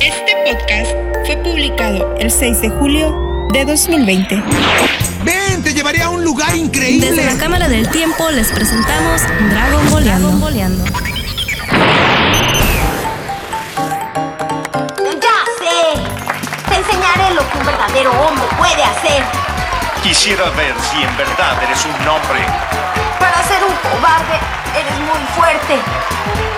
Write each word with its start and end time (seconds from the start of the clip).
Este 0.00 0.34
podcast 0.44 0.90
fue 1.26 1.36
publicado 1.38 2.14
el 2.18 2.30
6 2.30 2.60
de 2.62 2.68
julio 2.70 3.48
de 3.52 3.64
2020. 3.64 4.42
¡Ven! 5.24 5.62
¡Te 5.62 5.72
llevaré 5.74 6.02
a 6.02 6.10
un 6.10 6.22
lugar 6.24 6.54
increíble! 6.56 7.10
Desde 7.10 7.24
la 7.24 7.38
Cámara 7.38 7.68
del 7.68 7.88
Tiempo 7.90 8.30
les 8.30 8.48
presentamos 8.48 9.22
Dragon 9.50 9.90
Boleando. 9.90 10.84
¡Ya 15.20 15.38
sé! 15.58 16.00
Te 16.68 16.76
enseñaré 16.76 17.34
lo 17.34 17.48
que 17.50 17.58
un 17.58 17.66
verdadero 17.66 18.12
hombre 18.12 18.44
puede 18.58 18.82
hacer. 18.82 19.22
Quisiera 20.02 20.50
ver 20.50 20.74
si 20.90 21.02
en 21.02 21.16
verdad 21.16 21.62
eres 21.62 21.84
un 21.84 22.08
hombre. 22.08 22.40
Para 23.18 23.42
ser 23.44 23.62
un 23.64 23.74
cobarde, 23.90 24.38
eres 24.78 24.98
muy 25.00 25.20
fuerte. 25.34 26.55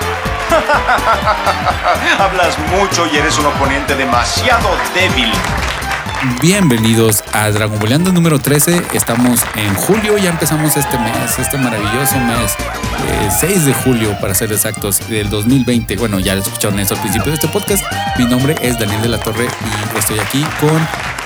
Hablas 2.18 2.58
mucho 2.70 3.06
y 3.06 3.16
eres 3.16 3.38
un 3.38 3.46
oponente 3.46 3.94
demasiado 3.94 4.68
débil. 4.94 5.30
Bienvenidos 6.40 7.22
a 7.32 7.50
Dragon 7.50 7.78
Boleando 7.78 8.12
número 8.12 8.38
13. 8.38 8.82
Estamos 8.92 9.40
en 9.54 9.72
julio, 9.74 10.18
ya 10.18 10.30
empezamos 10.30 10.76
este 10.76 10.98
mes, 10.98 11.38
este 11.38 11.58
maravilloso 11.58 12.18
mes, 12.18 12.56
eh, 13.06 13.28
6 13.38 13.66
de 13.66 13.74
julio 13.74 14.18
para 14.20 14.34
ser 14.34 14.52
exactos, 14.52 15.08
del 15.08 15.30
2020. 15.30 15.96
Bueno, 15.96 16.18
ya 16.18 16.34
lo 16.34 16.42
escucharon 16.42 16.80
eso 16.80 16.94
al 16.94 17.00
principio 17.00 17.28
de 17.28 17.34
este 17.34 17.48
podcast. 17.48 17.84
Mi 18.18 18.24
nombre 18.24 18.56
es 18.60 18.78
Daniel 18.78 19.02
de 19.02 19.08
la 19.08 19.18
Torre 19.18 19.46
y 19.46 19.98
estoy 19.98 20.18
aquí 20.18 20.44
con 20.60 20.76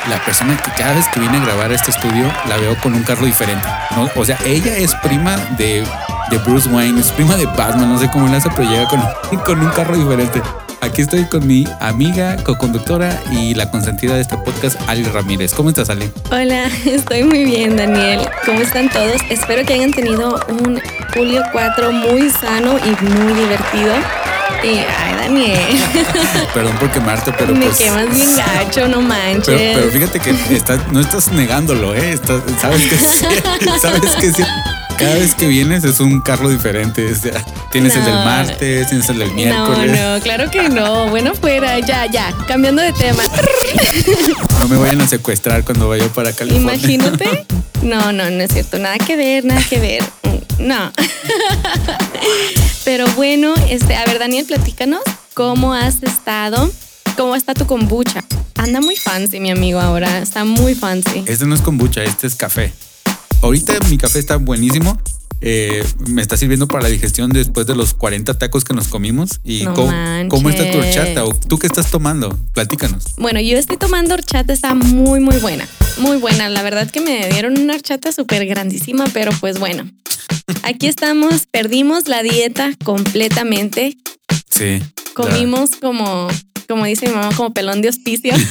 la 0.09 0.23
persona 0.24 0.57
que 0.57 0.70
cada 0.73 0.95
vez 0.95 1.07
que 1.09 1.20
viene 1.20 1.38
a 1.38 1.45
grabar 1.45 1.73
este 1.73 1.91
estudio 1.91 2.30
la 2.48 2.57
veo 2.57 2.77
con 2.77 2.93
un 2.95 3.02
carro 3.02 3.24
diferente. 3.24 3.66
O 4.16 4.24
sea, 4.24 4.37
ella 4.45 4.77
es 4.77 4.95
prima 4.96 5.37
de, 5.57 5.84
de 6.32 6.38
Bruce 6.38 6.66
Wayne, 6.70 6.98
es 6.98 7.12
prima 7.12 7.36
de 7.36 7.45
Batman, 7.45 7.91
no 7.92 7.98
sé 7.98 8.09
cómo 8.10 8.27
le 8.27 8.36
hace, 8.36 8.48
pero 8.56 8.68
llega 8.70 8.88
con, 8.88 9.00
con 9.45 9.60
un 9.60 9.70
carro 9.70 9.96
diferente. 9.96 10.40
Aquí 10.80 11.02
estoy 11.02 11.27
con 11.27 11.46
mi 11.46 11.64
amiga, 11.80 12.36
co-conductora 12.42 13.20
y 13.30 13.54
la 13.54 13.70
consentida 13.70 14.14
de 14.14 14.23
este 14.23 14.37
podcast, 14.38 14.80
Ali 14.88 15.04
Ramírez. 15.04 15.52
¿Cómo 15.54 15.68
estás, 15.68 15.90
Ali? 15.90 16.10
Hola, 16.30 16.65
estoy 16.87 17.23
muy 17.24 17.45
bien, 17.45 17.76
Daniel. 17.76 18.20
¿Cómo 18.46 18.60
están 18.60 18.88
todos? 18.88 19.20
Espero 19.29 19.65
que 19.65 19.74
hayan 19.74 19.92
tenido 19.92 20.40
un 20.48 20.80
Julio 21.15 21.42
4 21.52 21.92
muy 21.92 22.30
sano 22.30 22.79
y 22.79 23.04
muy 23.04 23.32
divertido. 23.35 23.95
Y, 24.64 24.79
ay, 24.79 25.14
Daniel. 25.18 25.60
Perdón 26.54 26.76
por 26.79 26.90
quemarte, 26.90 27.32
pero 27.38 27.54
Me 27.54 27.66
pues... 27.66 27.79
quemas 27.79 28.10
bien 28.12 28.37
gacho, 28.37 28.88
no 28.88 29.02
manches. 29.02 29.45
Pero, 29.46 29.80
pero 29.80 29.90
fíjate 29.92 30.20
que 30.20 30.30
estás, 30.57 30.80
no 30.90 31.01
estás 31.01 31.30
negándolo, 31.30 31.95
¿eh? 31.95 32.12
Estás- 32.12 32.42
sabes 32.60 32.82
que 32.82 32.96
sí, 32.96 33.24
sabes 33.80 34.16
que 34.16 34.32
sí. 34.32 34.42
Cada 35.02 35.14
vez 35.16 35.34
que 35.34 35.48
vienes 35.48 35.82
es 35.84 35.98
un 36.00 36.20
carro 36.20 36.48
diferente. 36.48 37.10
o 37.12 37.14
sea, 37.16 37.45
tienes 37.72 37.95
el 37.96 38.04
del 38.04 38.14
No. 38.14 38.24
martes, 38.24 38.88
tienes 38.88 39.08
el 39.08 39.18
del 39.18 39.28
no, 39.30 39.34
miércoles. 39.34 40.00
no, 40.00 40.20
claro 40.22 40.50
que 40.50 40.68
no. 40.68 41.08
Bueno, 41.10 41.34
fuera, 41.34 41.78
ya, 41.80 42.06
ya. 42.06 42.32
Cambiando 42.46 42.82
de 42.82 42.92
tema. 42.92 43.23
No 44.60 44.68
me 44.68 44.76
vayan 44.76 45.00
a 45.00 45.08
secuestrar 45.08 45.64
cuando 45.64 45.88
vaya 45.88 46.06
para 46.08 46.32
California. 46.32 46.74
Imagínate. 46.74 47.46
No, 47.82 48.12
no, 48.12 48.30
no 48.30 48.40
es 48.45 48.52
cierto. 48.52 48.78
Nada 48.78 48.96
que 48.98 49.16
ver, 49.16 49.45
nada 49.45 49.60
que 49.68 49.80
ver. 49.80 50.04
No. 50.60 50.92
Pero 52.84 53.06
bueno, 53.16 53.54
este, 53.68 53.96
a 53.96 54.04
ver, 54.04 54.20
Daniel, 54.20 54.45
platícanos 54.46 55.00
cómo 55.34 55.74
has 55.74 56.00
estado. 56.04 56.70
¿Cómo 57.16 57.34
está 57.34 57.54
tu 57.54 57.66
kombucha? 57.66 58.23
Anda 58.56 58.80
muy 58.80 58.95
fancy, 58.95 59.40
mi 59.40 59.50
amigo, 59.50 59.80
ahora. 59.80 60.18
Está 60.18 60.45
muy 60.45 60.76
fancy. 60.76 61.24
Este 61.26 61.45
no 61.45 61.56
es 61.56 61.60
kombucha, 61.60 62.04
este 62.04 62.28
es 62.28 62.36
café. 62.36 62.73
Ahorita 63.43 63.79
mi 63.90 63.98
café 63.98 64.21
está 64.21 64.37
buenísimo. 64.37 64.98
Eh, 65.44 65.84
me 66.06 66.22
está 66.22 66.37
sirviendo 66.37 66.69
para 66.69 66.84
la 66.84 66.88
digestión 66.88 67.31
después 67.31 67.66
de 67.66 67.75
los 67.75 67.94
40 67.94 68.38
tacos 68.38 68.65
que 68.65 68.75
nos 68.75 68.87
comimos. 68.87 69.41
¿Y 69.43 69.65
No 69.65 69.75
cómo, 69.75 69.93
cómo 70.28 70.48
está 70.48 70.71
tu 70.71 70.78
horchata? 70.78 71.25
¿O 71.25 71.34
¿Tú 71.34 71.59
qué 71.59 71.66
estás 71.66 71.91
tomando? 71.91 72.38
Platícanos. 72.54 73.04
Bueno, 73.16 73.41
yo 73.41 73.59
estoy 73.59 73.76
tomando 73.76 74.15
horchata, 74.15 74.53
está 74.53 74.75
muy, 74.75 75.19
muy 75.19 75.38
buena. 75.38 75.66
Muy 75.98 76.19
buena. 76.19 76.48
La 76.48 76.62
verdad 76.62 76.88
que 76.88 77.00
me 77.00 77.28
dieron 77.31 77.59
una 77.59 77.75
horchata 77.75 78.12
súper 78.12 78.47
grandísima, 78.47 79.06
pero 79.12 79.32
pues 79.41 79.59
bueno. 79.59 79.91
Aquí 80.62 80.86
estamos, 80.86 81.47
perdimos 81.50 82.06
la 82.06 82.22
dieta 82.22 82.70
completamente. 82.84 83.97
Sí. 84.48 84.80
Comimos 85.14 85.70
como, 85.80 86.28
como 86.72 86.87
dice 86.87 87.06
mi 87.06 87.15
mamá, 87.15 87.28
como 87.37 87.53
pelón 87.53 87.83
de 87.83 87.91
hospicio. 87.91 88.34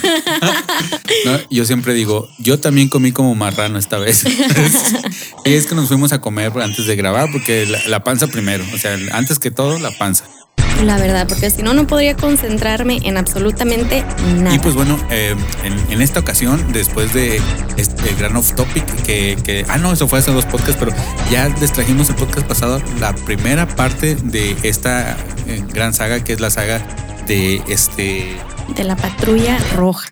No, 1.25 1.37
yo 1.49 1.65
siempre 1.65 1.93
digo, 1.93 2.29
yo 2.39 2.59
también 2.59 2.87
comí 2.87 3.11
como 3.11 3.35
marrano 3.35 3.77
esta 3.77 3.97
vez. 3.97 4.23
y 5.45 5.53
es 5.53 5.67
que 5.67 5.75
nos 5.75 5.87
fuimos 5.89 6.13
a 6.13 6.21
comer 6.21 6.51
antes 6.61 6.87
de 6.87 6.95
grabar 6.95 7.29
porque 7.31 7.65
la, 7.65 7.79
la 7.87 8.03
panza 8.03 8.27
primero, 8.27 8.63
o 8.73 8.77
sea, 8.77 8.97
antes 9.11 9.37
que 9.37 9.51
todo 9.51 9.77
la 9.77 9.91
panza. 9.91 10.25
La 10.83 10.97
verdad, 10.97 11.27
porque 11.27 11.51
si 11.51 11.61
no, 11.61 11.75
no 11.75 11.85
podría 11.85 12.15
concentrarme 12.15 13.01
en 13.03 13.17
absolutamente 13.17 14.03
nada. 14.37 14.55
Y 14.55 14.59
pues 14.59 14.73
bueno, 14.73 14.97
eh, 15.11 15.35
en, 15.63 15.91
en 15.91 16.01
esta 16.01 16.21
ocasión, 16.21 16.73
después 16.73 17.13
de 17.13 17.39
este 17.77 18.15
gran 18.15 18.35
off 18.35 18.55
topic, 18.55 18.83
que, 19.03 19.37
que, 19.43 19.63
ah, 19.69 19.77
no, 19.77 19.93
eso 19.93 20.07
fue 20.07 20.19
hace 20.19 20.31
dos 20.31 20.45
podcasts, 20.45 20.77
pero 20.79 20.91
ya 21.29 21.49
les 21.59 21.71
trajimos 21.71 22.09
el 22.09 22.15
podcast 22.15 22.47
pasado 22.47 22.81
la 22.99 23.13
primera 23.13 23.67
parte 23.67 24.15
de 24.15 24.55
esta 24.63 25.17
eh, 25.45 25.63
gran 25.71 25.93
saga, 25.93 26.23
que 26.23 26.33
es 26.33 26.39
la 26.39 26.49
saga 26.49 26.83
de 27.31 27.63
este 27.69 28.35
de 28.75 28.83
la 28.83 28.97
patrulla 28.97 29.57
roja. 29.77 30.09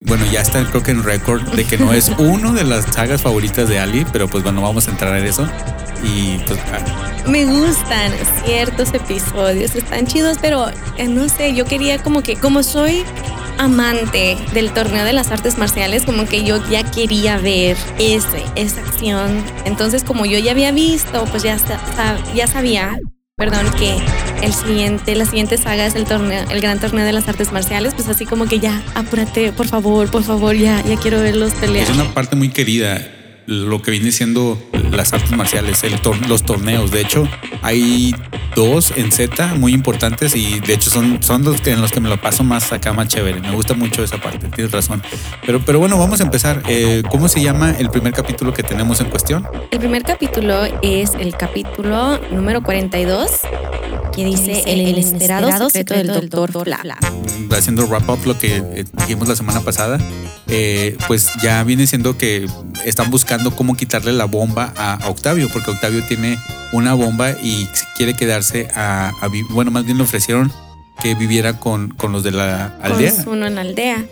Bueno, 0.00 0.24
ya 0.32 0.40
está 0.40 0.64
creo 0.64 0.82
que 0.82 0.92
en 0.92 1.02
récord 1.02 1.42
de 1.42 1.64
que 1.64 1.76
no 1.76 1.92
es 1.92 2.10
uno 2.18 2.54
de 2.54 2.64
las 2.64 2.86
sagas 2.86 3.20
favoritas 3.20 3.68
de 3.68 3.78
Ali, 3.78 4.06
pero 4.10 4.28
pues 4.28 4.42
bueno, 4.42 4.62
vamos 4.62 4.88
a 4.88 4.90
entrar 4.90 5.14
en 5.18 5.26
eso. 5.26 5.46
Y 6.02 6.38
pues 6.46 6.58
ah, 6.72 7.28
Me 7.28 7.44
gustan 7.44 8.12
ciertos 8.46 8.94
episodios, 8.94 9.74
están 9.74 10.06
chidos, 10.06 10.38
pero 10.40 10.70
eh, 10.96 11.06
no 11.06 11.28
sé, 11.28 11.54
yo 11.54 11.66
quería 11.66 12.02
como 12.02 12.22
que, 12.22 12.36
como 12.36 12.62
soy 12.62 13.04
amante 13.58 14.38
del 14.54 14.72
torneo 14.72 15.04
de 15.04 15.12
las 15.12 15.30
artes 15.30 15.58
marciales, 15.58 16.04
como 16.06 16.24
que 16.24 16.44
yo 16.44 16.66
ya 16.70 16.82
quería 16.90 17.36
ver 17.36 17.76
ese, 17.98 18.42
esa 18.54 18.80
acción. 18.80 19.44
Entonces, 19.66 20.02
como 20.02 20.24
yo 20.24 20.38
ya 20.38 20.52
había 20.52 20.72
visto, 20.72 21.26
pues 21.26 21.42
ya, 21.42 21.58
ya 22.34 22.46
sabía, 22.46 22.98
perdón, 23.36 23.66
que 23.78 23.96
el 24.44 24.52
siguiente, 24.52 25.16
la 25.16 25.24
siguiente 25.24 25.58
saga 25.58 25.86
es 25.86 25.96
el 25.96 26.04
torneo, 26.04 26.44
el 26.50 26.60
gran 26.60 26.78
torneo 26.78 27.04
de 27.04 27.12
las 27.12 27.26
artes 27.28 27.50
marciales, 27.50 27.92
pues 27.94 28.08
así 28.08 28.26
como 28.26 28.46
que 28.46 28.60
ya, 28.60 28.82
apúrate, 28.94 29.52
por 29.52 29.66
favor, 29.66 30.08
por 30.10 30.22
favor, 30.22 30.54
ya, 30.54 30.82
ya 30.82 30.96
quiero 30.96 31.20
verlos 31.20 31.52
pelear. 31.54 31.84
es 31.84 31.94
una 31.94 32.14
parte 32.14 32.36
muy 32.36 32.50
querida 32.50 33.23
lo 33.46 33.82
que 33.82 33.90
viene 33.90 34.10
siendo 34.12 34.58
las 34.90 35.12
artes 35.12 35.30
marciales, 35.32 35.82
el 35.84 36.00
tor- 36.00 36.26
los 36.28 36.44
torneos. 36.44 36.90
De 36.90 37.00
hecho, 37.00 37.28
hay 37.62 38.14
dos 38.54 38.92
en 38.96 39.10
Z 39.10 39.54
muy 39.56 39.72
importantes 39.72 40.34
y 40.36 40.60
de 40.60 40.74
hecho 40.74 40.90
son, 40.90 41.22
son 41.22 41.42
los 41.44 41.60
que 41.60 41.72
en 41.72 41.80
los 41.80 41.90
que 41.92 42.00
me 42.00 42.08
lo 42.08 42.20
paso 42.20 42.44
más 42.44 42.72
acá 42.72 42.92
más 42.92 43.08
chévere. 43.08 43.40
Me 43.40 43.50
gusta 43.52 43.74
mucho 43.74 44.02
esa 44.04 44.18
parte, 44.20 44.48
tienes 44.48 44.72
razón. 44.72 45.02
Pero, 45.44 45.64
pero 45.64 45.78
bueno, 45.78 45.98
vamos 45.98 46.20
a 46.20 46.24
empezar. 46.24 46.62
Eh, 46.68 47.02
¿Cómo 47.10 47.28
se 47.28 47.42
llama 47.42 47.72
el 47.78 47.90
primer 47.90 48.12
capítulo 48.12 48.52
que 48.54 48.62
tenemos 48.62 49.00
en 49.00 49.08
cuestión? 49.10 49.46
El 49.70 49.78
primer 49.78 50.02
capítulo 50.04 50.62
es 50.82 51.12
el 51.18 51.34
capítulo 51.36 52.18
número 52.30 52.62
42 52.62 53.30
que 54.14 54.24
dice 54.24 54.62
El 54.66 54.80
inesperado 54.80 55.68
secreto 55.70 56.12
del 56.12 56.28
doctor 56.30 56.52
Fla. 56.64 56.96
haciendo 57.50 57.84
wrap 57.88 58.08
up 58.08 58.20
lo 58.26 58.38
que 58.38 58.58
eh, 58.58 58.84
dijimos 58.92 59.28
la 59.28 59.34
semana 59.34 59.60
pasada, 59.60 59.98
eh, 60.46 60.96
pues 61.08 61.30
ya 61.42 61.64
viene 61.64 61.86
siendo 61.88 62.16
que 62.16 62.46
están 62.84 63.10
buscando 63.10 63.33
cómo 63.56 63.76
quitarle 63.76 64.12
la 64.12 64.24
bomba 64.26 64.72
a, 64.76 64.94
a 64.94 65.08
Octavio, 65.08 65.48
porque 65.52 65.70
Octavio 65.70 66.04
tiene 66.06 66.38
una 66.72 66.94
bomba 66.94 67.32
y 67.42 67.68
quiere 67.96 68.14
quedarse 68.14 68.68
a, 68.74 69.08
a 69.20 69.28
bueno, 69.50 69.70
más 69.70 69.84
bien 69.84 69.96
le 69.98 70.04
ofrecieron 70.04 70.52
que 71.02 71.14
viviera 71.14 71.58
con, 71.58 71.90
con 71.90 72.12
los 72.12 72.22
de 72.22 72.30
la 72.32 72.76
aldea. 72.82 73.12
Con 73.24 73.34
uno 73.38 73.46
en 73.46 73.54
la 73.56 73.60
aldea. 73.62 74.04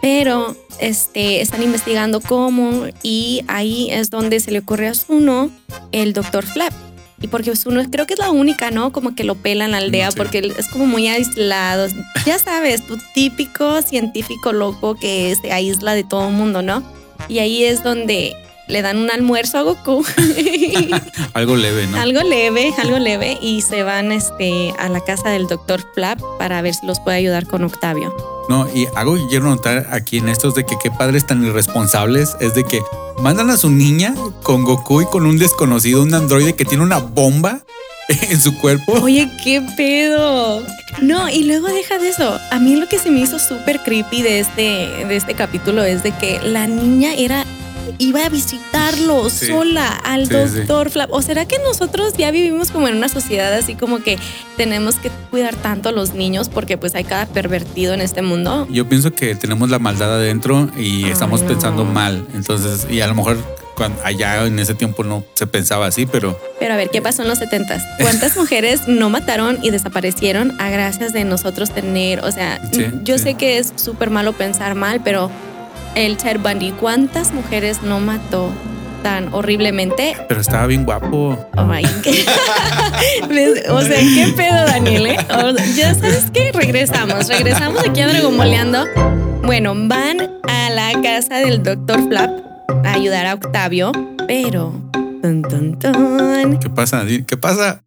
Pero 0.00 0.56
este, 0.78 1.40
están 1.40 1.62
investigando 1.62 2.20
cómo 2.20 2.84
y 3.02 3.42
ahí 3.48 3.88
es 3.90 4.10
donde 4.10 4.38
se 4.40 4.50
le 4.52 4.60
ocurre 4.60 4.88
a 4.88 4.94
Zuno 4.94 5.50
el 5.92 6.12
doctor 6.12 6.44
Flap. 6.46 6.72
Y 7.20 7.26
porque 7.26 7.56
Zuno 7.56 7.82
creo 7.90 8.06
que 8.06 8.14
es 8.14 8.20
la 8.20 8.30
única, 8.30 8.70
¿no? 8.70 8.92
Como 8.92 9.16
que 9.16 9.24
lo 9.24 9.34
pela 9.34 9.64
en 9.64 9.72
la 9.72 9.78
aldea 9.78 10.12
Sí. 10.12 10.16
porque 10.16 10.38
es 10.56 10.68
como 10.68 10.86
muy 10.86 11.08
aislado. 11.08 11.88
Ya 12.24 12.38
sabes, 12.38 12.86
tu 12.86 12.96
típico 13.12 13.82
científico 13.82 14.52
loco 14.52 14.94
que 14.94 15.34
se 15.42 15.50
aísla 15.50 15.94
de 15.94 16.04
todo 16.04 16.28
el 16.28 16.34
mundo, 16.34 16.62
¿no? 16.62 16.84
Y 17.28 17.40
ahí 17.40 17.64
es 17.64 17.82
donde 17.82 18.36
le 18.68 18.82
dan 18.82 18.98
un 18.98 19.10
almuerzo 19.10 19.58
a 19.58 19.62
Goku. 19.62 20.04
Algo 21.32 21.56
leve, 21.56 21.86
¿no? 21.86 21.98
Algo 21.98 22.22
leve, 22.22 22.72
algo 22.78 22.98
leve. 22.98 23.38
Y 23.40 23.62
se 23.62 23.82
van 23.82 24.12
este, 24.12 24.72
a 24.78 24.88
la 24.88 25.00
casa 25.00 25.30
del 25.30 25.46
doctor 25.46 25.80
Flap 25.94 26.20
para 26.38 26.62
ver 26.62 26.74
si 26.74 26.86
los 26.86 27.00
puede 27.00 27.16
ayudar 27.16 27.46
con 27.46 27.64
Octavio. 27.64 28.14
No, 28.48 28.66
y 28.74 28.86
algo 28.94 29.16
que 29.16 29.26
quiero 29.28 29.46
notar 29.46 29.88
aquí 29.90 30.18
en 30.18 30.28
estos 30.28 30.54
de 30.54 30.64
que 30.64 30.76
qué 30.82 30.90
padres 30.90 31.26
tan 31.26 31.44
irresponsables 31.44 32.36
es 32.40 32.54
de 32.54 32.64
que 32.64 32.80
mandan 33.18 33.50
a 33.50 33.56
su 33.56 33.70
niña 33.70 34.14
con 34.42 34.64
Goku 34.64 35.02
y 35.02 35.06
con 35.06 35.26
un 35.26 35.38
desconocido, 35.38 36.02
un 36.02 36.14
androide 36.14 36.54
que 36.54 36.64
tiene 36.64 36.82
una 36.82 36.98
bomba 36.98 37.60
en 38.08 38.40
su 38.40 38.56
cuerpo. 38.58 38.92
Oye, 39.02 39.30
qué 39.44 39.62
pedo. 39.76 40.62
No, 41.02 41.28
y 41.28 41.44
luego 41.44 41.68
deja 41.68 41.98
de 41.98 42.08
eso. 42.08 42.38
A 42.50 42.58
mí 42.58 42.76
lo 42.76 42.88
que 42.88 42.98
se 42.98 43.10
me 43.10 43.20
hizo 43.20 43.38
súper 43.38 43.80
creepy 43.80 44.22
de 44.22 44.40
este, 44.40 44.62
de 45.06 45.16
este 45.16 45.34
capítulo 45.34 45.82
es 45.82 46.02
de 46.02 46.12
que 46.12 46.40
la 46.42 46.66
niña 46.66 47.14
era 47.14 47.44
iba 47.98 48.24
a 48.24 48.28
visitarlo 48.28 49.28
Sí. 49.30 49.46
sola 49.48 49.88
al 49.88 50.26
Sí, 50.28 50.34
doctor 50.34 50.90
Flap. 50.90 51.12
¿O 51.12 51.20
será 51.22 51.46
que 51.46 51.58
nosotros 51.58 52.14
ya 52.16 52.30
vivimos 52.30 52.70
como 52.70 52.88
en 52.88 52.96
una 52.96 53.08
sociedad 53.08 53.52
así 53.54 53.74
como 53.74 53.98
que 54.02 54.18
tenemos 54.56 54.96
que 54.96 55.10
cuidar 55.30 55.54
tanto 55.56 55.88
a 55.88 55.92
los 55.92 56.14
niños 56.14 56.48
porque 56.48 56.78
pues 56.78 56.94
hay 56.94 57.04
cada 57.04 57.26
pervertido 57.26 57.94
en 57.94 58.00
este 58.00 58.22
mundo? 58.22 58.66
Yo 58.70 58.88
pienso 58.88 59.12
que 59.12 59.34
tenemos 59.34 59.70
la 59.70 59.78
maldad 59.78 60.14
adentro 60.14 60.70
y 60.76 61.08
estamos 61.08 61.42
no. 61.42 61.48
pensando 61.48 61.84
mal. 61.84 62.26
Entonces, 62.34 62.86
y 62.90 63.00
a 63.00 63.06
lo 63.06 63.14
mejor 63.14 63.36
cuando, 63.74 64.00
allá 64.04 64.44
en 64.46 64.58
ese 64.58 64.74
tiempo 64.74 65.04
no 65.04 65.22
se 65.34 65.46
pensaba 65.46 65.86
así, 65.86 66.04
pero 66.06 66.36
Pero 66.58 66.74
a 66.74 66.76
ver, 66.76 66.90
¿qué 66.90 67.00
pasó 67.00 67.22
en 67.22 67.28
los 67.28 67.38
70 67.38 67.78
¿Cuántas 68.00 68.36
mujeres 68.36 68.88
no 68.88 69.08
mataron 69.08 69.58
y 69.62 69.70
desaparecieron 69.70 70.60
a 70.60 70.68
gracias 70.70 71.12
de 71.12 71.22
nosotros 71.24 71.70
tener, 71.70 72.20
o 72.24 72.32
sea, 72.32 72.60
Sí, 72.72 72.86
yo 73.04 73.18
sí. 73.18 73.24
sé 73.24 73.34
que 73.34 73.58
es 73.58 73.72
súper 73.76 74.10
malo 74.10 74.32
pensar 74.32 74.74
mal, 74.74 75.00
pero 75.04 75.30
el 75.98 76.16
Ted 76.16 76.38
Bundy, 76.40 76.70
¿cuántas 76.72 77.32
mujeres 77.32 77.82
no 77.82 78.00
mató 78.00 78.50
tan 79.02 79.32
horriblemente? 79.34 80.16
pero 80.28 80.40
estaba 80.40 80.66
bien 80.66 80.84
guapo. 80.84 81.36
Qué- 82.02 82.24
¿Ves? 83.28 83.68
o 83.68 83.80
sea, 83.80 83.98
¿qué 83.98 84.32
pedo, 84.36 84.66
Daniel? 84.66 85.06
eh? 85.06 85.16
O- 85.30 85.54
ya 85.76 85.94
sabes 85.94 86.30
que 86.32 86.52
regresamos, 86.52 87.28
regresamos 87.28 87.80
aquí 87.86 88.00
a 88.00 88.08
Dragomoleando. 88.08 88.84
Bueno, 89.42 89.72
van 89.76 90.20
a 90.48 90.70
la 90.70 90.92
casa 91.02 91.38
del 91.38 91.62
Dr. 91.62 92.08
Flap 92.08 92.30
a 92.84 92.92
ayudar 92.92 93.26
a 93.26 93.34
Octavio, 93.34 93.92
pero... 94.26 94.72
Tun, 95.22 95.42
tun, 95.42 95.78
tun, 95.78 96.58
¿Qué 96.60 96.70
pasa? 96.70 97.04
¿Qué 97.26 97.36
pasa? 97.36 97.82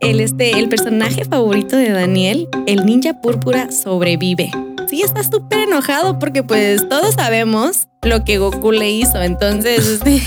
el, 0.00 0.20
este, 0.20 0.58
el 0.58 0.68
personaje 0.68 1.24
favorito 1.24 1.76
de 1.76 1.90
Daniel, 1.90 2.48
el 2.66 2.84
ninja 2.84 3.20
púrpura, 3.20 3.70
sobrevive. 3.70 4.50
Sí, 4.92 5.00
está 5.00 5.22
súper 5.22 5.60
enojado 5.60 6.18
porque 6.18 6.42
pues 6.42 6.86
todos 6.86 7.14
sabemos 7.14 7.88
lo 8.02 8.24
que 8.24 8.36
Goku 8.36 8.72
le 8.72 8.90
hizo. 8.90 9.22
Entonces, 9.22 9.86
este, 10.04 10.20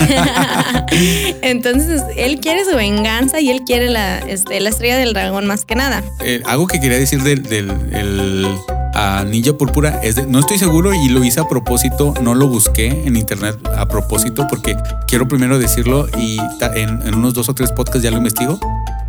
entonces 1.42 2.02
él 2.16 2.40
quiere 2.40 2.64
su 2.64 2.74
venganza 2.74 3.40
y 3.40 3.50
él 3.50 3.60
quiere 3.64 3.90
la, 3.90 4.18
este, 4.18 4.58
la 4.58 4.70
estrella 4.70 4.96
del 4.96 5.12
dragón 5.12 5.46
más 5.46 5.64
que 5.64 5.76
nada. 5.76 6.02
Eh, 6.24 6.42
algo 6.46 6.66
que 6.66 6.80
quería 6.80 6.98
decir 6.98 7.22
del, 7.22 7.44
del 7.44 7.70
el, 7.94 8.48
a 8.96 9.24
Ninja 9.24 9.52
Púrpura 9.52 10.00
es 10.02 10.14
de- 10.16 10.26
no 10.26 10.38
estoy 10.38 10.58
seguro 10.58 10.94
y 10.94 11.08
lo 11.08 11.22
hice 11.22 11.40
a 11.40 11.48
propósito, 11.48 12.14
no 12.22 12.34
lo 12.34 12.48
busqué 12.48 12.88
en 13.06 13.16
internet 13.16 13.58
a 13.76 13.86
propósito 13.86 14.46
porque 14.48 14.76
quiero 15.06 15.28
primero 15.28 15.58
decirlo 15.58 16.08
y 16.18 16.38
en, 16.74 17.02
en 17.06 17.14
unos 17.14 17.34
dos 17.34 17.48
o 17.48 17.54
tres 17.54 17.72
podcasts 17.72 18.02
ya 18.02 18.10
lo 18.10 18.16
investigo. 18.18 18.58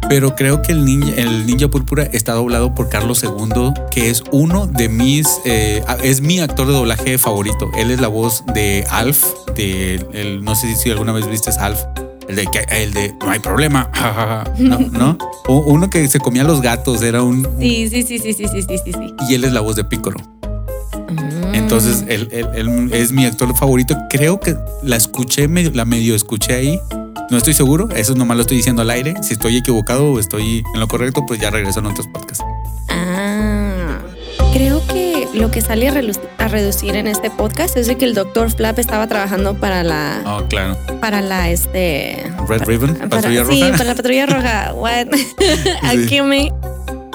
Pero 0.10 0.36
creo 0.36 0.62
que 0.62 0.72
el 0.72 0.86
ninja, 0.86 1.14
el 1.18 1.46
ninja 1.46 1.68
púrpura 1.68 2.04
está 2.04 2.32
doblado 2.34 2.74
por 2.74 2.88
Carlos 2.88 3.24
II, 3.24 3.74
que 3.92 4.10
es 4.10 4.24
uno 4.32 4.66
de 4.66 4.88
mis, 4.88 5.42
eh, 5.44 5.84
es 6.02 6.22
mi 6.22 6.40
actor 6.40 6.66
de 6.68 6.74
doblaje 6.74 7.18
favorito. 7.18 7.70
Él 7.78 7.92
es 7.92 8.00
la 8.00 8.08
voz 8.08 8.44
de 8.54 8.86
Alf, 8.90 9.26
de 9.56 9.96
el, 10.14 10.44
no 10.46 10.56
sé 10.56 10.74
si 10.78 10.90
alguna 10.92 11.12
vez 11.12 11.30
viste 11.30 11.50
Alf, 11.60 11.82
el 12.28 12.36
de, 12.36 12.46
que- 12.48 12.84
el 12.84 12.94
de 12.94 13.14
no 13.20 13.30
hay 13.32 13.40
problema, 13.40 13.90
no, 14.58 14.80
no. 14.92 15.18
O- 15.48 15.60
Uno 15.68 15.90
que 15.90 16.08
se 16.08 16.20
comía 16.20 16.44
los 16.44 16.62
gatos, 16.62 17.02
era 17.02 17.22
un, 17.24 17.48
Sí, 17.60 17.90
sí, 17.90 18.04
sí, 18.04 18.20
sí, 18.20 18.34
sí, 18.34 18.48
sí, 18.48 18.62
sí, 18.62 18.78
sí. 18.86 18.92
sí. 18.94 19.14
y 19.30 19.36
él 19.36 19.44
es 19.46 19.54
la 19.54 19.62
voz 19.62 19.76
de 19.76 19.84
Piccolo. 19.86 20.20
Mm. 21.10 21.56
Entonces, 21.56 22.04
él, 22.08 22.28
él- 22.32 22.50
él 22.56 22.90
es 22.94 23.12
mi 23.12 23.26
actor 23.26 23.56
favorito. 23.58 23.96
Creo 24.10 24.40
que 24.40 24.56
la 24.84 24.96
escuché, 24.96 25.48
medio- 25.48 25.72
la 25.74 25.86
medio 25.86 26.16
escuché 26.16 26.54
ahí. 26.56 26.80
No 27.30 27.38
estoy 27.38 27.54
seguro, 27.54 27.90
eso 27.96 28.16
nomás 28.16 28.38
lo 28.38 28.42
estoy 28.42 28.58
diciendo 28.58 28.82
al 28.82 28.90
aire. 28.90 29.14
Si 29.22 29.34
estoy 29.34 29.58
equivocado 29.58 30.14
o 30.14 30.20
estoy 30.20 30.64
en 30.74 30.80
lo 30.80 30.88
correcto, 30.88 31.26
pues 31.28 31.40
ya 31.42 31.50
regreso 31.50 31.80
en 31.80 31.88
otros 31.88 32.08
podcasts. 32.08 32.44
Ah, 32.90 33.87
creo 34.68 34.86
que 34.88 35.28
lo 35.34 35.50
que 35.50 35.62
sale 35.62 35.88
a, 35.88 35.94
a 36.44 36.48
reducir 36.50 36.96
en 36.98 37.08
este 37.08 37.30
podcast 37.32 37.78
es 37.78 37.88
de 37.88 37.96
que 37.98 38.04
el 38.04 38.14
Dr. 38.14 38.52
Flap 38.52 38.78
estaba 38.80 39.08
trabajando 39.08 39.54
para 39.56 39.82
la, 39.84 40.22
Oh, 40.26 40.44
claro. 40.50 40.78
para 41.00 41.22
la, 41.22 41.50
este, 41.50 42.30
Red 42.50 42.64
Ribbon, 42.64 42.96
Para- 42.96 43.10
Patrulla 43.10 43.46
Sí, 43.46 43.62
para 43.72 43.84
la 43.86 43.96
patrulla 43.96 44.26
roja. 44.26 44.74
What? 44.76 45.08
Aquí 45.84 46.22
me. 46.22 46.52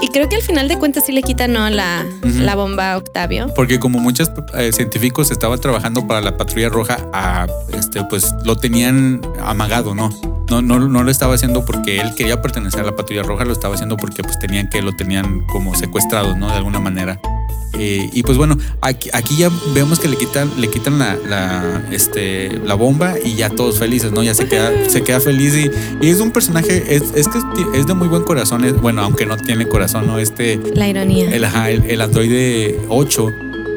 Y 0.00 0.08
creo 0.08 0.28
que 0.28 0.34
al 0.37 0.43
final 0.43 0.66
de 0.66 0.78
cuentas 0.78 1.04
sí 1.06 1.12
le 1.12 1.22
quitan 1.22 1.52
¿no? 1.52 1.69
la, 1.70 2.04
la 2.22 2.54
bomba 2.56 2.93
a 2.93 2.96
Octavio. 2.96 3.52
Porque 3.55 3.78
como 3.78 4.00
muchos 4.00 4.32
eh, 4.55 4.72
científicos 4.72 5.31
estaban 5.31 5.60
trabajando 5.60 6.06
para 6.08 6.20
la 6.20 6.37
patrulla 6.37 6.70
roja, 6.70 6.96
ah, 7.12 7.46
este, 7.72 8.02
pues 8.10 8.34
lo 8.44 8.56
tenían 8.56 9.20
amagado, 9.44 9.94
¿no? 9.94 10.08
No, 10.50 10.60
no, 10.60 10.81
no 10.81 11.05
lo 11.05 11.10
estaba 11.10 11.34
haciendo 11.34 11.64
porque 11.64 12.00
él 12.00 12.14
quería 12.16 12.43
pertenecer 12.43 12.81
a 12.81 12.84
la 12.84 12.96
patrulla 12.96 13.22
roja, 13.22 13.44
lo 13.44 13.52
estaba 13.52 13.75
haciendo 13.75 13.96
porque 13.96 14.22
pues 14.25 14.38
tenían 14.40 14.69
que 14.69 14.82
lo 14.82 14.93
tenían 14.96 15.46
como 15.46 15.75
secuestrado, 15.76 16.34
¿no? 16.37 16.48
De 16.48 16.55
alguna 16.56 16.81
manera. 16.81 17.20
Eh, 17.78 18.10
y 18.12 18.22
pues 18.22 18.36
bueno, 18.36 18.56
aquí, 18.82 19.08
aquí 19.12 19.36
ya 19.36 19.50
vemos 19.74 19.98
que 19.98 20.08
le 20.08 20.16
quitan, 20.16 20.50
le 20.60 20.69
quitan 20.69 20.98
la, 20.98 21.16
la, 21.28 21.82
este, 21.90 22.58
la 22.64 22.74
bomba 22.74 23.14
y 23.24 23.34
ya 23.34 23.48
todos 23.50 23.78
felices, 23.78 24.12
¿no? 24.12 24.22
Ya 24.22 24.34
se 24.34 24.46
queda, 24.46 24.70
se 24.88 25.02
queda 25.02 25.20
feliz 25.20 25.54
y, 25.54 25.70
y 26.04 26.10
es 26.10 26.20
un 26.20 26.30
personaje, 26.32 26.84
es, 26.94 27.02
es 27.14 27.28
que 27.28 27.38
es 27.74 27.86
de 27.86 27.94
muy 27.94 28.08
buen 28.08 28.24
corazón, 28.24 28.64
es- 28.64 28.78
bueno, 28.80 29.02
aunque 29.02 29.24
no 29.26 29.36
tiene 29.36 29.66
corazón, 29.69 30.06
¿no? 30.06 30.19
Este, 30.19 30.60
La 30.74 30.88
ironía. 30.88 31.30
el, 31.34 31.44
el, 31.44 31.90
el 31.90 32.00
Android 32.00 32.74
8 32.88 33.26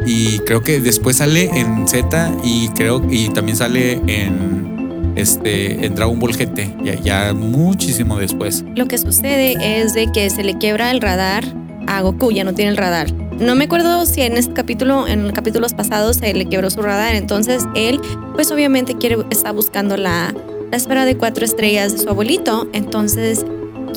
y 0.05 0.39
creo 0.39 0.61
que 0.61 0.79
después 0.81 1.17
sale 1.17 1.49
en 1.57 1.87
Z 1.87 2.31
y 2.43 2.67
creo 2.69 3.01
y 3.09 3.29
también 3.29 3.57
sale 3.57 4.01
en 4.07 5.13
este 5.15 5.85
en 5.85 5.95
Dragon 5.95 6.19
Ball 6.19 6.33
GT 6.35 6.75
ya, 6.83 6.95
ya 6.95 7.33
muchísimo 7.33 8.17
después. 8.17 8.63
Lo 8.75 8.87
que 8.87 8.97
sucede 8.97 9.79
es 9.81 9.93
de 9.93 10.11
que 10.11 10.29
se 10.29 10.43
le 10.43 10.57
quiebra 10.57 10.91
el 10.91 11.01
radar 11.01 11.45
a 11.87 12.01
Goku, 12.01 12.31
ya 12.31 12.43
no 12.43 12.53
tiene 12.53 12.71
el 12.71 12.77
radar. 12.77 13.11
No 13.39 13.55
me 13.55 13.65
acuerdo 13.65 14.05
si 14.05 14.21
en 14.21 14.37
este 14.37 14.53
capítulo, 14.53 15.07
en 15.07 15.31
capítulos 15.31 15.73
pasados, 15.73 16.17
se 16.17 16.33
le 16.33 16.45
quebró 16.45 16.69
su 16.69 16.81
radar. 16.81 17.15
Entonces 17.15 17.65
él, 17.75 17.99
pues 18.35 18.51
obviamente 18.51 18.95
quiere, 18.95 19.17
está 19.29 19.51
buscando 19.51 19.97
la, 19.97 20.33
la 20.71 20.77
esfera 20.77 21.05
de 21.05 21.17
cuatro 21.17 21.43
estrellas 21.43 21.91
de 21.91 21.99
su 21.99 22.09
abuelito. 22.09 22.67
Entonces, 22.73 23.45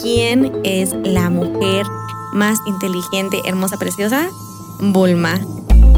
¿quién 0.01 0.53
es 0.65 0.95
la 1.05 1.31
mujer 1.31 1.87
más 2.33 2.59
inteligente, 2.67 3.41
hermosa, 3.45 3.77
preciosa? 3.79 4.29
Bulma. 4.81 5.41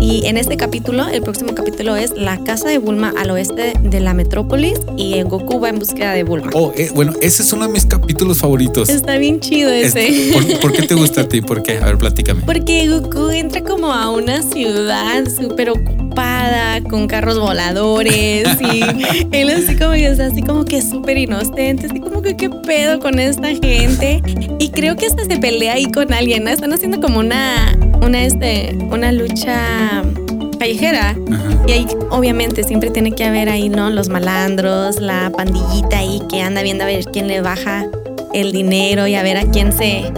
Y 0.01 0.27
en 0.27 0.37
este 0.37 0.57
capítulo, 0.57 1.09
el 1.09 1.23
próximo 1.23 1.55
capítulo 1.55 1.97
es 1.97 2.13
la 2.17 2.43
casa 2.45 2.69
de 2.69 2.79
Bulma 2.79 3.13
al 3.19 3.31
oeste 3.31 3.75
de 3.83 4.01
la 4.01 4.15
metrópolis 4.15 4.81
y 4.97 5.21
Goku 5.23 5.61
va 5.61 5.69
en 5.69 5.79
búsqueda 5.79 6.13
de 6.13 6.25
Bulma. 6.25 6.51
Oh, 6.55 6.73
eh, 6.77 6.91
bueno, 6.95 7.13
ese 7.21 7.43
es 7.43 7.53
uno 7.53 7.67
de 7.67 7.73
mis 7.73 7.87
capítulos 7.87 8.39
favoritos. 8.39 8.89
Está 8.89 9.19
bien 9.19 9.41
chido 9.41 9.71
ese. 9.71 10.09
Este, 10.09 10.33
¿por, 10.33 10.61
por 10.61 10.73
qué 10.73 10.83
te 10.83 10.95
gusta 10.95 11.23
a 11.23 11.29
ti? 11.29 11.41
¿Por 11.41 11.63
qué? 11.63 11.79
A 11.79 11.87
ver, 11.87 11.99
platícame. 11.99 12.43
Porque 12.47 12.89
Goku 12.89 13.29
entra 13.31 13.63
como 13.63 13.93
a 13.93 14.11
una 14.11 14.43
ciudad 14.43 15.25
súper 15.29 15.71
ocupada, 15.71 16.81
con 16.89 17.07
carros 17.07 17.39
voladores 17.39 18.47
y 18.61 18.81
él 19.33 19.51
así 19.51 19.77
como 19.77 19.93
que 19.93 20.07
está 20.07 20.27
así 20.27 20.43
como 20.43 20.65
que 20.65 20.83
súper 20.83 21.19
inocente, 21.19 21.87
así 21.87 22.01
como 22.01 22.23
que 22.23 22.37
qué 22.37 22.51
pedo 22.51 23.01
con 23.01 23.19
esta 23.19 23.49
gente. 23.49 24.23
Y 24.59 24.71
creo 24.71 24.97
que 24.97 25.07
hasta 25.07 25.25
se 25.25 25.39
pelea 25.39 25.75
ahí 25.75 25.87
con 25.87 26.13
alguien, 26.13 26.45
¿no? 26.45 26.51
Están 26.51 26.73
haciendo 26.73 27.01
como 27.01 27.21
una, 27.21 27.77
una, 28.03 28.25
este, 28.25 28.77
una 28.91 29.13
lucha 29.13 30.03
callejera. 30.59 31.17
Ajá. 31.33 31.51
Y 31.67 31.73
ahí 31.73 31.87
obviamente 32.11 32.65
siempre 32.65 32.91
tiene 32.91 33.13
que 33.13 33.25
haber 33.25 33.49
ahí, 33.49 33.69
¿no? 33.69 33.91
Los 33.91 34.09
malandros, 34.09 35.01
la 35.01 35.31
pandillita 35.31 35.99
ahí 35.99 36.21
que 36.29 36.43
anda 36.43 36.63
viendo 36.63 36.85
a 36.85 36.87
ver 36.87 37.05
quién 37.07 37.29
le 37.29 37.41
baja 37.41 37.87
el 38.33 38.53
dinero 38.53 39.07
y 39.07 39.15
a 39.15 39.23
ver 39.23 39.37
a 39.37 39.45
quién 39.45 39.73
se... 39.73 40.13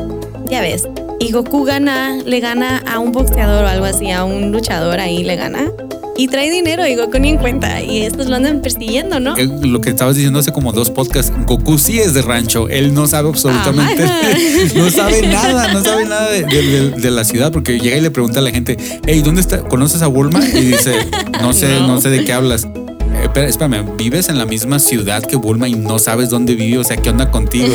Ya 0.48 0.60
ves. 0.60 0.88
Y 1.18 1.30
Goku 1.32 1.64
gana, 1.64 2.18
le 2.24 2.40
gana 2.40 2.82
a 2.90 2.98
un 2.98 3.12
boxeador 3.12 3.64
o 3.64 3.68
algo 3.68 3.84
así, 3.84 4.10
a 4.10 4.24
un 4.24 4.50
luchador 4.50 4.98
ahí 5.00 5.22
le 5.24 5.36
gana. 5.36 5.70
Y 6.16 6.28
trae 6.28 6.50
dinero 6.50 6.86
y 6.86 6.94
Goku 6.94 7.18
ni 7.18 7.30
en 7.30 7.38
cuenta. 7.38 7.82
Y 7.82 8.02
estos 8.02 8.26
lo 8.26 8.36
andan 8.36 8.60
persiguiendo, 8.60 9.18
¿no? 9.18 9.34
Lo 9.36 9.80
que 9.80 9.90
estabas 9.90 10.14
diciendo 10.14 10.38
hace 10.40 10.52
como 10.52 10.72
dos 10.72 10.90
podcasts, 10.90 11.32
Goku 11.46 11.78
sí 11.78 11.98
es 11.98 12.12
de 12.14 12.20
rancho, 12.22 12.68
él 12.68 12.92
no 12.92 13.06
sabe 13.06 13.30
absolutamente, 13.30 14.02
Ajá. 14.04 14.20
no 14.76 14.90
sabe 14.90 15.22
nada, 15.26 15.72
no 15.72 15.82
sabe 15.82 16.04
nada 16.04 16.30
de, 16.30 16.42
de- 16.44 16.62
de- 16.62 16.90
de 17.00 17.10
la 17.10 17.24
ciudad, 17.24 17.50
porque 17.50 17.78
llega 17.80 17.96
y 17.96 18.00
le 18.02 18.10
pregunta 18.10 18.40
a 18.40 18.42
la 18.42 18.50
gente, 18.50 18.76
hey, 19.06 19.22
¿dónde 19.24 19.40
está? 19.40 19.62
¿Conoces 19.62 20.02
a 20.02 20.06
Bulma? 20.06 20.40
Y 20.46 20.60
dice, 20.60 20.92
no 21.40 21.52
sé, 21.54 21.68
no, 21.80 21.88
No. 21.88 22.00
sé 22.00 22.10
de 22.10 22.24
qué 22.24 22.32
hablas. 22.34 22.64
Eh, 22.64 23.24
espera, 23.24 23.48
espérame, 23.48 23.96
vives 23.96 24.28
en 24.28 24.36
la 24.38 24.44
misma 24.46 24.78
ciudad 24.78 25.22
que 25.22 25.36
Bulma 25.36 25.66
y 25.68 25.74
no 25.74 25.98
sabes 25.98 26.28
dónde 26.28 26.54
vive, 26.54 26.78
o 26.78 26.84
sea, 26.84 26.96
¿qué 26.98 27.08
onda 27.10 27.30
contigo? 27.30 27.68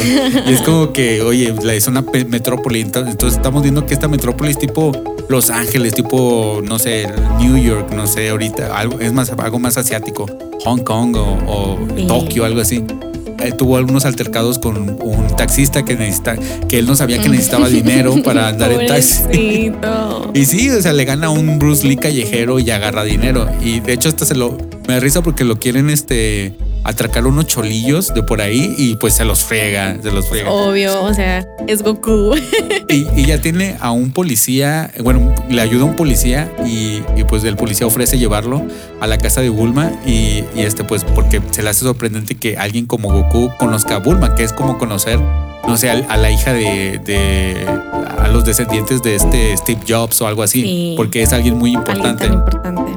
Y 0.48 0.54
es 0.54 0.62
como 0.62 0.94
que, 0.94 1.22
oye, 1.22 1.54
es 1.74 1.88
una 1.88 2.04
metrópoli, 2.28 2.82
entonces, 2.82 3.12
entonces 3.14 3.38
estamos 3.38 3.64
viendo 3.64 3.86
que 3.86 3.94
esta 3.96 4.08
metrópoli 4.08 4.52
es 4.52 4.60
tipo 4.60 4.92
Los 5.30 5.50
Ángeles, 5.50 5.94
tipo, 5.94 6.62
no 6.64 6.80
sé, 6.80 7.08
New 7.40 7.58
York, 7.58 7.92
no 7.94 8.08
sé, 8.08 8.30
ahorita, 8.30 8.78
algo, 8.78 9.00
es 9.00 9.12
más, 9.12 9.30
algo 9.32 9.60
más 9.60 9.78
asiático, 9.78 10.26
Hong 10.64 10.80
Kong 10.84 11.16
o, 11.18 11.38
o 11.48 11.78
Sí. 11.96 12.06
Tokio, 12.08 12.46
algo 12.46 12.62
así. 12.62 12.84
Eh, 13.40 13.52
tuvo 13.52 13.78
algunos 13.78 14.06
altercados 14.06 14.58
con 14.58 14.78
un 15.00 15.28
taxista 15.36 15.86
que 15.86 15.96
necesita, 15.96 16.36
que 16.68 16.80
él 16.80 16.88
no 16.88 16.96
sabía 16.96 17.22
que 17.22 17.30
necesitaba 17.30 17.70
dinero 17.70 18.16
para 18.24 18.48
andar 18.50 18.72
en 18.72 18.88
taxi. 18.88 19.72
Y 20.34 20.46
sí, 20.46 20.70
o 20.72 20.82
sea, 20.82 20.94
le 20.94 21.06
gana 21.06 21.30
un 21.30 21.60
Bruce 21.60 21.88
Lee 21.88 21.98
callejero 21.98 22.58
y 22.60 22.72
agarra 22.72 23.04
dinero. 23.04 23.48
Y 23.64 23.80
de 23.80 23.94
hecho, 23.94 24.10
hasta 24.10 24.26
se 24.26 24.34
lo. 24.34 24.58
Me 24.88 24.96
da 24.96 25.00
risa 25.00 25.22
porque 25.22 25.44
lo 25.44 25.60
quieren 25.60 25.90
este 25.92 26.54
atracar 26.88 27.28
unos 27.28 27.46
cholillos 27.48 28.14
de 28.14 28.24
por 28.24 28.42
ahí 28.42 28.74
y 28.78 28.96
pues 28.96 29.14
se 29.14 29.26
los 29.26 29.44
friega, 29.44 29.98
se 30.02 30.10
los 30.12 30.28
friega. 30.30 30.50
Obvio, 30.50 31.04
o 31.04 31.14
sea, 31.14 31.46
es 31.68 31.84
Goku. 31.84 32.34
Y, 32.90 33.06
y 33.16 33.26
ya 33.26 33.42
tiene 33.42 33.76
a 33.82 33.92
un 33.92 34.12
policía, 34.12 34.90
bueno, 35.04 35.36
le 35.50 35.62
ayuda 35.62 35.82
a 35.84 35.86
un 35.86 35.96
policía 35.98 36.50
y, 36.66 37.04
y, 37.18 37.24
pues 37.28 37.44
el 37.44 37.58
policía 37.58 37.86
ofrece 37.86 38.18
llevarlo 38.18 38.66
a 39.02 39.08
la 39.08 39.18
casa 39.18 39.42
de 39.42 39.50
Bulma 39.50 39.92
y, 40.06 40.44
y 40.56 40.62
este 40.62 40.84
pues 40.86 41.04
porque 41.04 41.42
se 41.52 41.62
le 41.64 41.70
hace 41.70 41.82
sorprendente 41.82 42.36
que 42.36 42.58
alguien 42.58 42.86
como 42.86 43.12
Goku 43.12 43.52
conozca 43.60 43.96
a 43.96 44.00
Bulma, 44.00 44.36
que 44.36 44.44
es 44.44 44.54
como 44.54 44.78
conocer, 44.78 45.20
no 45.68 45.76
sé, 45.76 45.90
a, 45.90 46.16
la 46.18 46.32
hija 46.32 46.54
de, 46.54 47.00
de, 47.04 47.66
a 48.18 48.30
los 48.30 48.46
descendientes 48.46 49.04
de 49.04 49.16
este 49.16 49.58
Steve 49.58 49.82
Jobs 49.88 50.22
o 50.22 50.28
algo 50.28 50.42
así, 50.44 50.62
Sí. 50.62 50.94
porque 50.96 51.22
es 51.22 51.34
alguien 51.34 51.58
muy 51.58 51.76
Alguien 51.76 51.96
importante. 51.98 52.24
tan 52.28 52.34
importante. 52.34 52.92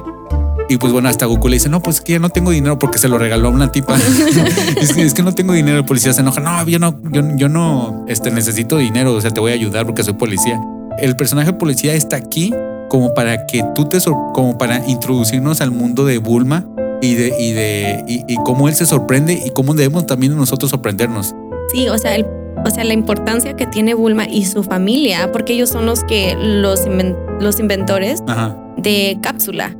Y 0.71 0.77
pues 0.79 0.93
bueno, 0.93 1.09
hasta 1.09 1.27
Goku 1.27 1.49
le 1.49 1.55
dice, 1.57 1.69
no, 1.69 1.83
pues 1.83 1.97
es 1.97 2.03
que 2.03 2.13
ya 2.13 2.19
no 2.21 2.29
tengo 2.31 2.53
dinero 2.53 2.79
porque 2.79 2.99
se 2.99 3.09
lo 3.09 3.19
regaló 3.19 3.49
a 3.49 3.51
una 3.51 3.73
tipa. 3.73 3.97
es, 4.81 4.93
que, 4.95 5.03
es 5.03 5.13
que 5.15 5.23
no 5.23 5.35
tengo 5.35 5.53
dinero. 5.53 5.79
El 5.79 5.85
policía 5.85 6.13
se 6.13 6.21
enoja, 6.21 6.41
no, 6.41 6.67
yo 6.69 6.79
no, 6.79 6.99
yo, 7.11 7.23
yo 7.37 7.49
no 7.49 8.05
este, 8.09 8.31
necesito 8.31 8.79
dinero, 8.79 9.13
o 9.15 9.21
sea, 9.21 9.33
te 9.33 9.41
voy 9.41 9.51
a 9.51 9.55
ayudar 9.55 9.85
porque 9.85 10.05
soy 10.05 10.15
policía. 10.15 10.61
El 10.99 11.17
personaje 11.17 11.53
policía 11.53 11.93
está 11.95 12.17
aquí 12.17 12.55
como 12.89 13.15
para 13.15 13.47
que 13.47 13.65
tú 13.75 13.85
te, 13.87 13.99
como 14.33 14.57
para 14.59 14.87
introducirnos 14.89 15.61
al 15.61 15.73
mundo 15.73 16.05
de 16.05 16.19
Bulma 16.19 16.65
y 17.03 17.15
de, 17.15 17.35
y 17.41 17.53
de, 17.53 18.05
y, 18.07 18.25
y 18.33 18.37
cómo 18.45 18.69
él 18.69 18.75
se 18.75 18.87
sorprende 18.87 19.43
y 19.45 19.51
cómo 19.51 19.75
debemos 19.75 20.07
también 20.07 20.37
nosotros 20.37 20.71
sorprendernos. 20.71 21.35
Sí, 21.73 21.89
o 21.89 21.99
sea, 21.99 22.15
el- 22.15 22.27
o 22.65 22.71
sea, 22.71 22.85
la 22.85 22.93
importancia 22.93 23.57
que 23.57 23.67
tiene 23.67 23.95
Bulma 23.95 24.27
y 24.27 24.45
su 24.45 24.63
familia, 24.63 25.33
porque 25.33 25.55
ellos 25.55 25.71
son 25.71 25.87
los 25.87 26.05
que 26.05 26.37
los, 26.39 26.87
inven- 26.87 27.17
los 27.41 27.59
inventores 27.59 28.23
Ajá. 28.29 28.55
de 28.77 29.19
cápsula, 29.23 29.75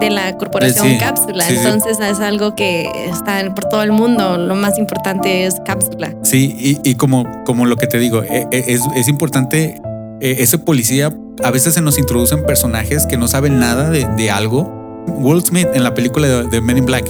de 0.00 0.10
la 0.10 0.36
corporación 0.36 0.86
Sí, 0.86 0.98
cápsula. 0.98 1.44
sí, 1.44 1.54
sí. 1.56 1.60
Entonces 1.64 1.98
es 2.00 2.20
algo 2.20 2.54
que 2.54 2.88
está 3.10 3.42
por 3.54 3.64
todo 3.64 3.82
el 3.82 3.92
mundo. 3.92 4.38
Lo 4.38 4.54
más 4.54 4.78
importante 4.78 5.44
es 5.46 5.56
cápsula. 5.64 6.14
Sí, 6.22 6.54
y, 6.84 6.90
y 6.90 6.94
como, 6.94 7.26
como 7.44 7.66
lo 7.66 7.76
que 7.76 7.86
te 7.86 7.98
digo, 7.98 8.22
e- 8.22 8.46
e- 8.50 8.64
es, 8.68 8.82
es 8.96 9.08
importante, 9.08 9.80
eh, 10.20 10.36
ese 10.38 10.58
policía, 10.58 11.12
a 11.42 11.50
veces 11.50 11.74
se 11.74 11.80
nos 11.82 11.98
introducen 11.98 12.44
personajes 12.44 13.06
que 13.06 13.16
no 13.16 13.28
saben 13.28 13.58
nada 13.58 13.90
de, 13.90 14.06
de 14.16 14.30
algo. 14.30 14.76
Will 15.08 15.42
Smith 15.44 15.68
en 15.74 15.82
la 15.84 15.94
película 15.94 16.26
de, 16.28 16.48
de 16.48 16.60
Men 16.60 16.78
in 16.78 16.84
Black, 16.86 17.06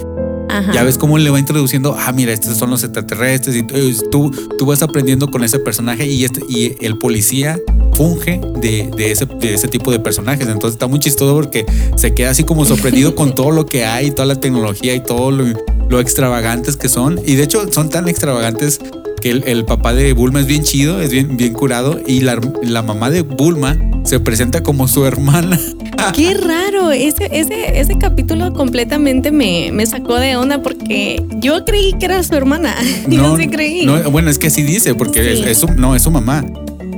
Ajá. 0.50 0.72
ya 0.72 0.82
ves 0.84 0.96
cómo 0.96 1.18
le 1.18 1.28
va 1.30 1.38
introduciendo, 1.38 1.96
ah, 1.98 2.12
mira, 2.12 2.32
estos 2.32 2.56
son 2.56 2.70
los 2.70 2.84
extraterrestres 2.84 3.56
y 3.56 3.62
tú, 4.10 4.30
tú 4.56 4.66
vas 4.66 4.82
aprendiendo 4.82 5.30
con 5.30 5.42
ese 5.44 5.58
personaje 5.58 6.06
y, 6.06 6.24
este, 6.24 6.40
y 6.48 6.76
el 6.80 6.96
policía 6.98 7.58
funge 7.98 8.40
de, 8.60 8.88
de 8.96 9.10
ese, 9.10 9.26
de 9.26 9.54
ese 9.54 9.66
tipo 9.66 9.90
de 9.90 9.98
personajes. 9.98 10.46
Entonces 10.46 10.72
está 10.74 10.86
muy 10.86 11.00
chistoso 11.00 11.34
porque 11.34 11.66
se 11.96 12.14
queda 12.14 12.30
así 12.30 12.44
como 12.44 12.64
sorprendido 12.64 13.16
con 13.16 13.34
todo 13.34 13.50
lo 13.50 13.66
que 13.66 13.84
hay, 13.84 14.12
toda 14.12 14.26
la 14.26 14.36
tecnología 14.36 14.94
y 14.94 15.00
todo 15.00 15.32
lo, 15.32 15.44
lo 15.88 15.98
extravagantes 16.00 16.76
que 16.76 16.88
son. 16.88 17.20
Y 17.26 17.34
de 17.34 17.42
hecho 17.42 17.70
son 17.72 17.90
tan 17.90 18.08
extravagantes 18.08 18.78
que 19.20 19.32
el, 19.32 19.42
el 19.48 19.64
papá 19.64 19.94
de 19.94 20.12
Bulma 20.12 20.38
es 20.38 20.46
bien 20.46 20.62
chido, 20.62 21.02
es 21.02 21.10
bien, 21.10 21.36
bien 21.36 21.52
curado 21.54 21.98
y 22.06 22.20
la, 22.20 22.40
la 22.62 22.82
mamá 22.82 23.10
de 23.10 23.22
Bulma 23.22 23.76
se 24.04 24.20
presenta 24.20 24.62
como 24.62 24.86
su 24.86 25.04
hermana. 25.04 25.58
Qué 26.14 26.34
raro. 26.34 26.92
Ese, 26.92 27.28
ese, 27.32 27.80
ese 27.80 27.98
capítulo 27.98 28.52
completamente 28.52 29.32
me, 29.32 29.70
me 29.72 29.84
sacó 29.86 30.14
de 30.20 30.36
onda 30.36 30.62
porque 30.62 31.20
yo 31.40 31.64
creí 31.64 31.94
que 31.94 32.04
era 32.06 32.22
su 32.22 32.36
hermana. 32.36 32.76
sí 33.36 33.48
creí. 33.48 33.84
no, 33.84 34.08
bueno, 34.12 34.30
es 34.30 34.38
que 34.38 34.46
así 34.46 34.62
dice, 34.62 34.94
porque 34.94 35.22
Sí. 35.24 35.40
es, 35.42 35.46
es 35.48 35.58
su, 35.58 35.66
no, 35.74 35.96
es 35.96 36.02
su 36.02 36.12
mamá. 36.12 36.44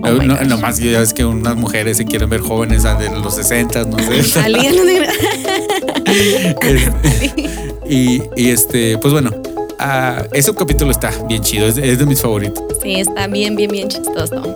Oh 0.02 0.22
no, 0.22 0.36
nomás 0.44 0.78
ya 0.78 1.04
que 1.14 1.24
unas 1.24 1.56
mujeres 1.56 1.96
se 1.96 2.04
quieren 2.04 2.30
ver 2.30 2.40
jóvenes 2.40 2.82
de 2.82 3.10
los 3.10 3.34
60, 3.34 3.84
no 3.84 3.98
sé. 3.98 4.20
Y, 7.90 8.22
y 8.36 8.50
este, 8.50 8.96
pues 8.98 9.12
bueno, 9.12 9.30
ah, 9.80 10.22
ese 10.32 10.54
capítulo 10.54 10.92
está 10.92 11.10
bien 11.26 11.42
chido, 11.42 11.66
es, 11.66 11.76
es 11.76 11.98
de 11.98 12.06
mis 12.06 12.22
favoritos. 12.22 12.62
Sí, 12.80 13.00
está 13.00 13.26
bien, 13.26 13.56
bien, 13.56 13.68
bien 13.68 13.88
chistoso. 13.88 14.54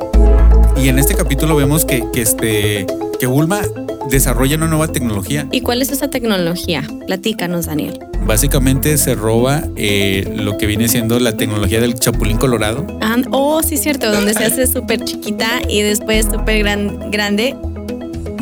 Y 0.80 0.88
en 0.88 1.00
este 1.00 1.16
capítulo 1.16 1.56
vemos 1.56 1.84
que, 1.84 2.04
que, 2.12 2.22
este, 2.22 2.86
que 3.18 3.26
Bulma 3.26 3.62
desarrolla 4.10 4.56
una 4.56 4.66
nueva 4.66 4.88
tecnología. 4.88 5.46
¿Y 5.52 5.60
cuál 5.60 5.82
es 5.82 5.90
esa 5.90 6.08
tecnología? 6.08 6.82
Platícanos, 7.06 7.66
Daniel. 7.66 7.98
Básicamente 8.26 8.96
se 8.98 9.14
roba 9.14 9.64
eh, 9.76 10.32
lo 10.36 10.56
que 10.56 10.66
viene 10.66 10.88
siendo 10.88 11.18
la 11.20 11.36
tecnología 11.36 11.80
del 11.80 11.94
Chapulín 11.94 12.38
Colorado. 12.38 12.86
Ah, 13.00 13.16
oh, 13.30 13.62
sí, 13.62 13.76
cierto, 13.76 14.10
donde 14.10 14.34
se 14.34 14.44
hace 14.44 14.66
súper 14.66 15.04
chiquita 15.04 15.60
y 15.68 15.82
después 15.82 16.26
súper 16.26 16.58
gran, 16.60 17.10
grande. 17.10 17.54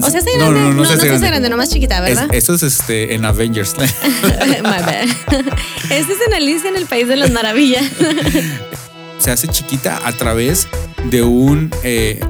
O 0.04 0.10
sea, 0.10 0.20
grande. 0.20 0.38
no, 0.38 0.50
no, 0.50 0.60
no 0.70 0.74
no, 0.74 0.84
se 0.84 0.94
hace 0.94 1.06
grande. 1.06 1.26
grande, 1.28 1.48
nomás 1.48 1.70
chiquita, 1.70 2.00
¿verdad? 2.00 2.28
esto 2.32 2.54
es 2.54 2.62
este, 2.62 3.14
en 3.14 3.24
Avengers. 3.24 3.74
My 3.78 4.62
bad. 4.62 5.08
Este 5.90 6.12
es 6.14 6.18
en 6.26 6.34
Alicia 6.34 6.70
en 6.70 6.76
el 6.76 6.86
País 6.86 7.06
de 7.06 7.16
las 7.16 7.30
Maravillas. 7.32 7.84
se 9.18 9.30
hace 9.30 9.46
chiquita 9.48 10.00
a 10.04 10.12
través 10.12 10.68
de 11.10 11.22
un 11.22 11.70
eh, 11.82 12.20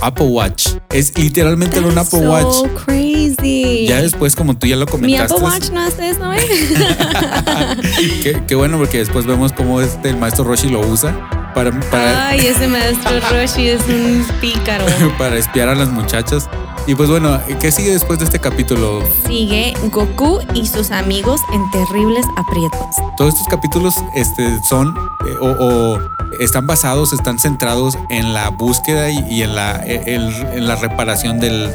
Apple 0.00 0.26
Watch. 0.26 0.68
Es 0.90 1.16
literalmente 1.18 1.80
un 1.80 1.96
Apple 1.98 2.20
so 2.20 2.30
Watch. 2.30 2.68
crazy. 2.84 3.86
Ya 3.86 4.00
después, 4.00 4.34
como 4.36 4.56
tú 4.56 4.66
ya 4.66 4.76
lo 4.76 4.86
Mi 4.86 4.90
comentaste, 4.92 5.34
Apple 5.34 5.46
Watch 5.46 5.70
no 5.70 5.80
hace 5.80 6.10
eso, 6.10 6.32
¿eh? 6.32 6.38
qué, 8.22 8.42
qué 8.46 8.54
bueno 8.54 8.78
porque 8.78 8.98
después 8.98 9.26
vemos 9.26 9.52
cómo 9.52 9.80
este, 9.80 10.10
el 10.10 10.16
maestro 10.16 10.44
Roshi 10.44 10.68
lo 10.68 10.80
usa 10.80 11.28
para, 11.54 11.70
para, 11.90 12.28
Ay, 12.28 12.46
ese 12.46 12.66
maestro 12.66 13.12
Roshi 13.30 13.68
es 13.68 13.82
un 13.86 14.24
pícaro. 14.40 14.86
para 15.18 15.36
espiar 15.36 15.68
a 15.68 15.74
las 15.74 15.88
muchachas. 15.90 16.48
Y 16.86 16.94
pues 16.96 17.08
bueno, 17.08 17.40
¿qué 17.60 17.70
sigue 17.70 17.92
después 17.92 18.18
de 18.18 18.24
este 18.24 18.40
capítulo? 18.40 19.02
Sigue 19.26 19.72
Goku 19.90 20.40
y 20.52 20.66
sus 20.66 20.90
amigos 20.90 21.40
en 21.52 21.70
terribles 21.70 22.26
aprietos. 22.36 22.80
Todos 23.16 23.34
estos 23.34 23.46
capítulos 23.48 23.94
este, 24.14 24.60
son 24.64 24.88
eh, 25.26 25.36
o, 25.40 25.46
o 25.50 25.98
están 26.40 26.66
basados, 26.66 27.12
están 27.12 27.38
centrados 27.38 27.96
en 28.10 28.34
la 28.34 28.48
búsqueda 28.50 29.10
y, 29.10 29.18
y 29.30 29.42
en, 29.42 29.54
la, 29.54 29.76
el- 29.76 30.34
en 30.54 30.66
la 30.66 30.74
reparación 30.76 31.38
del... 31.38 31.70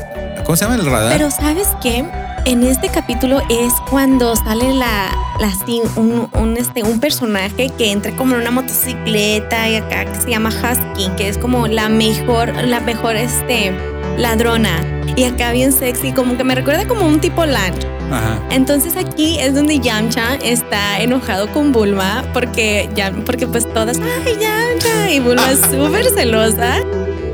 ¿Cómo 0.45 0.55
se 0.57 0.65
llama 0.65 0.75
el 0.75 0.85
radar? 0.85 1.13
Pero 1.17 1.31
¿sabes 1.31 1.67
qué? 1.81 2.05
En 2.47 2.63
este 2.63 2.87
capítulo 2.87 3.41
es 3.49 3.73
cuando 3.89 4.33
sale 4.37 4.73
la, 4.73 5.11
la 5.37 5.51
un, 5.97 6.29
un, 6.31 6.55
este, 6.55 6.81
un 6.81 7.01
personaje 7.01 7.69
que 7.77 7.91
entra 7.91 8.15
como 8.15 8.35
en 8.35 8.41
una 8.41 8.51
motocicleta 8.51 9.67
y 9.67 9.75
acá 9.75 10.05
que 10.05 10.15
se 10.15 10.29
llama 10.29 10.47
Husky, 10.47 11.09
que 11.17 11.27
es 11.27 11.37
como 11.37 11.67
la 11.67 11.89
mejor, 11.89 12.55
la 12.63 12.79
mejor 12.79 13.17
este, 13.17 13.73
ladrona. 14.17 14.79
Y 15.17 15.25
acá 15.25 15.51
bien 15.51 15.73
sexy, 15.73 16.13
como 16.13 16.37
que 16.37 16.45
me 16.45 16.55
recuerda 16.55 16.87
como 16.87 17.05
un 17.05 17.19
tipo 17.19 17.45
lunch. 17.45 17.85
Ajá. 18.13 18.39
Entonces 18.51 18.95
aquí 18.95 19.37
es 19.39 19.53
donde 19.53 19.81
Yamcha 19.81 20.35
está 20.35 21.01
enojado 21.01 21.51
con 21.51 21.73
Bulma 21.73 22.23
porque, 22.31 22.89
ya, 22.95 23.11
porque 23.25 23.45
pues 23.45 23.67
todas, 23.73 23.99
ay 23.99 24.37
Yamcha, 24.39 25.11
y 25.11 25.19
Bulma 25.19 25.51
es 25.51 25.59
súper 25.59 26.05
celosa. 26.15 26.79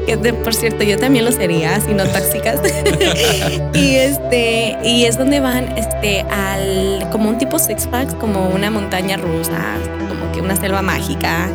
Que 0.06 0.18
de, 0.18 0.34
por 0.34 0.54
cierto, 0.54 0.84
yo 0.84 0.98
también 0.98 1.26
lo 1.26 1.32
sería, 1.32 1.80
si 1.80 1.94
no 1.94 2.06
tóxicas. 2.06 2.60
y 3.74 3.96
este, 3.96 4.78
y 4.84 5.06
es 5.06 5.18
donde 5.18 5.40
van 5.40 5.78
este 5.78 6.22
al 6.30 7.10
como 7.12 7.30
un 7.30 7.38
tipo 7.38 7.60
Six 7.60 7.88
Flags, 7.88 8.14
como 8.16 8.50
una 8.50 8.70
montaña 8.70 9.18
rusa, 9.18 9.78
como 10.10 10.32
que 10.32 10.42
una 10.42 10.56
selva 10.56 10.82
mágica, 10.82 11.50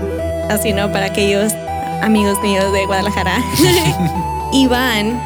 así 0.48 0.72
no 0.72 0.90
para 0.92 1.06
aquellos 1.06 1.52
amigos 2.02 2.38
míos 2.42 2.72
de 2.72 2.86
Guadalajara. 2.86 3.42
y 4.52 4.66
van 4.66 5.20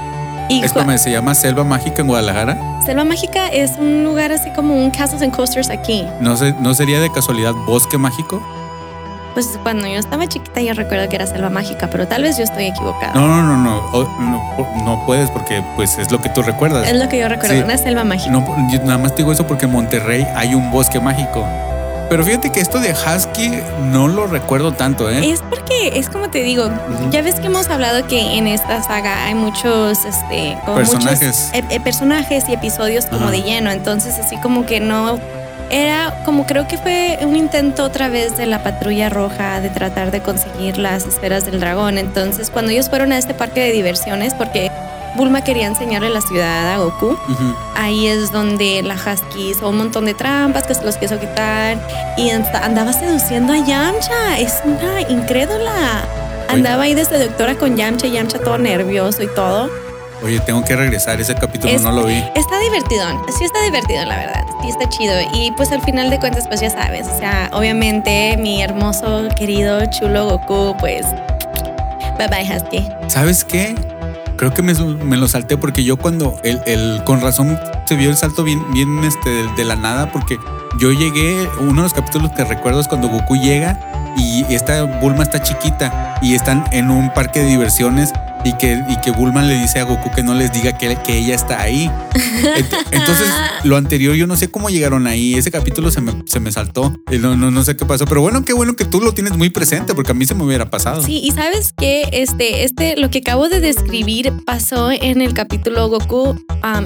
y 0.48 0.62
Espérame, 0.62 0.98
¿se 0.98 1.10
llama 1.10 1.34
Selva 1.34 1.64
Mágica 1.64 2.02
en 2.02 2.08
Guadalajara? 2.08 2.58
Selva 2.84 3.04
Mágica 3.04 3.48
es 3.48 3.72
un 3.78 4.04
lugar 4.04 4.32
así 4.32 4.50
como 4.50 4.74
un 4.74 4.90
Castles 4.90 5.22
and 5.22 5.34
Coasters 5.34 5.70
aquí. 5.70 6.04
¿No, 6.20 6.36
se, 6.36 6.52
¿No 6.54 6.74
sería 6.74 7.00
de 7.00 7.10
casualidad 7.10 7.54
Bosque 7.66 7.96
Mágico? 7.96 8.42
Pues 9.34 9.58
cuando 9.62 9.86
yo 9.86 9.98
estaba 9.98 10.26
chiquita 10.26 10.60
yo 10.60 10.74
recuerdo 10.74 11.08
que 11.08 11.16
era 11.16 11.26
Selva 11.26 11.48
Mágica, 11.48 11.88
pero 11.90 12.06
tal 12.06 12.22
vez 12.22 12.36
yo 12.36 12.44
estoy 12.44 12.66
equivocada. 12.66 13.14
No, 13.14 13.26
no, 13.26 13.42
no, 13.42 13.56
no, 13.56 14.08
no, 14.20 14.84
no 14.84 15.06
puedes 15.06 15.30
porque 15.30 15.62
pues 15.76 15.96
es 15.98 16.10
lo 16.12 16.20
que 16.20 16.28
tú 16.28 16.42
recuerdas. 16.42 16.86
Es 16.88 16.96
lo 16.96 17.08
que 17.08 17.18
yo 17.18 17.28
recuerdo, 17.28 17.54
Sí. 17.56 17.62
una 17.62 17.78
selva 17.78 18.04
mágica. 18.04 18.30
No, 18.30 18.44
yo 18.70 18.78
nada 18.84 18.98
más 18.98 19.12
te 19.14 19.18
digo 19.18 19.32
eso 19.32 19.46
porque 19.46 19.64
en 19.64 19.72
Monterrey 19.72 20.26
hay 20.36 20.54
un 20.54 20.70
bosque 20.70 21.00
mágico. 21.00 21.46
Pero 22.10 22.24
fíjate 22.24 22.50
que 22.52 22.60
esto 22.60 22.78
de 22.78 22.92
Husky 22.92 23.50
no 23.90 24.06
lo 24.06 24.26
recuerdo 24.26 24.72
tanto, 24.72 25.08
¿eh? 25.08 25.30
Es 25.30 25.40
porque 25.48 25.98
es 25.98 26.10
como 26.10 26.28
te 26.28 26.42
digo, 26.42 26.68
ya 27.10 27.22
ves 27.22 27.36
que 27.36 27.46
hemos 27.46 27.70
hablado 27.70 28.06
que 28.06 28.36
en 28.36 28.46
esta 28.48 28.82
saga 28.82 29.24
hay 29.24 29.34
muchos, 29.34 30.04
este, 30.04 30.58
como 30.66 30.76
Personajes. 30.76 31.50
muchos 31.54 31.70
eh, 31.72 31.80
personajes 31.80 32.50
y 32.50 32.52
episodios 32.52 33.06
como 33.06 33.30
de 33.30 33.40
lleno. 33.40 33.70
Entonces 33.70 34.18
así 34.18 34.36
como 34.36 34.66
que 34.66 34.78
no 34.80 35.18
era 35.72 36.22
como 36.24 36.46
creo 36.46 36.68
que 36.68 36.78
fue 36.78 37.18
un 37.22 37.34
intento 37.34 37.82
otra 37.84 38.08
vez 38.08 38.36
de 38.36 38.46
la 38.46 38.62
patrulla 38.62 39.08
roja 39.08 39.60
de 39.60 39.70
tratar 39.70 40.10
de 40.12 40.20
conseguir 40.20 40.78
las 40.78 41.06
esferas 41.06 41.44
del 41.46 41.58
dragón. 41.58 41.98
Entonces 41.98 42.50
cuando 42.50 42.70
ellos 42.70 42.88
fueron 42.88 43.10
a 43.12 43.18
este 43.18 43.34
parque 43.34 43.60
de 43.60 43.72
diversiones, 43.72 44.34
porque 44.34 44.70
Bulma 45.16 45.42
quería 45.44 45.66
enseñarle 45.66 46.08
la 46.10 46.20
ciudad 46.22 46.72
a 46.74 46.78
Goku. 46.78 47.16
Ahí 47.76 48.06
es 48.06 48.32
donde 48.32 48.82
la 48.82 48.94
Husky 48.94 49.50
hizo 49.50 49.68
un 49.68 49.76
montón 49.78 50.04
de 50.06 50.14
trampas 50.14 50.64
que 50.66 50.74
se 50.74 50.84
los 50.84 50.96
quiso 50.96 51.18
quitar 51.18 51.76
y 52.16 52.30
anda- 52.30 52.64
andaba 52.64 52.92
seduciendo 52.92 53.52
a 53.52 53.58
Yamcha. 53.58 54.38
Es 54.38 54.60
una 54.64 55.00
incrédula. 55.02 56.04
Andaba 56.48 56.84
ahí 56.84 56.94
de 56.94 57.04
seductora 57.04 57.54
con 57.56 57.76
Yamcha, 57.76 58.06
Yamcha 58.06 58.38
todo 58.38 58.56
nervioso 58.58 59.22
y 59.22 59.26
todo. 59.28 59.70
Oye, 60.24 60.38
tengo 60.40 60.62
que 60.64 60.76
regresar, 60.76 61.20
ese 61.20 61.34
capítulo 61.34 61.72
Es- 61.72 61.82
no 61.82 61.90
lo 61.92 62.04
vi. 62.04 62.22
Está 62.34 62.58
divertido, 62.60 63.04
sí 63.36 63.44
está 63.44 63.60
divertido 63.64 64.04
la 64.04 64.16
verdad, 64.18 64.44
sí 64.62 64.68
está 64.68 64.88
chido. 64.88 65.14
Y 65.34 65.50
pues 65.56 65.72
al 65.72 65.82
final 65.82 66.10
de 66.10 66.18
cuentas 66.20 66.46
pues 66.46 66.60
ya 66.60 66.70
sabes, 66.70 67.08
o 67.08 67.18
sea, 67.18 67.50
obviamente 67.52 68.36
mi 68.38 68.62
hermoso, 68.62 69.28
querido, 69.36 69.84
chulo 69.86 70.26
Goku 70.26 70.76
pues... 70.78 71.06
Bye 72.18 72.28
bye 72.28 72.56
Husky. 72.56 72.86
¿sabes 73.08 73.44
qué? 73.44 73.74
Creo 74.36 74.52
que 74.54 74.62
me, 74.62 74.74
me 74.74 75.16
lo 75.16 75.26
salté 75.28 75.56
porque 75.56 75.82
yo 75.82 75.96
cuando 75.96 76.38
el, 76.44 76.60
el- 76.66 77.02
con 77.04 77.20
razón 77.20 77.58
se 77.86 77.96
vio 77.96 78.10
el 78.10 78.16
salto 78.16 78.44
bien, 78.44 78.62
bien 78.72 79.02
este, 79.04 79.28
de, 79.30 79.52
de 79.54 79.64
la 79.64 79.76
nada 79.76 80.10
porque 80.12 80.38
yo 80.78 80.92
llegué, 80.92 81.48
uno 81.60 81.76
de 81.76 81.82
los 81.82 81.94
capítulos 81.94 82.30
que 82.32 82.44
recuerdo 82.44 82.80
es 82.80 82.86
cuando 82.88 83.08
Goku 83.08 83.36
llega 83.36 83.78
y 84.16 84.44
esta 84.54 84.82
Bulma 84.84 85.22
está 85.24 85.42
chiquita 85.42 86.16
y 86.22 86.34
están 86.34 86.64
en 86.70 86.90
un 86.90 87.12
parque 87.12 87.40
de 87.40 87.46
diversiones 87.46 88.12
y 88.44 88.52
que, 88.56 88.82
y 88.88 88.96
que 89.00 89.10
Bulma 89.12 89.42
le 89.42 89.54
dice 89.60 89.78
a 89.80 89.84
Goku 89.84 90.10
que 90.14 90.22
no 90.22 90.34
les 90.34 90.52
diga 90.52 90.76
que, 90.76 90.96
que 90.96 91.18
ella 91.18 91.34
está 91.34 91.60
ahí. 91.60 91.90
Ent- 92.14 92.76
Entonces, 92.90 93.28
lo 93.64 93.76
anterior, 93.76 94.14
yo 94.16 94.26
no 94.26 94.36
sé 94.36 94.48
cómo 94.50 94.68
llegaron 94.68 95.06
ahí. 95.06 95.34
Ese 95.34 95.50
capítulo 95.50 95.90
se 95.90 96.00
me, 96.00 96.22
se 96.26 96.40
me 96.40 96.50
saltó. 96.50 96.92
Y 97.10 97.18
No, 97.18 97.36
no, 97.36 97.50
no 97.50 97.62
sé 97.64 97.76
qué 97.76 97.84
pasó. 97.86 98.04
Pero 98.06 98.20
bueno, 98.20 98.44
qué 98.44 98.52
bueno 98.52 98.74
que 98.74 98.84
tú 98.84 99.00
lo 99.00 99.12
tienes 99.14 99.36
muy 99.36 99.50
presente 99.50 99.94
porque 99.94 100.10
a 100.10 100.14
mí 100.14 100.24
se 100.26 100.34
me 100.34 100.42
hubiera 100.44 100.70
pasado. 100.70 101.02
Sí, 101.02 101.20
y 101.22 101.30
sabes 101.30 101.72
que 101.72 102.08
este, 102.12 102.64
este, 102.64 102.96
lo 102.96 103.10
que 103.10 103.18
acabo 103.18 103.48
de 103.48 103.60
describir 103.60 104.32
pasó 104.44 104.90
en 104.90 105.20
el 105.22 105.34
capítulo 105.34 105.88
Goku, 105.88 106.34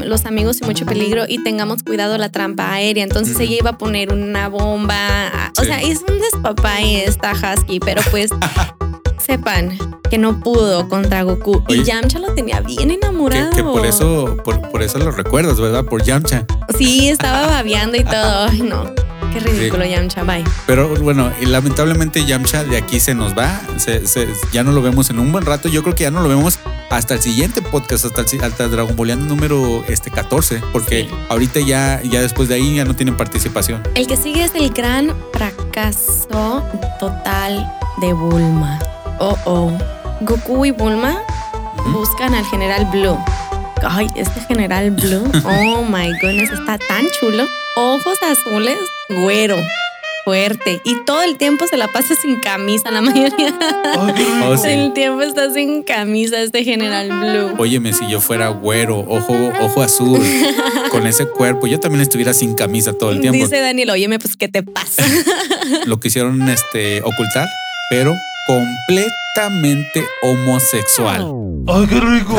los 0.05 0.27
amigos 0.27 0.59
y 0.61 0.65
mucho 0.65 0.85
peligro 0.87 1.25
y 1.29 1.43
tengamos 1.43 1.83
cuidado 1.83 2.19
la 2.19 2.31
trampa 2.31 2.73
aérea. 2.73 3.03
Entonces 3.05 3.39
ella 3.41 3.57
iba 3.61 3.71
a 3.71 3.79
poner 3.79 4.13
una 4.13 4.49
bomba. 4.49 5.53
O 5.59 5.63
Sí. 5.63 5.67
sea, 5.69 5.81
es 5.81 6.01
un 6.09 6.19
despapay 6.21 6.97
esta 6.97 7.33
Husky, 7.33 7.81
pero 7.81 8.03
pues 8.11 8.31
sepan 9.27 9.77
que 10.11 10.19
no 10.19 10.39
pudo 10.41 10.89
contra 10.89 11.23
Goku. 11.23 11.63
Oye. 11.69 11.79
y 11.81 11.85
Yamcha 11.85 12.19
lo 12.21 12.33
tenía 12.35 12.61
bien 12.61 12.91
enamorado. 12.93 13.51
que 13.51 13.63
por 13.63 13.85
eso, 13.85 14.37
por, 14.45 14.61
por 14.71 14.83
eso 14.83 14.99
lo 14.99 15.11
recuerdas, 15.11 15.61
¿verdad? 15.61 15.85
Por 15.85 16.03
Yamcha. 16.05 16.45
Sí, 16.79 17.09
estaba 17.09 17.47
babeando 17.49 17.97
y 17.97 18.05
todo. 18.05 18.47
Ay, 18.51 18.63
no. 18.63 18.85
Qué 19.33 19.41
ridículo, 19.41 19.85
Yamcha. 19.85 20.23
Bye. 20.23 20.45
Pero 20.67 20.89
bueno, 21.03 21.31
y 21.43 21.47
lamentablemente 21.47 22.25
Yamcha 22.25 22.65
de 22.65 22.77
aquí 22.79 23.01
se 23.01 23.15
nos 23.15 23.37
va. 23.37 23.61
Se- 23.77 24.07
se- 24.07 24.29
ya 24.53 24.63
no 24.63 24.73
lo 24.73 24.81
vemos 24.81 25.11
en 25.11 25.19
un 25.19 25.31
buen 25.33 25.45
rato. 25.45 25.69
Yo 25.69 25.83
creo 25.83 25.95
que 25.95 26.05
ya 26.05 26.11
no 26.11 26.23
lo 26.23 26.29
vemos 26.29 26.59
hasta 26.89 27.15
el 27.15 27.21
siguiente 27.21 27.61
podcast, 27.61 28.05
hasta 28.07 28.23
el 28.23 28.45
hasta 28.45 28.69
Dragon 28.69 28.95
Balleando 28.97 29.27
número 29.27 29.85
este 29.89 30.11
14, 30.13 30.63
porque 30.73 31.03
Sí. 31.09 31.15
ahorita 31.29 31.61
ya, 31.61 32.01
ya 32.05 32.21
después 32.23 32.49
de 32.49 32.55
ahí 32.55 32.77
ya 32.77 32.85
no 32.85 32.95
tienen 32.95 33.17
participación. 33.17 33.83
El 33.97 34.07
que 34.07 34.17
sigue 34.17 34.45
es 34.45 34.55
el 34.55 34.71
gran 34.71 35.13
fracaso 35.33 36.63
total 37.01 37.71
de 38.01 38.13
Bulma. 38.13 38.79
Oh, 39.19 39.37
oh. 39.45 39.73
Goku 40.21 40.65
y 40.65 40.71
Bulma 40.71 41.19
buscan 41.93 42.35
al 42.35 42.45
general 42.47 42.87
Blue. 42.87 43.19
Ay, 43.83 44.07
este 44.15 44.41
general 44.41 44.91
Blue. 44.91 45.25
Oh 45.45 45.83
my 45.83 46.11
goodness, 46.21 46.51
está 46.51 46.79
tan 46.79 47.07
chulo. 47.21 47.45
Ojos 47.77 48.19
azules, 48.23 48.79
güero, 49.11 49.57
fuerte. 50.25 50.81
Y 50.85 50.97
todo 51.05 51.23
el 51.23 51.37
tiempo 51.37 51.67
se 51.67 51.77
la 51.77 51.89
pasa 51.89 52.15
sin 52.15 52.41
camisa, 52.41 52.91
la 52.91 53.03
mayoría 53.03 53.55
Oh, 54.45 54.57
sí. 54.57 54.69
del 54.69 54.93
tiempo 54.95 55.21
está 55.23 55.53
sin 55.53 55.83
camisa 55.83 56.41
este 56.41 56.65
general 56.65 57.09
Blue. 57.09 57.55
Óyeme, 57.63 57.93
si 57.93 58.09
yo 58.09 58.21
fuera 58.21 58.49
güero, 58.49 59.01
ojo, 59.01 59.35
ojo 59.61 59.83
azul, 59.83 60.21
con 60.91 61.07
ese 61.07 61.27
cuerpo, 61.29 61.67
yo 61.67 61.79
también 61.81 62.01
estuviera 62.01 62.33
sin 62.33 62.55
camisa 62.55 62.95
todo 62.95 63.11
el 63.11 63.21
tiempo. 63.21 63.39
Dice 63.39 63.61
Daniel, 63.61 63.91
óyeme, 63.91 64.19
pues, 64.19 64.37
¿qué 64.37 64.49
te 64.49 64.63
pasa? 64.63 65.05
Lo 65.85 66.01
quisieron 66.01 66.49
este, 66.49 67.03
ocultar, 67.03 67.47
pero 67.91 68.17
completamente 68.47 70.05
homosexual. 70.23 71.27
¡Ay, 71.69 71.87
qué 71.89 72.01
rico! 72.01 72.37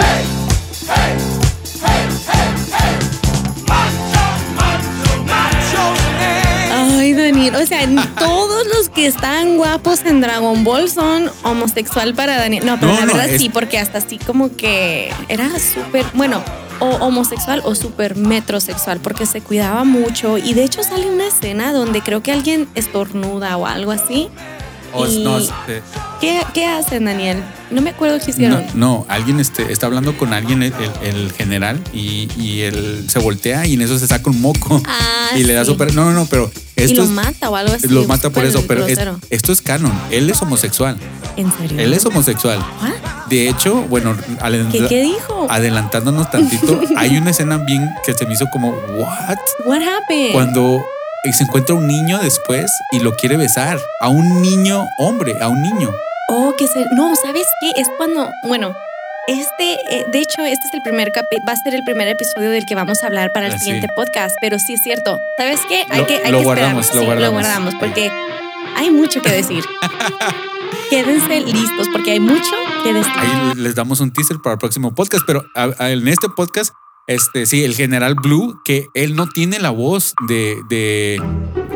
Ay, 7.00 7.14
Daniel, 7.14 7.56
o 7.56 7.66
sea, 7.66 7.80
todos 8.20 8.66
los 8.76 8.90
que 8.90 9.06
están 9.08 9.58
guapos 9.58 10.04
en 10.06 10.20
Dragon 10.22 10.64
Ball 10.64 10.90
son 10.90 11.32
homosexual 11.44 12.14
para 12.14 12.38
Daniel. 12.38 12.66
No, 12.66 12.76
pero 12.80 12.92
No, 12.94 13.00
la 13.00 13.06
no, 13.06 13.14
verdad 13.14 13.30
es- 13.30 13.42
sí, 13.42 13.50
porque 13.50 13.78
hasta 13.80 14.00
así 14.00 14.18
como 14.18 14.56
que 14.56 15.12
era 15.30 15.50
súper, 15.60 16.06
bueno, 16.14 16.44
o 16.80 16.88
homosexual 16.98 17.62
o 17.64 17.74
súper 17.76 18.16
metrosexual, 18.16 19.00
porque 19.00 19.26
se 19.26 19.42
cuidaba 19.42 19.84
mucho. 19.84 20.38
Y 20.38 20.54
de 20.54 20.64
hecho 20.64 20.84
sale 20.84 21.08
una 21.10 21.28
escena 21.28 21.72
donde 21.74 22.02
creo 22.02 22.22
que 22.22 22.32
alguien 22.32 22.68
estornuda 22.76 23.58
o 23.58 23.66
algo 23.66 23.92
así. 23.92 24.30
O- 24.94 25.06
Y- 25.06 25.24
no, 25.24 25.38
este, 25.38 25.82
¿Qué, 26.22 26.42
qué 26.54 26.66
hacen, 26.66 27.06
Daniel? 27.06 27.44
No 27.70 27.82
me 27.82 27.90
acuerdo 27.92 28.18
qué 28.20 28.26
no, 28.26 28.32
hicieron. 28.32 28.64
no, 28.76 29.06
alguien 29.10 29.40
este, 29.40 29.72
está 29.72 29.86
hablando 29.88 30.18
con 30.18 30.34
alguien, 30.34 30.64
el, 30.64 31.32
general, 31.34 31.80
y, 31.94 32.30
y 32.42 32.62
él 32.62 33.06
se 33.10 33.20
voltea 33.20 33.66
y 33.66 33.74
en 33.74 33.82
eso 33.82 34.00
se 34.00 34.08
saca 34.08 34.30
un 34.30 34.42
moco 34.42 34.82
Ah, 34.86 35.32
y 35.36 35.44
le 35.44 35.54
da 35.54 35.66
super. 35.66 35.94
No, 35.94 36.06
no, 36.06 36.14
no, 36.14 36.26
pero 36.28 36.50
Y 36.78 36.84
esto 36.84 36.96
lo 37.02 37.04
es. 37.04 37.10
mata 37.10 37.50
o 37.50 37.56
algo 37.56 37.74
así. 37.74 37.88
Lo 37.90 38.06
mata 38.06 38.30
por 38.30 38.46
eso, 38.46 38.64
pero 38.68 38.86
es- 38.88 39.00
esto 39.30 39.52
es 39.52 39.62
canon. 39.62 39.92
Él 40.12 40.30
es 40.30 40.42
homosexual. 40.42 40.98
¿En 41.36 41.52
serio? 41.52 41.80
Él 41.80 41.94
es 41.94 42.06
homosexual. 42.06 42.60
¿What? 42.82 43.28
De 43.30 43.50
hecho, 43.50 43.82
bueno, 43.90 44.16
ale- 44.40 44.66
¿Qué, 44.72 44.88
qué 44.88 45.02
dijo? 45.02 45.48
adelantándonos 45.50 46.32
tantito, 46.32 46.80
hay 46.98 47.18
una 47.18 47.32
escena 47.32 47.58
bien 47.58 47.90
que 48.06 48.14
se 48.14 48.26
me 48.26 48.34
hizo 48.34 48.46
como, 48.52 48.70
¿what? 48.72 49.38
What 49.66 49.82
happened? 49.82 50.32
Cuando 50.32 50.84
se 51.34 51.44
encuentra 51.44 51.76
un 51.76 51.88
niño 51.88 52.20
después 52.20 52.72
y 52.92 53.00
lo 53.00 53.16
quiere 53.16 53.38
besar. 53.38 53.80
A 54.02 54.10
un 54.10 54.42
niño 54.42 54.88
hombre, 54.98 55.36
a 55.42 55.48
un 55.50 55.62
niño. 55.62 55.92
Oh, 56.30 56.54
que 56.58 56.68
se. 56.68 56.86
No, 56.94 57.16
¿sabes 57.16 57.46
qué? 57.62 57.72
Es 57.82 57.88
cuando. 57.98 58.30
Bueno, 58.44 58.74
este. 59.28 59.74
eh, 59.90 60.06
de 60.12 60.20
hecho, 60.20 60.44
este 60.46 60.68
es 60.68 60.74
el 60.74 60.82
primer 60.82 61.12
capi- 61.12 61.42
Va 61.48 61.54
a 61.54 61.58
ser 61.58 61.74
el 61.76 61.84
primer 61.84 62.08
episodio 62.08 62.50
del 62.50 62.66
que 62.66 62.76
vamos 62.76 63.04
a 63.04 63.08
hablar 63.08 63.32
para 63.34 63.48
el 63.48 63.54
Ah, 63.54 63.58
sí. 63.58 63.66
siguiente 63.66 63.88
podcast. 63.96 64.36
Pero 64.42 64.60
sí 64.60 64.74
es 64.74 64.82
cierto. 64.82 65.20
¿Sabes 65.38 65.62
qué? 65.68 65.86
Hay 65.90 66.02
Lo- 66.02 66.08
que. 66.08 66.22
Hay 66.24 66.32
lo 66.32 66.38
que 66.40 66.44
guardamos, 66.46 66.86
esperarnos. 66.86 66.94
lo 66.96 67.00
Sí, 67.00 67.06
guardamos. 67.06 67.24
lo 67.24 67.32
guardamos. 67.32 67.76
Porque 67.76 68.12
hay 68.76 68.92
mucho 68.92 69.22
que 69.22 69.30
decir. 69.32 69.64
Quédense 70.90 71.42
listos 71.42 71.88
porque 71.92 72.12
hay 72.12 72.20
mucho 72.20 72.52
que 72.84 72.94
decir. 72.94 73.12
Ahí 73.18 73.54
les 73.56 73.76
damos 73.76 74.00
un 74.00 74.12
teaser 74.12 74.38
para 74.42 74.54
el 74.54 74.60
próximo 74.60 74.94
podcast, 74.96 75.24
pero 75.28 75.46
a- 75.56 75.70
a- 75.80 75.92
en 75.92 76.08
este 76.08 76.30
podcast, 76.30 76.74
este 77.08 77.46
sí, 77.46 77.64
el 77.64 77.74
general 77.74 78.16
Blue, 78.16 78.60
que 78.66 78.88
él 78.94 79.16
no 79.16 79.28
tiene 79.28 79.60
la 79.60 79.70
voz 79.70 80.14
de, 80.28 80.58
de 80.70 81.22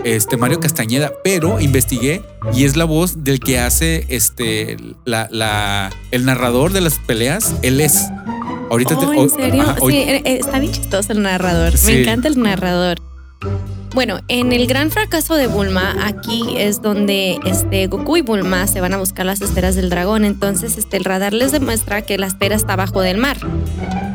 este 0.03 0.35
Mario 0.35 0.59
Castañeda, 0.59 1.11
pero 1.23 1.59
investigué 1.61 2.21
y 2.53 2.65
es 2.65 2.75
la 2.75 2.83
voz 2.85 3.23
del 3.23 3.39
que 3.39 3.57
hace 3.59 4.05
este 4.09 4.75
la, 5.05 5.29
la- 5.31 5.89
el 6.11 6.25
narrador 6.25 6.73
de 6.73 6.81
las 6.81 6.95
peleas. 6.99 7.55
Él 7.61 7.79
es. 7.79 8.09
Ahorita 8.69 8.99
te- 8.99 9.05
Oh, 9.05 9.09
o- 9.09 9.23
¿En 9.23 9.29
serio? 9.29 9.61
ajá, 9.61 9.75
sí, 9.75 9.81
hoy- 9.83 9.95
eh, 9.97 10.21
eh, 10.25 10.37
está 10.41 10.59
bien 10.59 10.73
chistoso 10.73 11.13
el 11.13 11.21
narrador. 11.21 11.77
Sí. 11.77 11.93
Me 11.93 12.01
encanta 12.01 12.27
el 12.27 12.37
narrador. 12.41 12.97
Bueno, 13.93 14.19
en 14.29 14.53
el 14.53 14.67
gran 14.67 14.89
fracaso 14.91 15.35
de 15.35 15.47
Bulma, 15.47 15.95
aquí 16.05 16.43
es 16.57 16.81
donde 16.81 17.37
este, 17.45 17.87
Goku 17.87 18.15
y 18.17 18.21
Bulma 18.21 18.65
se 18.67 18.79
van 18.79 18.93
a 18.93 18.97
buscar 18.97 19.25
las 19.25 19.41
esferas 19.41 19.75
del 19.75 19.89
dragón. 19.89 20.23
Entonces, 20.23 20.77
este, 20.77 20.95
el 20.97 21.03
radar 21.03 21.33
les 21.33 21.51
demuestra 21.51 22.01
que 22.01 22.17
la 22.17 22.27
esfera 22.27 22.55
está 22.55 22.73
abajo 22.73 23.01
del 23.01 23.17
mar. 23.17 23.37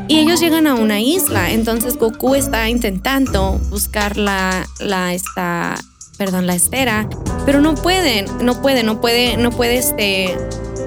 Y 0.08 0.18
ellos 0.18 0.40
llegan 0.40 0.66
a 0.66 0.74
una 0.74 1.00
isla. 1.00 1.50
Entonces, 1.50 1.96
Goku 1.96 2.34
está 2.34 2.68
intentando 2.68 3.58
buscar 3.70 4.16
la, 4.16 4.66
la, 4.78 5.14
esta, 5.14 5.74
perdón, 6.16 6.46
la 6.46 6.54
esfera, 6.54 7.08
pero 7.44 7.60
no 7.60 7.74
pueden, 7.74 8.26
no 8.40 8.62
puede, 8.62 8.82
no 8.82 9.00
puede, 9.00 9.36
no 9.36 9.50
puede, 9.50 9.78
este, 9.78 10.36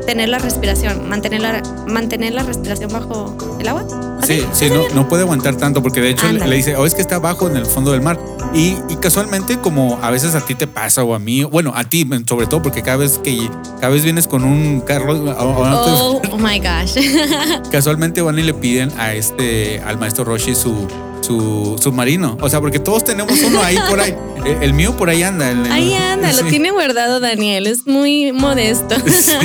tener 0.06 0.30
la 0.30 0.40
respiración, 0.40 1.08
mantener 1.10 1.42
la, 1.42 1.62
mantener 1.88 2.34
la 2.34 2.44
respiración 2.44 2.92
bajo 2.92 3.36
el 3.60 3.68
agua. 3.68 3.86
Sí, 4.24 4.46
¿Así? 4.52 4.68
sí, 4.68 4.70
no, 4.74 4.84
no 4.96 5.08
puede 5.08 5.24
aguantar 5.24 5.56
tanto 5.56 5.82
porque 5.82 6.02
de 6.02 6.10
hecho 6.10 6.32
le, 6.32 6.56
dice, 6.56 6.76
oh, 6.76 6.86
es 6.86 6.94
que 6.96 7.02
está 7.02 7.16
abajo 7.16 7.48
en 7.50 7.58
el 7.58 7.66
fondo 7.66 7.92
del 7.92 8.02
mar. 8.02 8.20
Y, 8.54 8.76
y 8.90 8.96
casualmente, 9.00 9.60
como 9.60 10.00
a 10.02 10.10
veces 10.10 10.34
a 10.36 10.42
ti 10.42 10.56
te 10.56 10.66
pasa 10.68 11.04
o 11.04 11.14
a 11.14 11.20
mí, 11.20 11.44
bueno, 11.44 11.72
a 11.76 11.84
ti 11.84 12.08
sobre 12.28 12.48
todo, 12.48 12.62
porque 12.64 12.82
cada 12.82 12.98
vez 12.98 13.20
que 13.20 13.48
cada 13.80 13.90
vez 13.94 14.04
vienes 14.04 14.28
con 14.28 14.44
un 14.44 14.82
carro, 14.82 15.14
o- 15.14 15.32
o- 15.32 16.20
Oh, 16.20 16.22
oh 16.32 16.38
my 16.38 16.60
gosh. 16.60 16.98
casualmente 17.72 18.22
van 18.22 18.40
y 18.40 18.44
le 18.44 18.54
piden 18.54 18.92
a 18.98 19.14
este, 19.14 19.80
al 19.86 19.98
maestro 19.98 20.24
Roshi 20.26 20.56
su, 20.56 20.88
su 21.30 21.76
submarino. 21.80 22.38
O 22.42 22.50
sea, 22.50 22.60
porque 22.60 22.80
todos 22.80 23.04
tenemos 23.06 23.40
uno 23.44 23.62
ahí 23.62 23.78
por 23.88 24.00
ahí. 24.00 24.16
El, 24.46 24.64
el 24.64 24.74
mío 24.74 24.96
por 24.96 25.10
ahí 25.10 25.22
anda. 25.22 25.52
el- 25.52 25.70
Ahí 25.72 25.94
anda, 25.94 26.32
lo 26.32 26.44
tiene 26.46 26.72
guardado 26.72 27.20
Daniel, 27.20 27.68
es 27.68 27.86
muy 27.86 28.32
modesto. 28.32 28.96
Sí. 29.10 29.36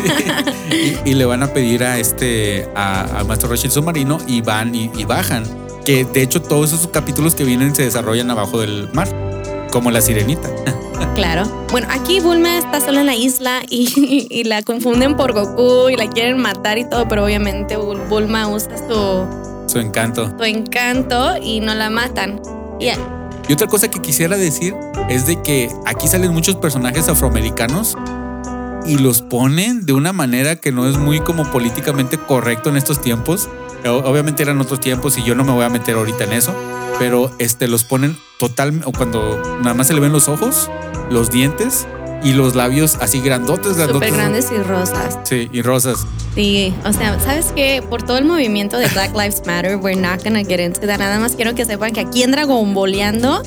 Y, 1.05 1.11
y 1.11 1.15
le 1.15 1.25
van 1.25 1.43
a 1.43 1.49
pedir 1.53 1.83
a 1.85 1.99
este 1.99 2.69
a- 2.77 3.25
maestro 3.27 3.49
Roshi 3.51 3.67
el 3.67 3.73
submarino 3.73 4.19
y 4.27 4.41
van 4.41 4.75
y, 4.75 4.91
y 4.97 5.05
bajan. 5.05 5.45
Que 5.85 6.05
de 6.05 6.23
hecho 6.23 6.41
todos 6.41 6.73
esos 6.73 6.87
capítulos 6.89 7.35
que 7.35 7.45
vienen 7.45 7.75
se 7.75 7.83
desarrollan 7.83 8.31
abajo 8.31 8.61
del 8.61 8.89
mar, 8.93 9.09
como 9.71 9.91
la 9.91 10.01
sirenita. 10.01 10.49
Claro. 11.17 11.45
Bueno, 11.73 11.89
aquí 11.91 12.21
Bulma 12.21 12.57
está 12.57 12.81
sola 12.81 13.01
en 13.01 13.07
la 13.07 13.15
isla 13.17 13.63
y, 13.69 14.27
y 14.31 14.45
la 14.45 14.63
confunden 14.63 15.17
por 15.17 15.33
Goku 15.33 15.89
y 15.91 15.97
la 15.97 16.09
quieren 16.09 16.39
matar 16.39 16.79
y 16.79 16.89
todo, 16.89 17.07
pero 17.09 17.25
obviamente 17.25 17.77
Bul- 17.77 18.09
Bulma 18.09 18.49
usa 18.49 18.77
su, 18.79 19.25
Su 19.67 19.79
encanto. 19.79 20.33
su 20.37 20.45
encanto 20.45 21.37
y 21.41 21.61
no 21.61 21.75
la 21.75 21.91
matan. 21.91 22.41
Y 22.79 22.91
Y 23.49 23.53
otra 23.53 23.67
cosa 23.67 23.89
que 23.89 24.01
quisiera 24.01 24.37
decir 24.37 24.75
es 25.09 25.27
de 25.27 25.41
que 25.43 25.71
aquí 25.87 26.09
salen 26.09 26.33
muchos 26.33 26.57
personajes 26.57 27.09
afroamericanos 27.09 27.97
y 28.87 28.99
los 28.99 29.23
ponen 29.23 29.87
de 29.87 29.93
una 29.93 30.13
manera 30.13 30.57
que 30.57 30.73
no 30.73 30.89
es 30.89 30.99
muy 30.99 31.21
como 31.21 31.45
políticamente 31.51 32.19
correcto 32.19 32.69
en 32.69 32.77
estos 32.77 33.01
tiempos. 33.01 33.49
Obviamente 33.87 34.43
eran 34.43 34.61
otros 34.61 34.81
tiempos 34.81 35.19
y 35.19 35.23
yo 35.23 35.35
no 35.35 35.45
me 35.45 35.53
voy 35.53 35.65
a 35.65 35.69
meter 35.69 35.97
ahorita 35.97 36.25
en 36.25 36.33
eso, 36.33 36.55
pero 36.99 37.31
este 37.39 37.69
los 37.69 37.85
ponen 37.85 38.17
total 38.39 38.83
o 38.85 38.93
cuando 38.93 39.41
nada 39.63 39.75
más 39.75 39.89
se 39.89 39.95
le 39.95 40.01
ven 40.01 40.13
los 40.13 40.29
ojos, 40.29 40.71
los 41.11 41.31
dientes 41.31 41.87
y 42.25 42.33
los 42.33 42.55
labios 42.55 42.97
así 43.01 43.21
grandotes, 43.21 43.77
grandotes. 43.77 44.09
Súper 44.09 44.13
grandes 44.13 44.51
y 44.51 44.63
rosas. 44.63 45.19
Sí, 45.25 45.49
y 45.53 45.63
rosas. 45.63 46.07
Sí, 46.35 46.75
o 46.85 46.93
sea, 46.93 47.21
¿sabes 47.21 47.53
qué? 47.55 47.85
Por 47.89 48.03
todo 48.03 48.19
el 48.19 48.25
movimiento 48.25 48.79
de 48.79 48.89
Black 48.89 49.13
Lives 49.13 49.43
Matter, 49.47 49.77
we're 49.77 50.01
not 50.01 50.25
gonna 50.25 50.43
get 50.43 50.59
into 50.59 50.81
that. 50.87 50.99
Nada 50.99 51.21
más 51.21 51.37
quiero 51.37 51.55
que 51.55 51.65
sepan 51.65 51.93
que 51.93 52.01
aquí 52.01 52.23
en 52.23 52.33
Dragon 52.33 52.75
Boleando, 52.75 53.43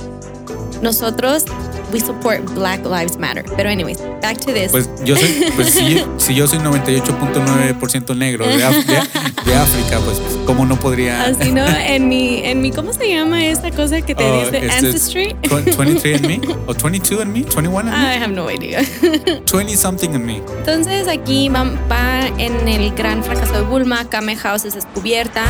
nosotros 0.82 1.46
we 1.94 2.00
support 2.02 2.44
Black 2.54 2.86
Lives 2.86 3.18
Matter. 3.18 3.46
Pero 3.56 3.70
anyways, 3.70 4.00
back 4.22 4.38
to 4.40 4.52
this. 4.54 4.72
Pues 4.72 4.90
yo 5.06 5.16
soy, 5.16 5.52
pues 5.56 5.70
si, 5.72 6.04
si 6.18 6.36
yo 6.36 6.48
soy 6.48 6.60
98.9% 6.60 8.16
negro 8.18 8.46
de, 8.46 8.58
de- 8.58 9.56
África, 9.58 10.00
pues 10.06 10.22
cómo 10.46 10.66
no 10.66 10.78
podría. 10.80 11.24
Así 11.26 11.52
no, 11.52 11.66
en 11.66 12.08
mi, 12.10 12.42
en 12.44 12.62
mi, 12.62 12.72
¿cómo 12.72 12.92
se 12.94 13.10
llama 13.10 13.46
esa 13.46 13.72
cosa 13.72 14.02
que 14.02 14.14
te 14.14 14.24
Oh, 14.24 14.44
dice 14.44 14.66
este, 14.66 14.72
Ancestry? 14.88 15.36
tw- 15.44 15.76
23 15.78 16.16
and 16.22 16.28
me 16.28 16.42
o 16.68 16.74
22 16.74 17.22
and 17.22 17.34
me, 17.34 17.44
21 17.44 17.88
and 17.88 17.96
I 17.96 18.22
have 18.22 18.34
no 18.34 18.50
idea. 18.52 18.82
me, 19.02 19.42
20 19.52 19.76
something 19.78 20.10
and 20.14 20.26
me. 20.26 20.42
Entonces 20.60 21.08
aquí 21.08 21.50
va, 21.50 21.64
va 21.90 22.28
en 22.38 22.68
el 22.68 22.94
gran 22.94 23.24
fracaso 23.24 23.54
de 23.54 23.62
Bulma, 23.62 24.08
Kame 24.10 24.36
House 24.36 24.66
es 24.66 24.76
descubierta. 24.76 25.44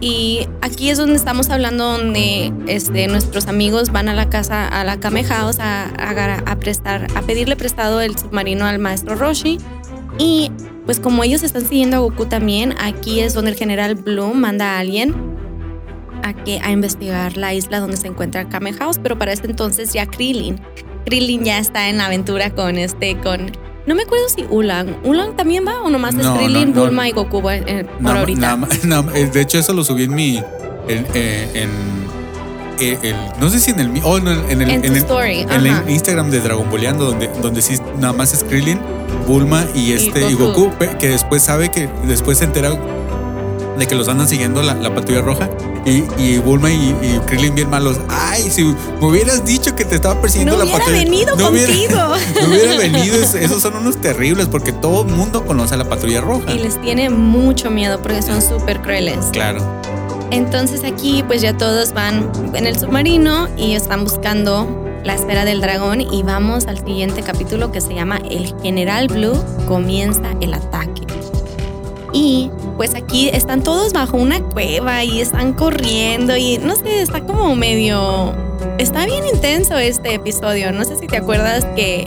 Y 0.00 0.48
aquí 0.62 0.88
es 0.88 0.96
donde 0.96 1.16
estamos 1.16 1.50
hablando 1.50 1.98
donde 1.98 2.52
este, 2.66 3.06
nuestros 3.06 3.48
amigos 3.48 3.92
van 3.92 4.08
a 4.08 4.14
la 4.14 4.30
casa, 4.30 4.66
a 4.66 4.82
la 4.82 4.98
Kame 4.98 5.24
House 5.24 5.58
a, 5.60 6.56
prestar, 6.58 7.06
a 7.14 7.22
pedirle 7.22 7.54
prestado 7.54 8.00
el 8.00 8.16
submarino 8.16 8.64
al 8.64 8.78
maestro 8.78 9.14
Roshi. 9.14 9.58
Y 10.18 10.50
pues 10.86 11.00
como 11.00 11.22
ellos 11.22 11.42
están 11.42 11.66
siguiendo 11.66 11.98
a 11.98 12.00
Goku 12.00 12.26
también, 12.26 12.74
aquí 12.80 13.20
es 13.20 13.34
donde 13.34 13.50
el 13.50 13.56
general 13.56 13.94
Bloom 13.94 14.38
manda 14.38 14.76
a 14.76 14.78
alguien 14.78 15.14
a, 16.22 16.32
que, 16.32 16.60
a 16.60 16.70
investigar 16.70 17.36
la 17.36 17.52
isla 17.52 17.78
donde 17.80 17.98
se 17.98 18.08
encuentra 18.08 18.48
Kame 18.48 18.72
House, 18.72 18.98
pero 19.02 19.18
para 19.18 19.32
ese 19.32 19.46
entonces 19.46 19.92
ya 19.92 20.06
Krillin. 20.06 20.58
Krillin 21.04 21.44
ya 21.44 21.58
está 21.58 21.88
en 21.90 21.98
la 21.98 22.06
aventura 22.06 22.50
con 22.50 22.78
este, 22.78 23.18
con... 23.18 23.52
No 23.86 23.94
me 23.94 24.02
acuerdo 24.02 24.28
si 24.28 24.44
Ulan. 24.50 24.96
¿Ulan 25.04 25.36
también 25.36 25.64
va 25.66 25.80
o 25.82 25.90
nomás 25.90 26.14
es 26.14 26.24
No, 26.24 26.36
Krillin, 26.36 26.70
no, 26.70 26.76
no. 26.76 26.82
Bulma 26.86 27.08
y 27.08 27.12
Goku 27.12 27.42
eh, 27.50 27.86
por 28.02 28.16
ahorita? 28.16 28.56
de 29.32 29.40
hecho, 29.40 29.58
eso 29.58 29.72
lo 29.72 29.84
subí 29.84 30.04
en 30.04 30.14
mi. 30.14 30.36
En, 30.88 31.06
eh, 31.14 31.48
en- 31.54 32.00
eh, 32.82 33.14
no 33.38 33.50
sé 33.50 33.60
si 33.60 33.72
en 33.72 33.80
el. 33.80 34.00
Oh, 34.04 34.18
no, 34.20 34.30
en 34.32 34.62
el, 34.62 34.70
En 34.70 34.84
el- 34.84 34.96
story. 34.96 35.46
Instagram 35.88 36.30
de 36.30 36.40
Dragon 36.40 36.68
Boleando, 36.70 37.04
donde, 37.04 37.28
donde 37.42 37.60
sí 37.60 37.74
nada 37.98 38.14
más 38.14 38.32
es 38.32 38.42
Krillin, 38.42 38.80
Bulma 39.26 39.64
y 39.74 39.92
este 39.92 40.30
y 40.30 40.34
Goku. 40.34 40.70
Que 40.98 41.08
después 41.08 41.42
sabe 41.42 41.70
que 41.70 41.88
después 42.06 42.38
se 42.38 42.44
entera 42.44 42.70
de 43.80 43.86
que 43.88 43.94
los 43.96 44.06
andan 44.08 44.28
siguiendo 44.28 44.62
la, 44.62 44.74
la 44.74 44.94
patrulla 44.94 45.22
roja 45.22 45.50
y, 45.84 46.04
y 46.18 46.38
Bulma 46.38 46.70
y, 46.70 46.90
y 47.02 47.20
Krillin 47.26 47.54
bien 47.56 47.68
malos. 47.70 47.98
Ay, 48.08 48.42
si 48.50 48.62
me 48.64 48.76
hubieras 49.06 49.44
dicho 49.44 49.74
que 49.74 49.84
te 49.84 49.96
estaba 49.96 50.20
persiguiendo 50.20 50.56
No 50.56 50.64
la 50.64 50.70
patrulla. 50.72 50.98
venido 50.98 51.34
hubiera- 51.34 51.66
contigo. 51.66 51.98
no 52.42 52.48
hubiera 52.48 52.76
venido. 52.76 53.16
Es- 53.16 53.34
Esos 53.34 53.62
son 53.62 53.74
unos 53.76 53.96
terribles 53.96 54.46
porque 54.46 54.72
todo 54.72 55.02
el 55.08 55.12
mundo 55.14 55.44
conoce 55.44 55.74
a 55.74 55.78
la 55.78 55.88
patrulla 55.88 56.20
roja. 56.20 56.52
Y 56.52 56.58
les 56.58 56.80
tiene 56.80 57.10
mucho 57.10 57.70
miedo 57.70 58.00
porque 58.02 58.22
son 58.22 58.40
súper 58.42 58.80
crueles. 58.82 59.16
Claro. 59.32 59.60
Entonces 60.30 60.82
aquí 60.84 61.24
pues 61.26 61.42
ya 61.42 61.56
todos 61.56 61.92
van 61.92 62.30
en 62.54 62.66
el 62.66 62.78
submarino 62.78 63.48
y 63.56 63.72
están 63.72 64.04
buscando 64.04 64.68
la 65.02 65.14
esfera 65.14 65.44
del 65.46 65.60
dragón 65.62 66.02
y 66.02 66.22
vamos 66.22 66.66
al 66.66 66.76
siguiente 66.78 67.22
capítulo 67.22 67.72
que 67.72 67.80
se 67.80 67.94
llama 67.94 68.20
El 68.30 68.54
General 68.62 69.08
Blue 69.08 69.42
comienza 69.66 70.22
el 70.42 70.52
ataque. 70.54 71.02
Y 72.12 72.50
pues 72.76 72.94
aquí 72.94 73.28
están 73.28 73.62
todos 73.62 73.92
bajo 73.92 74.16
una 74.16 74.40
cueva 74.40 75.04
y 75.04 75.20
están 75.20 75.52
corriendo 75.52 76.36
y 76.36 76.58
no 76.58 76.74
sé, 76.76 77.02
está 77.02 77.20
como 77.20 77.54
medio... 77.56 78.34
Está 78.78 79.04
bien 79.06 79.24
intenso 79.32 79.76
este 79.78 80.14
episodio. 80.14 80.72
No 80.72 80.84
sé 80.84 80.96
si 80.98 81.06
te 81.06 81.16
acuerdas 81.18 81.64
que 81.76 82.06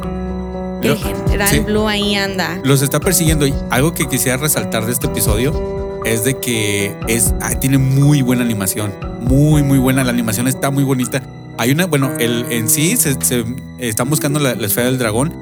el 0.81 0.97
General 0.97 1.47
sí. 1.49 1.59
Blue 1.61 1.87
ahí 1.87 2.15
anda. 2.15 2.59
Los 2.63 2.81
está 2.81 2.99
persiguiendo 2.99 3.47
y 3.47 3.53
algo 3.69 3.93
que 3.93 4.07
quisiera 4.07 4.37
resaltar 4.37 4.85
de 4.85 4.91
este 4.91 5.07
episodio 5.07 6.01
es 6.05 6.23
de 6.25 6.37
que 6.37 6.95
es 7.07 7.33
ah, 7.41 7.51
tiene 7.59 7.77
muy 7.77 8.21
buena 8.21 8.43
animación, 8.43 8.91
muy 9.21 9.63
muy 9.63 9.77
buena 9.77 10.03
la 10.03 10.09
animación 10.11 10.47
está 10.47 10.69
muy 10.69 10.83
bonita. 10.83 11.23
Hay 11.57 11.71
una, 11.71 11.85
bueno, 11.85 12.11
el 12.19 12.45
en 12.51 12.67
sí 12.67 12.97
se, 12.97 13.13
se- 13.23 13.45
están 13.79 14.09
buscando 14.09 14.39
la, 14.39 14.55
la 14.55 14.65
esfera 14.67 14.87
del 14.87 14.97
dragón, 14.97 15.33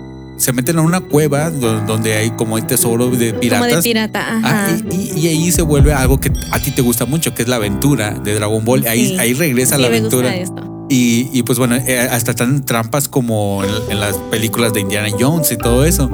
se 0.42 0.54
meten 0.54 0.80
a 0.80 0.82
una 0.82 1.00
cueva 1.02 1.50
do- 1.52 1.82
donde 1.82 2.14
hay 2.16 2.32
como 2.32 2.56
hay 2.56 2.64
tesoro 2.64 3.10
de 3.10 3.34
piratas. 3.34 3.68
Como 3.68 3.76
de 3.76 3.82
pirata, 3.84 4.26
Ah, 4.44 4.66
ajá. 4.68 4.78
y, 4.92 4.96
y- 4.96 5.20
y 5.20 5.28
ahí 5.28 5.52
se 5.52 5.62
vuelve 5.62 5.94
algo 5.94 6.20
que 6.20 6.32
a 6.52 6.60
ti 6.60 6.72
te 6.72 6.82
gusta 6.82 7.06
mucho, 7.06 7.34
que 7.34 7.44
es 7.44 7.48
la 7.48 7.58
aventura 7.58 8.12
de 8.12 8.34
Dragon 8.36 8.64
Ball. 8.66 8.86
Ahí, 8.88 9.10
Sí. 9.10 9.20
ahí 9.20 9.34
regresa 9.34 9.76
Sí, 9.76 9.82
la 9.84 9.90
me 9.90 9.98
aventura. 9.98 10.30
gusta 10.30 10.42
esto. 10.42 10.88
Y, 10.90 11.30
y, 11.32 11.44
pues 11.44 11.58
bueno, 11.60 11.76
eh, 11.76 12.00
hasta 12.12 12.32
están 12.32 12.66
trampas 12.66 13.08
como 13.08 13.64
en, 13.64 13.70
en 13.92 14.00
las 14.00 14.18
películas 14.32 14.74
de 14.74 14.82
Indiana 14.82 15.08
Jones 15.18 15.52
y 15.52 15.58
todo 15.58 15.86
eso. 15.86 16.10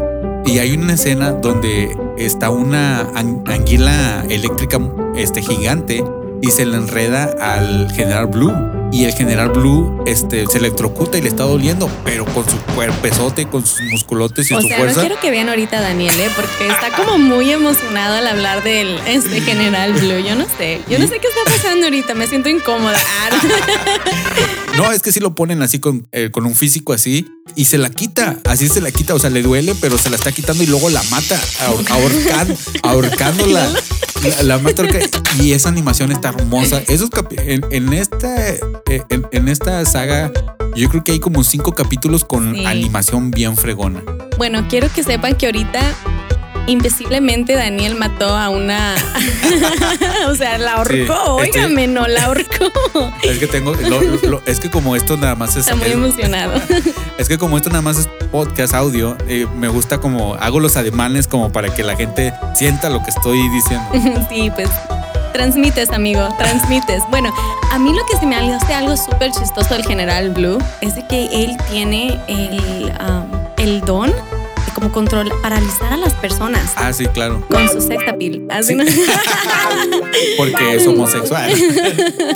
Y 0.46 0.60
hay 0.60 0.74
una 0.74 0.94
escena 0.94 1.32
donde 1.32 1.96
está 2.18 2.50
una 2.52 3.02
an- 3.16 3.44
anguila 3.48 4.24
eléctrica 4.30 4.80
este, 5.16 5.42
gigante 5.42 6.04
y 6.42 6.52
se 6.52 6.66
le 6.66 6.78
enreda 6.78 7.34
al 7.42 7.92
general 7.92 8.28
Blue. 8.28 8.54
Y 8.92 9.04
el 9.06 9.14
general 9.14 9.50
Blue 9.50 10.02
este, 10.08 10.48
se 10.48 10.58
electrocuta 10.58 11.18
y 11.18 11.22
le 11.22 11.28
está 11.30 11.44
doliendo, 11.44 11.90
pero 12.04 12.26
con 12.26 12.44
su 12.50 12.58
cuerpezote, 12.74 13.48
con 13.48 13.64
sus 13.66 13.82
musculotes 13.92 14.50
y 14.50 14.56
O 14.56 14.62
su 14.62 14.68
sea, 14.68 14.78
fuerza. 14.78 14.96
no 14.96 15.02
quiero 15.08 15.22
que 15.22 15.30
vean 15.30 15.50
ahorita 15.50 15.78
a 15.78 15.82
Daniel, 15.82 16.20
¿eh? 16.20 16.30
porque 16.36 16.68
está 16.68 16.96
como 16.96 17.18
muy 17.20 17.52
emocionado 17.52 18.16
al 18.16 18.26
hablar 18.26 18.64
del 18.64 18.98
este 19.06 19.42
General 19.42 19.94
Blue. 19.94 20.20
Yo 20.26 20.36
no 20.36 20.46
sé. 20.58 20.82
Yo 20.90 20.98
no 21.00 21.08
sé 21.08 21.20
qué 21.20 21.28
está 21.28 21.44
pasando 21.46 21.86
ahorita. 21.86 22.16
Me 22.16 22.28
siento 22.28 22.50
incómoda. 22.50 22.98
Ah, 22.98 23.30
No, 24.78 24.92
es 24.92 25.02
que 25.02 25.12
sí 25.12 25.20
lo 25.20 25.34
ponen 25.34 25.62
así 25.64 25.80
con, 25.80 26.08
eh, 26.12 26.30
con 26.32 26.46
un 26.46 26.56
físico 26.56 26.94
así 26.94 27.26
y 27.56 27.66
se 27.66 27.78
la 27.80 27.90
quita. 27.90 28.38
Así 28.46 28.68
se 28.70 28.80
la 28.80 28.92
quita. 28.92 29.16
O 29.16 29.20
sea, 29.20 29.30
le 29.32 29.42
duele, 29.42 29.74
pero 29.82 29.98
se 29.98 30.10
la 30.10 30.16
está 30.18 30.32
quitando 30.32 30.64
y 30.64 30.68
luego 30.68 30.90
la 30.90 31.02
mata, 31.10 31.40
ahor- 31.66 31.86
ahorcan- 31.88 32.58
ahorcándola. 32.84 33.70
La, 34.24 34.44
la 34.44 34.58
mata 34.58 34.82
ahorca- 34.84 35.00
y 35.42 35.52
esa 35.54 35.70
animación 35.70 36.12
está 36.12 36.30
hermosa. 36.30 36.82
Esos 36.88 37.10
en, 37.38 37.66
en 37.72 37.94
esta, 37.94 38.50
eh, 38.54 38.60
en, 39.10 39.28
en 39.32 39.48
esta 39.48 39.86
saga, 39.86 40.32
yo 40.76 40.90
creo 40.90 41.04
que 41.04 41.12
hay 41.14 41.20
como 41.20 41.44
cinco 41.44 41.74
capítulos 41.74 42.26
con 42.26 42.56
Sí. 42.56 42.66
animación 42.66 43.32
bien 43.32 43.56
fregona. 43.56 44.02
Bueno, 44.38 44.66
quiero 44.70 44.92
que 44.94 45.04
sepan 45.04 45.36
que 45.36 45.46
ahorita 45.48 45.82
invisiblemente 46.68 47.56
Daniel 47.56 47.96
mató 47.96 48.36
a 48.38 48.50
una. 48.50 48.96
o 50.28 50.36
sea, 50.36 50.58
la 50.58 50.74
ahorcó. 50.74 51.42
Sí, 51.44 51.50
Óigame, 51.52 51.88
no 51.88 52.08
la 52.08 52.26
ahorcó. 52.26 52.72
Es 53.24 53.40
que 53.40 53.48
tengo, 53.48 53.74
lo- 53.74 54.02
lo- 54.30 54.42
es 54.46 54.60
que 54.60 54.70
como 54.70 54.96
esto 54.96 55.18
nada 55.18 55.36
más 55.36 55.52
es, 55.52 55.58
Está 55.68 55.76
muy 55.76 55.88
es- 55.88 55.94
emocionado. 55.94 56.54
Es 57.18 57.28
que 57.28 57.40
como 57.40 57.58
esto 57.58 57.70
nada 57.70 57.82
más 57.82 57.98
es 57.98 58.08
podcast 58.32 58.76
audio, 58.76 59.18
eh, 59.28 59.48
me 59.56 59.68
gusta 59.70 59.98
como 60.00 60.36
hago 60.36 60.60
los 60.60 60.78
ademanes 60.78 61.28
como 61.28 61.52
para 61.52 61.74
que 61.74 61.84
la 61.84 61.96
gente 61.96 62.32
sienta 62.54 62.92
lo 62.92 63.02
que 63.02 63.10
estoy 63.10 63.40
diciendo. 63.50 63.90
sí, 64.30 64.52
pues 64.54 64.70
transmites, 65.34 65.90
amigo, 65.90 66.28
transmites. 66.38 67.02
Bueno, 67.10 67.34
a 67.72 67.80
mí 67.80 67.92
lo 67.92 68.06
que 68.06 68.18
se 68.18 68.28
me 68.28 68.36
hace 68.36 68.72
algo 68.74 68.96
súper 68.96 69.32
chistoso 69.32 69.74
del 69.74 69.84
General 69.86 70.30
Blue 70.30 70.60
es 70.82 70.94
de 70.96 71.08
que 71.08 71.44
él 71.44 71.58
tiene 71.72 72.20
el, 72.28 72.92
um, 73.10 73.26
el 73.58 73.82
don 73.82 74.14
como 74.78 74.92
control, 74.92 75.32
paralizar 75.42 75.92
a 75.92 75.98
las 75.98 76.14
personas 76.14 76.74
Ah, 76.76 76.94
sí, 76.94 77.08
claro, 77.08 77.44
con 77.50 77.68
su 77.68 77.82
sex 77.82 78.04
appeal. 78.08 78.46
Así, 78.52 78.68
Sí. 78.68 78.76
¿no? 78.76 78.84
porque 80.38 80.76
es 80.76 80.86
homosexual. 80.88 81.52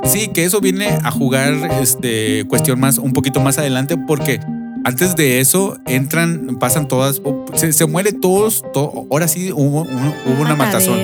Sí, 0.06 0.30
que 0.30 0.44
eso 0.46 0.60
viene 0.60 0.88
a 1.04 1.12
jugar 1.12 1.54
este 1.82 2.46
cuestión 2.48 2.80
más 2.80 2.98
un 2.98 3.14
poquito 3.14 3.40
más 3.42 3.58
adelante 3.58 3.96
porque 3.96 4.40
antes 4.84 5.16
de 5.16 5.40
eso 5.40 5.78
entran, 5.86 6.58
pasan 6.60 6.88
todas, 6.88 7.22
se, 7.54 7.72
se 7.74 7.86
muere 7.86 8.12
todos, 8.14 8.64
to- 8.74 9.06
ahora 9.12 9.28
sí 9.28 9.52
hubo, 9.52 9.82
hubo 9.82 10.42
una 10.42 10.56
matazón. 10.56 11.00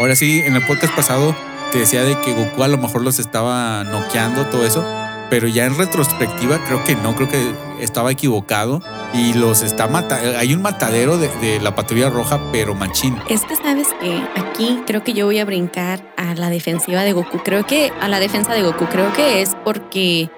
Ahora 0.00 0.16
sí, 0.16 0.40
en 0.44 0.56
el 0.56 0.64
podcast 0.64 0.94
pasado 0.94 1.36
te 1.72 1.80
decía 1.80 2.02
de 2.04 2.18
que 2.22 2.32
Goku 2.32 2.62
a 2.62 2.68
lo 2.68 2.78
mejor 2.78 3.02
los 3.02 3.18
estaba 3.18 3.84
noqueando, 3.84 4.46
todo 4.46 4.64
eso. 4.64 4.82
Pero 5.28 5.46
ya 5.46 5.66
en 5.66 5.76
retrospectiva 5.76 6.58
creo 6.64 6.82
que 6.84 6.94
no, 6.96 7.14
creo 7.14 7.28
que 7.28 7.38
estaba 7.80 8.10
equivocado 8.12 8.82
y 9.14 9.34
los 9.34 9.62
está 9.62 9.86
matando. 9.86 10.38
Hay 10.38 10.54
un 10.54 10.62
matadero 10.62 11.18
de, 11.18 11.28
de 11.40 11.60
la 11.60 11.74
patrulla 11.74 12.10
roja, 12.10 12.40
pero 12.52 12.74
machín. 12.74 13.16
Es 13.28 13.44
que 13.44 13.56
sabes 13.56 13.88
que 14.00 14.22
aquí 14.36 14.80
creo 14.86 15.04
que 15.04 15.12
yo 15.12 15.26
voy 15.26 15.38
a 15.38 15.44
brincar 15.44 16.02
a 16.16 16.34
la 16.34 16.50
defensiva 16.50 17.02
de 17.02 17.12
Goku. 17.12 17.38
Creo 17.38 17.66
que 17.66 17.92
a 18.00 18.08
la 18.08 18.20
defensa 18.20 18.54
de 18.54 18.62
Goku, 18.62 18.86
creo 18.86 19.12
que 19.12 19.42
es 19.42 19.56
porque 19.64 20.30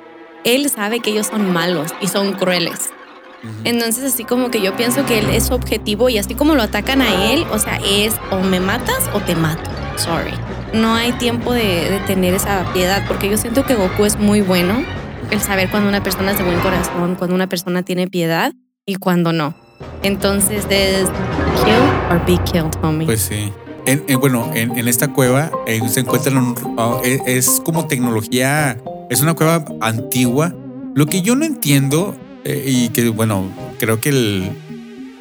él 0.44 0.70
sabe 0.70 1.00
que 1.00 1.10
ellos 1.10 1.26
son 1.26 1.52
malos 1.52 1.92
y 2.00 2.08
son 2.08 2.32
crueles. 2.32 2.90
Entonces 3.64 4.12
así 4.12 4.24
como 4.24 4.50
que 4.50 4.60
yo 4.60 4.76
pienso 4.76 5.06
que 5.06 5.18
él 5.18 5.30
es 5.30 5.46
su 5.46 5.54
objetivo 5.54 6.10
y 6.10 6.18
así 6.18 6.34
como 6.34 6.54
lo 6.54 6.62
atacan 6.62 7.00
a 7.00 7.32
él, 7.32 7.46
o 7.50 7.58
sea, 7.58 7.80
es 7.86 8.14
o 8.30 8.40
me 8.40 8.60
matas 8.60 9.08
o 9.14 9.20
te 9.20 9.34
mato. 9.34 9.70
Sorry. 9.96 10.32
No 10.74 10.94
hay 10.94 11.12
tiempo 11.12 11.52
de, 11.52 11.90
de 11.90 12.00
tener 12.06 12.34
esa 12.34 12.70
piedad 12.72 13.02
porque 13.08 13.30
yo 13.30 13.38
siento 13.38 13.64
que 13.64 13.74
Goku 13.74 14.04
es 14.04 14.18
muy 14.18 14.40
bueno 14.42 14.84
el 15.30 15.40
saber 15.40 15.70
cuando 15.70 15.88
una 15.88 16.02
persona 16.02 16.32
es 16.32 16.38
de 16.38 16.44
buen 16.44 16.58
corazón, 16.60 17.14
cuando 17.16 17.34
una 17.34 17.48
persona 17.48 17.82
tiene 17.82 18.08
piedad 18.08 18.52
y 18.86 18.96
cuando 18.96 19.32
no. 19.32 19.54
Entonces 20.02 20.64
es 20.70 21.08
kill 21.64 22.10
or 22.10 22.24
be 22.26 22.38
killed, 22.44 22.70
homie. 22.82 23.06
Pues 23.06 23.20
sí. 23.22 23.52
En- 23.86 24.04
en- 24.08 24.20
bueno, 24.20 24.50
en, 24.54 24.76
en 24.78 24.88
esta 24.88 25.08
cueva 25.08 25.50
eh, 25.66 25.80
se 25.88 26.00
encuentran 26.00 26.36
un- 26.36 26.54
ah, 26.78 26.98
es, 27.04 27.20
es 27.26 27.60
como 27.64 27.86
tecnología, 27.86 28.76
es 29.08 29.20
una 29.22 29.34
cueva 29.34 29.64
antigua. 29.80 30.54
Lo 30.94 31.06
que 31.06 31.22
yo 31.22 31.34
no 31.36 31.44
entiendo 31.44 32.14
eh, 32.44 32.64
y 32.66 32.88
que 32.90 33.08
bueno, 33.10 33.44
creo 33.78 34.00
que 34.00 34.10
el 34.10 34.50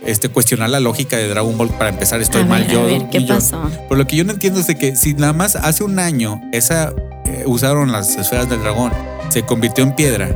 este 0.06 0.30
cuestionar 0.30 0.70
la 0.70 0.80
lógica 0.80 1.18
de 1.18 1.28
Dragon 1.28 1.58
Ball 1.58 1.68
para 1.70 1.90
empezar 1.90 2.22
estoy 2.22 2.42
A 2.44 2.46
mal 2.46 2.62
ver, 2.64 2.70
a 2.70 2.74
yo. 2.74 2.86
ver, 2.86 3.10
¿qué 3.10 3.24
yo- 3.24 3.36
pasó? 3.36 3.62
Por 3.90 3.98
lo 3.98 4.08
que 4.08 4.16
yo 4.16 4.24
no 4.24 4.32
entiendo 4.32 4.60
es 4.62 4.68
de 4.68 4.78
que 4.78 4.96
si 4.96 5.14
nada 5.14 5.34
más 5.34 5.56
hace 5.58 5.84
un 5.84 6.00
año 6.00 6.40
esa 6.54 6.94
eh, 7.26 7.44
usaron 7.46 7.92
las 7.92 8.16
esferas 8.16 8.50
del 8.50 8.62
dragón, 8.62 8.92
se 9.30 9.44
convirtió 9.44 9.84
en 9.84 9.96
piedra. 9.96 10.30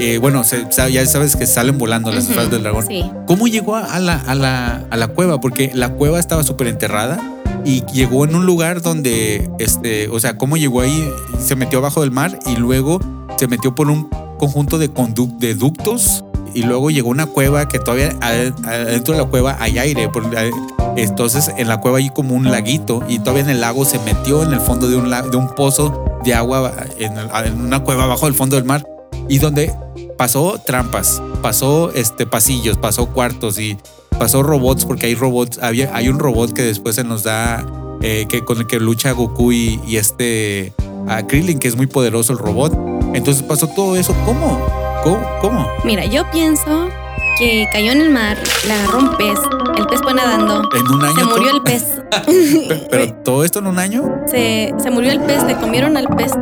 eh, 0.00 0.18
bueno, 0.18 0.44
se- 0.44 0.64
ya 0.92 1.04
sabes 1.06 1.34
que 1.34 1.44
salen 1.44 1.76
volando 1.76 2.12
las 2.12 2.24
esferas 2.28 2.48
del 2.52 2.62
dragón. 2.62 2.86
Sí. 2.86 3.04
¿Cómo 3.26 3.48
llegó 3.48 3.74
a 3.74 3.98
la, 3.98 4.14
a 4.14 4.34
la, 4.36 4.84
a 4.90 4.96
la 4.96 5.08
cueva? 5.08 5.40
Porque 5.40 5.72
la 5.74 5.88
cueva 5.94 6.20
estaba 6.20 6.44
súper 6.44 6.68
enterrada 6.68 7.18
y 7.64 7.84
llegó 7.92 8.24
en 8.24 8.36
un 8.36 8.46
lugar 8.46 8.80
donde, 8.80 9.50
este, 9.58 10.08
o 10.08 10.20
sea, 10.20 10.38
¿cómo 10.38 10.56
llegó 10.56 10.82
ahí? 10.82 11.10
Se 11.44 11.56
metió 11.56 11.80
abajo 11.80 12.02
del 12.02 12.12
mar 12.12 12.38
y 12.46 12.54
luego 12.54 13.00
se 13.38 13.48
metió 13.48 13.74
por 13.74 13.90
un 13.90 14.08
conjunto 14.38 14.78
de, 14.78 14.88
de 15.38 15.54
ductos 15.56 16.24
y 16.54 16.62
luego 16.62 16.90
llegó 16.90 17.08
a 17.08 17.10
una 17.12 17.26
cueva 17.26 17.66
que 17.68 17.80
todavía 17.80 18.10
ade- 18.20 18.54
adentro 18.66 19.14
de 19.14 19.20
la 19.20 19.26
cueva 19.26 19.56
hay 19.58 19.78
aire. 19.78 20.04
eh, 20.36 20.50
Entonces 20.96 21.50
en 21.56 21.66
la 21.68 21.78
cueva 21.80 21.98
hay 21.98 22.10
como 22.10 22.34
un 22.36 22.50
laguito 22.50 23.02
y 23.08 23.18
todavía 23.18 23.42
en 23.42 23.50
el 23.50 23.60
lago 23.60 23.84
se 23.84 23.98
metió 24.00 24.44
en 24.44 24.52
el 24.52 24.60
fondo 24.60 24.88
de 24.88 24.96
un, 24.96 25.10
de 25.10 25.36
un 25.36 25.54
pozo 25.56 26.04
de 26.24 26.34
agua 26.34 26.72
en, 26.98 27.60
una 27.60 27.82
cueva 27.82 28.04
abajo 28.04 28.26
del 28.26 28.34
fondo 28.34 28.56
del 28.56 28.64
mar 28.64 28.86
y 29.28 29.38
donde 29.38 29.74
pasó 30.16 30.60
trampas, 30.64 31.22
pasó 31.42 31.92
este 31.92 32.26
pasillos, 32.26 32.76
pasó 32.78 33.06
cuartos 33.06 33.58
y 33.58 33.78
pasó 34.18 34.42
robots 34.42 34.84
porque 34.84 35.06
hay 35.06 35.14
robots, 35.14 35.58
había, 35.62 35.94
hay 35.94 36.08
un 36.08 36.18
robot 36.18 36.52
que 36.52 36.62
después 36.62 36.96
se 36.96 37.04
nos 37.04 37.22
da 37.22 37.64
eh, 38.00 38.26
que 38.28 38.44
con 38.44 38.58
el 38.58 38.66
que 38.66 38.78
lucha 38.80 39.12
Goku 39.12 39.52
y, 39.52 39.80
este 39.96 40.72
Krillin 41.26 41.58
que 41.58 41.68
es 41.68 41.76
muy 41.76 41.86
poderoso 41.86 42.32
el 42.32 42.38
robot. 42.38 42.72
Entonces 43.14 43.42
pasó 43.42 43.66
todo 43.68 43.96
eso. 43.96 44.14
¿Cómo? 44.24 44.60
¿Cómo? 45.02 45.26
¿Cómo? 45.40 45.68
Mira, 45.84 46.04
yo 46.04 46.30
pienso 46.30 46.90
que 47.38 47.68
cayó 47.72 47.92
en 47.92 48.00
el 48.00 48.10
mar, 48.10 48.36
le 48.66 48.72
agarró 48.72 48.98
un 48.98 49.16
pez, 49.16 49.38
el 49.76 49.86
pez 49.86 50.00
fue 50.02 50.14
nadando, 50.14 50.68
En 50.74 50.88
un 50.94 51.04
año. 51.04 51.14
se 51.14 51.24
murió 51.24 51.46
todo- 51.50 51.56
el 51.56 51.62
pez, 51.62 51.84
Pe- 52.68 52.88
Pero 52.90 53.12
todo 53.24 53.44
esto 53.44 53.58
en 53.60 53.66
un 53.68 53.78
año. 53.78 54.02
se, 54.26 54.74
se 54.78 54.90
murió 54.90 55.12
el 55.12 55.20
pez, 55.20 55.44
le 55.44 55.54
comieron 55.56 55.96
al 55.96 56.08
pez. 56.08 56.32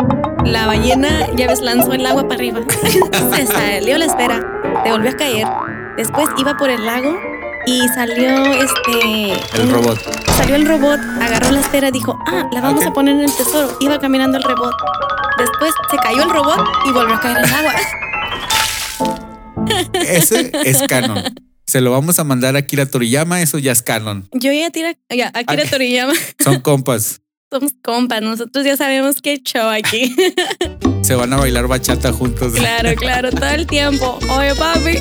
La 0.45 0.67
ballena, 0.67 1.27
ya 1.37 1.49
ves, 1.49 1.61
lanzó 1.61 1.93
el 1.93 2.07
agua 2.07 2.23
para 2.25 2.35
arriba. 2.37 2.61
se 3.35 3.47
salió 3.47 3.99
la 3.99 4.05
esfera, 4.05 4.41
se 4.85 4.91
volvió 4.93 5.11
a 5.11 5.15
caer. 5.15 5.47
Después 5.97 6.29
iba 6.39 6.57
por 6.57 6.71
el 6.71 6.85
lago 6.87 7.17
y 7.67 7.89
salió 7.89 8.29
este. 8.55 9.33
El 9.55 9.63
un- 9.69 9.73
robot. 9.73 9.99
Salió 10.37 10.55
el 10.55 10.67
robot, 10.69 11.01
agarró 11.21 11.51
la 11.51 11.61
esfera, 11.61 11.91
dijo, 11.91 12.17
ah, 12.29 12.45
la 12.53 12.61
vamos 12.61 12.83
Ok. 12.83 12.91
a 12.91 12.93
poner 12.93 13.15
en 13.17 13.23
el 13.23 13.35
tesoro. 13.37 13.77
Iba 13.81 13.99
caminando 13.99 14.39
el 14.39 14.45
robot. 14.45 14.73
Después 15.39 15.73
se 15.91 15.97
cayó 15.99 16.23
el 16.23 16.31
robot 16.31 16.61
y 16.89 16.93
volvió 16.93 17.17
a 17.17 17.21
caer 17.21 17.39
en 17.39 17.45
el 17.45 17.55
agua. 17.55 17.73
Ese 19.95 20.51
es 20.65 20.83
canon. 20.89 21.23
Se 21.67 21.81
lo 21.81 21.91
vamos 21.91 22.19
a 22.19 22.25
mandar 22.25 22.57
a 22.57 22.62
Kira 22.62 22.87
Toriyama, 22.87 23.43
eso 23.43 23.59
ya 23.59 23.73
es 23.73 23.83
canon. 23.83 24.29
Yo 24.33 24.53
ya 24.53 24.71
tira, 24.71 24.95
ya, 25.11 25.31
Akira 25.35 25.65
Ay. 25.65 25.69
Toriyama, 25.69 26.12
Son 26.39 26.61
compas. 26.61 27.21
somos 27.51 27.75
compas, 27.83 28.23
nosotros 28.23 28.65
ya 28.65 28.77
sabemos 28.77 29.21
qué 29.23 29.39
show 29.43 29.69
aquí. 29.69 30.15
Se 31.03 31.15
van 31.15 31.33
a 31.33 31.37
bailar 31.37 31.69
bachata 31.69 32.12
juntos. 32.12 32.53
claro, 32.55 32.95
claro, 32.97 33.31
todo 33.31 33.49
el 33.51 33.67
tiempo. 33.67 34.19
Oye, 34.31 34.55
papi. 34.57 34.99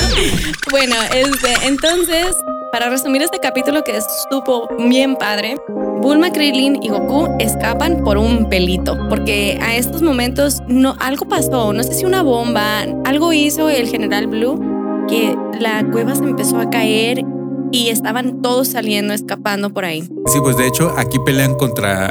bueno, 0.70 0.96
este, 1.14 1.66
entonces, 1.66 2.34
para 2.78 2.90
resumir 2.90 3.22
este 3.22 3.38
capítulo 3.38 3.82
que 3.84 3.96
estuvo 3.96 4.68
bien 4.90 5.16
padre, 5.16 5.56
Bulma, 6.02 6.30
Krillin 6.30 6.82
y 6.82 6.90
Goku 6.90 7.26
escapan 7.38 8.04
por 8.04 8.18
un 8.18 8.50
pelito, 8.50 8.98
porque 9.08 9.58
a 9.62 9.76
estos 9.76 10.02
momentos 10.02 10.60
no, 10.68 10.94
algo 11.00 11.26
pasó, 11.26 11.72
no 11.72 11.82
sé 11.82 11.94
si 11.94 12.04
una 12.04 12.20
bomba, 12.22 12.82
algo 13.06 13.32
hizo 13.32 13.70
el 13.70 13.88
General 13.88 14.26
Blue, 14.26 14.60
que 15.08 15.34
la 15.58 15.86
cueva 15.90 16.14
se 16.16 16.24
empezó 16.24 16.58
a 16.60 16.68
caer 16.68 17.24
y 17.72 17.88
estaban 17.88 18.42
todos 18.42 18.68
saliendo, 18.68 19.14
escapando 19.14 19.70
por 19.70 19.86
ahí. 19.86 20.02
Sí, 20.26 20.38
pues 20.42 20.58
de 20.58 20.66
hecho 20.66 20.92
aquí 20.98 21.16
pelean 21.24 21.54
contra. 21.54 22.10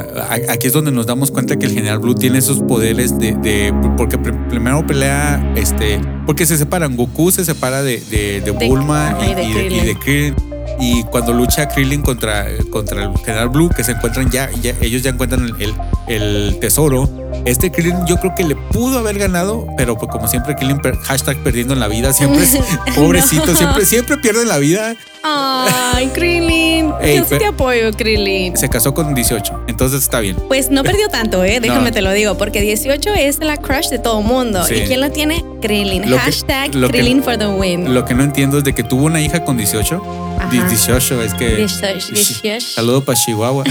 Aquí 0.50 0.66
es 0.66 0.72
donde 0.72 0.90
nos 0.90 1.06
damos 1.06 1.30
cuenta 1.30 1.56
que 1.56 1.66
el 1.66 1.72
General 1.72 2.00
Blue 2.00 2.16
tiene 2.16 2.38
esos 2.38 2.58
poderes 2.64 3.16
de. 3.20 3.34
de- 3.36 3.72
porque 3.96 4.18
pr- 4.18 4.48
primero 4.48 4.84
pelea. 4.86 5.52
Este. 5.56 6.00
Porque 6.26 6.44
se 6.44 6.58
separan. 6.58 6.96
Goku 6.96 7.30
se 7.30 7.44
separa 7.44 7.82
de, 7.82 8.00
de, 8.10 8.40
de 8.42 8.52
De- 8.52 8.68
Bulma 8.68 9.10
ajá, 9.10 9.26
y, 9.26 9.30
y 9.30 9.34
de 9.34 9.42
y 9.44 9.52
de, 9.86 9.94
Krillin. 9.98 10.34
Y 10.78 11.02
cuando 11.04 11.32
lucha 11.32 11.68
Krillin 11.68 12.02
contra, 12.02 12.46
contra 12.70 13.04
el 13.04 13.10
General 13.24 13.48
Blue, 13.48 13.70
que 13.70 13.82
se 13.84 13.92
encuentran 13.92 14.30
ya, 14.30 14.50
ya 14.62 14.72
ellos 14.80 15.02
ya 15.02 15.10
encuentran 15.10 15.50
el, 15.58 15.74
el, 16.08 16.58
tesoro. 16.60 17.08
Este 17.44 17.70
Krillin 17.70 18.06
yo 18.06 18.16
creo 18.18 18.34
que 18.34 18.44
le 18.44 18.56
pudo 18.56 18.98
haber 18.98 19.18
ganado, 19.18 19.66
pero 19.76 19.96
pues 19.96 20.10
como 20.10 20.26
siempre 20.28 20.54
Krillin 20.56 20.78
per- 20.78 20.96
hashtag 20.98 21.36
perdiendo 21.44 21.74
en 21.74 21.80
la 21.80 21.88
vida, 21.88 22.12
siempre 22.12 22.42
es 22.42 22.58
pobrecito, 22.96 23.46
No. 23.46 23.54
siempre, 23.56 23.84
siempre 23.86 24.16
pierde 24.18 24.42
en 24.42 24.48
la 24.48 24.58
vida. 24.58 24.94
Ay, 25.22 26.08
Krillin. 26.14 26.92
Ey, 27.00 27.18
Yo 27.18 27.24
sí 27.24 27.36
te 27.38 27.46
apoyo, 27.46 27.90
Krillin. 27.92 28.56
Se 28.56 28.68
casó 28.68 28.94
con 28.94 29.14
18, 29.14 29.64
entonces 29.66 30.02
está 30.02 30.20
bien. 30.20 30.36
Pues 30.48 30.70
no 30.70 30.82
perdió 30.82 31.08
tanto, 31.08 31.42
¿eh? 31.44 31.58
Déjame 31.62 31.90
No. 31.90 31.92
te 31.92 32.02
lo 32.02 32.12
digo, 32.12 32.36
porque 32.38 32.60
18 32.60 33.14
es 33.14 33.38
la 33.40 33.56
crush 33.56 33.88
de 33.88 33.98
todo 33.98 34.22
mundo. 34.22 34.64
Sí. 34.66 34.74
¿Y 34.74 34.80
quién 34.86 35.00
la 35.00 35.10
tiene? 35.10 35.44
Krillin. 35.60 36.10
Lo 36.10 36.18
Hashtag 36.18 36.70
que- 36.70 36.88
Krillin 36.88 37.22
for 37.22 37.36
the 37.38 37.46
win. 37.48 37.92
Lo 37.94 38.04
que 38.04 38.14
no 38.14 38.22
entiendo 38.22 38.58
es 38.58 38.64
de 38.64 38.74
que 38.74 38.82
tuvo 38.82 39.06
una 39.06 39.20
hija 39.20 39.44
con 39.44 39.56
18. 39.56 40.02
Ajá. 40.38 40.48
Di- 40.62 40.68
18, 40.68 41.22
es 41.22 41.34
que. 41.34 41.56
18, 41.56 42.12
18. 42.12 42.66
Saludo 42.74 43.04
para 43.04 43.18
Chihuahua. 43.18 43.64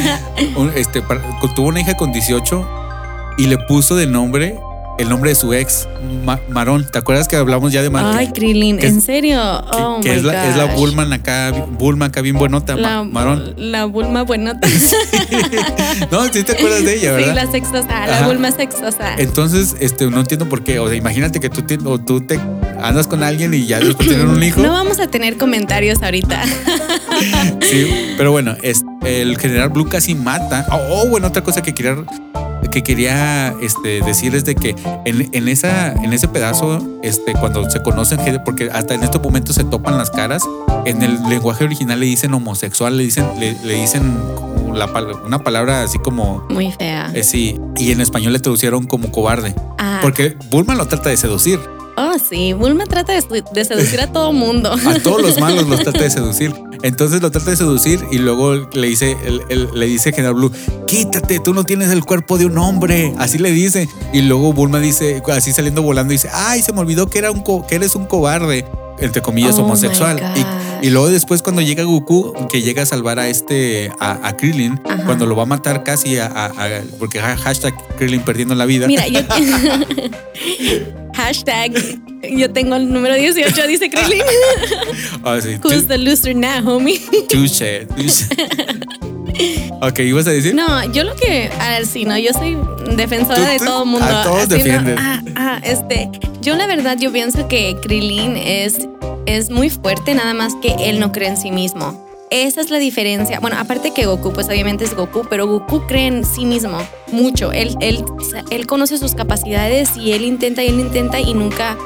Un- 0.56 0.72
este, 0.76 1.02
para- 1.02 1.22
tuvo 1.54 1.68
una 1.68 1.80
hija 1.80 1.94
con 1.96 2.12
18 2.12 2.68
y 3.38 3.46
le 3.46 3.58
puso 3.58 3.96
de 3.96 4.06
nombre 4.06 4.58
el 4.98 5.08
nombre 5.08 5.30
de 5.30 5.34
su 5.34 5.52
ex, 5.54 5.88
Ma- 6.24 6.38
Marón. 6.48 6.86
¿Te 6.90 6.98
acuerdas 6.98 7.26
que 7.28 7.36
hablamos 7.36 7.72
ya 7.72 7.82
de 7.82 7.90
Marón? 7.90 8.16
Ay, 8.16 8.30
Krillin, 8.32 8.78
es- 8.78 8.84
¿en 8.86 9.00
serio? 9.00 9.38
que, 9.70 9.76
oh 9.76 10.00
que 10.02 10.10
my 10.10 10.16
es, 10.16 10.22
la, 10.24 10.48
es 10.50 10.56
la 10.56 10.64
gosh. 10.66 10.74
Bulma 10.76 11.14
acá, 11.14 11.52
Bulma 11.78 12.04
acá 12.06 12.20
bien 12.20 12.36
buenota, 12.36 12.76
La, 12.76 13.02
Marón. 13.02 13.54
la 13.56 13.84
Bulma 13.86 14.22
buenota. 14.22 14.68
No, 16.10 16.24
sí 16.32 16.42
te 16.42 16.52
acuerdas 16.52 16.84
de 16.84 16.94
ella, 16.96 17.16
sí, 17.16 17.24
¿verdad? 17.24 17.34
la 17.46 17.50
sexosa, 17.50 18.06
la 18.06 18.16
Ajá. 18.18 18.26
Bulma 18.26 18.50
sexosa. 18.52 19.14
Entonces, 19.18 19.76
este, 19.80 20.06
no 20.10 20.20
entiendo 20.20 20.48
por 20.48 20.62
qué. 20.62 20.78
O 20.78 20.88
sea, 20.88 20.96
imagínate 20.96 21.40
que 21.40 21.48
tú, 21.48 21.62
tien- 21.62 21.86
o 21.86 21.98
tú 21.98 22.20
te 22.20 22.38
andas 22.82 23.06
con 23.06 23.22
alguien 23.22 23.54
y 23.54 23.66
ya 23.66 23.78
después 23.80 24.08
tienen 24.08 24.28
un 24.28 24.42
hijo. 24.42 24.60
No 24.60 24.72
vamos 24.72 24.98
a 25.00 25.06
tener 25.06 25.36
comentarios 25.36 26.02
ahorita. 26.02 26.42
Sí, 27.60 28.14
pero 28.16 28.32
bueno, 28.32 28.56
es, 28.62 28.84
el 29.04 29.38
general 29.38 29.68
Blue 29.68 29.88
casi 29.88 30.14
mata. 30.14 30.66
Oh, 30.70 31.02
oh, 31.02 31.06
bueno, 31.08 31.28
otra 31.28 31.42
cosa 31.44 31.62
que 31.62 31.72
quería 31.72 31.96
que 32.72 32.82
quería 32.82 33.54
este, 33.60 34.00
decir 34.02 34.34
es 34.34 34.44
de 34.44 34.56
que 34.56 34.74
en, 35.04 35.28
en 35.32 35.48
esa, 35.48 35.92
en 35.92 36.12
ese 36.12 36.26
pedazo, 36.26 36.80
este, 37.02 37.32
cuando 37.34 37.70
se 37.70 37.82
conocen, 37.82 38.18
porque 38.44 38.70
hasta 38.72 38.94
en 38.94 39.04
estos 39.04 39.22
momentos 39.22 39.54
se 39.54 39.64
topan 39.64 39.96
las 39.96 40.10
caras, 40.10 40.42
en 40.84 41.02
el 41.02 41.22
lenguaje 41.28 41.64
original 41.64 42.00
le 42.00 42.06
dicen 42.06 42.34
homosexual, 42.34 42.96
le 42.96 43.04
dicen, 43.04 43.26
le, 43.38 43.52
le 43.62 43.74
dicen 43.74 44.18
la 44.74 44.86
una 45.24 45.38
palabra 45.38 45.82
así 45.82 45.98
como 45.98 46.44
Muy 46.48 46.72
fea. 46.72 47.10
eh, 47.14 47.22
sí, 47.22 47.60
y 47.76 47.92
en 47.92 48.00
español 48.00 48.32
le 48.32 48.40
traducieron 48.40 48.86
como 48.86 49.12
cobarde. 49.12 49.54
Ah, 49.78 50.00
Porque 50.02 50.36
Bulma 50.50 50.74
lo 50.74 50.86
trata 50.86 51.10
de 51.10 51.16
seducir. 51.16 51.60
Oh, 51.96 52.14
sí, 52.18 52.52
Bulma 52.52 52.84
trata 52.86 53.12
de, 53.12 53.20
sedu- 53.22 53.50
de 53.52 53.64
seducir 53.64 54.00
a 54.00 54.12
todo 54.12 54.32
mundo. 54.32 54.72
A 54.86 54.94
todos 55.00 55.22
los 55.22 55.38
malos 55.40 55.66
los 55.68 55.80
trata 55.82 56.02
de 56.02 56.10
seducir. 56.10 56.54
Entonces 56.82 57.22
lo 57.22 57.30
trata 57.30 57.50
de 57.52 57.56
seducir 57.56 58.00
y 58.10 58.18
luego 58.18 58.54
le 58.72 58.86
dice, 58.88 59.16
el- 59.24 59.42
el- 59.48 59.68
le 59.74 59.86
dice 59.86 60.12
General 60.12 60.34
Blue, 60.34 60.50
quítate, 60.86 61.38
tú 61.40 61.54
no 61.54 61.64
tienes 61.64 61.90
el 61.90 62.04
cuerpo 62.04 62.38
de 62.38 62.46
un 62.46 62.58
hombre. 62.58 63.14
Así 63.18 63.38
le 63.38 63.50
dice. 63.52 63.88
Y 64.12 64.22
luego 64.22 64.52
Bulma 64.52 64.80
dice, 64.80 65.22
así 65.32 65.52
saliendo 65.52 65.82
volando, 65.82 66.12
dice, 66.12 66.28
ay, 66.32 66.62
se 66.62 66.72
me 66.72 66.80
olvidó 66.80 67.06
que, 67.08 67.18
era 67.18 67.30
un 67.30 67.42
que 67.66 67.74
eres 67.74 67.94
un 67.94 68.06
cobarde. 68.06 68.64
Entre 68.98 69.20
comillas, 69.22 69.56
Oh 69.58 69.62
homosexual. 69.64 70.20
Y, 70.82 70.86
y 70.86 70.90
luego 70.90 71.08
después 71.08 71.42
cuando 71.42 71.60
llega 71.62 71.82
Goku, 71.82 72.34
que 72.50 72.62
llega 72.62 72.82
a 72.82 72.86
salvar 72.86 73.18
a 73.18 73.26
este, 73.28 73.90
a, 73.98 74.28
a 74.28 74.36
Krillin, 74.36 74.80
Ajá. 74.84 75.04
cuando 75.04 75.26
lo 75.26 75.34
va 75.34 75.42
a 75.44 75.46
matar 75.46 75.82
casi 75.82 76.18
a, 76.18 76.26
a- 76.26 76.46
a- 76.46 76.82
porque 77.00 77.18
ha- 77.18 77.36
hashtag 77.36 77.74
Krillin 77.96 78.20
perdiendo 78.22 78.54
la 78.54 78.64
vida. 78.64 78.86
Mira, 78.86 79.08
yo. 79.08 79.20
Hashtag. 81.14 81.72
Yo 82.22 82.50
tengo 82.52 82.76
el 82.76 82.92
número 82.92 83.14
18, 83.14 83.66
dice 83.66 83.90
Krillin. 83.90 84.22
Ah, 85.24 85.38
sí, 85.40 85.56
Who's 85.62 85.86
the 85.86 85.98
loser 85.98 86.34
now, 86.34 86.64
homie? 86.64 87.00
touche, 87.28 87.86
touche. 87.86 88.26
ok, 89.80 89.98
ibas 90.00 90.26
a 90.26 90.30
decir. 90.30 90.54
No, 90.54 90.84
yo 90.92 91.04
lo 91.04 91.14
que. 91.16 91.50
Sí, 91.90 92.04
no, 92.04 92.18
yo 92.18 92.32
soy 92.32 92.56
defensora 92.96 93.48
de 93.50 93.58
todo 93.58 93.84
mundo. 93.84 94.06
a 94.06 94.22
todos 94.24 94.50
Así, 94.50 94.62
¿no? 94.64 94.94
Ah, 94.98 95.22
ah, 95.36 95.60
este. 95.62 96.10
Yo 96.40 96.56
la 96.56 96.66
verdad, 96.66 96.98
yo 96.98 97.12
pienso 97.12 97.46
que 97.46 97.76
Krillin 97.82 98.36
es, 98.36 98.88
es 99.26 99.50
muy 99.50 99.70
fuerte, 99.70 100.14
nada 100.14 100.34
más 100.34 100.54
que 100.60 100.74
él 100.90 100.98
no 100.98 101.12
cree 101.12 101.28
en 101.28 101.36
sí 101.36 101.50
mismo. 101.52 102.11
Esa 102.32 102.62
es 102.62 102.70
la 102.70 102.78
diferencia. 102.78 103.40
Bueno, 103.40 103.58
aparte 103.60 103.90
que 103.90 104.06
Goku, 104.06 104.32
pues 104.32 104.48
obviamente 104.48 104.84
es 104.84 104.94
Goku, 104.96 105.26
pero 105.28 105.46
Goku 105.46 105.86
cree 105.86 106.06
en 106.06 106.24
sí 106.24 106.46
mismo 106.46 106.78
mucho. 107.12 107.52
Él, 107.52 107.76
él, 107.80 108.06
él 108.50 108.66
conoce 108.66 108.96
sus 108.96 109.14
capacidades 109.14 109.98
y 109.98 110.12
él 110.12 110.24
intenta 110.24 110.64
y 110.64 110.68
él 110.68 110.80
intenta 110.80 111.20
y 111.20 111.34
nunca 111.34 111.76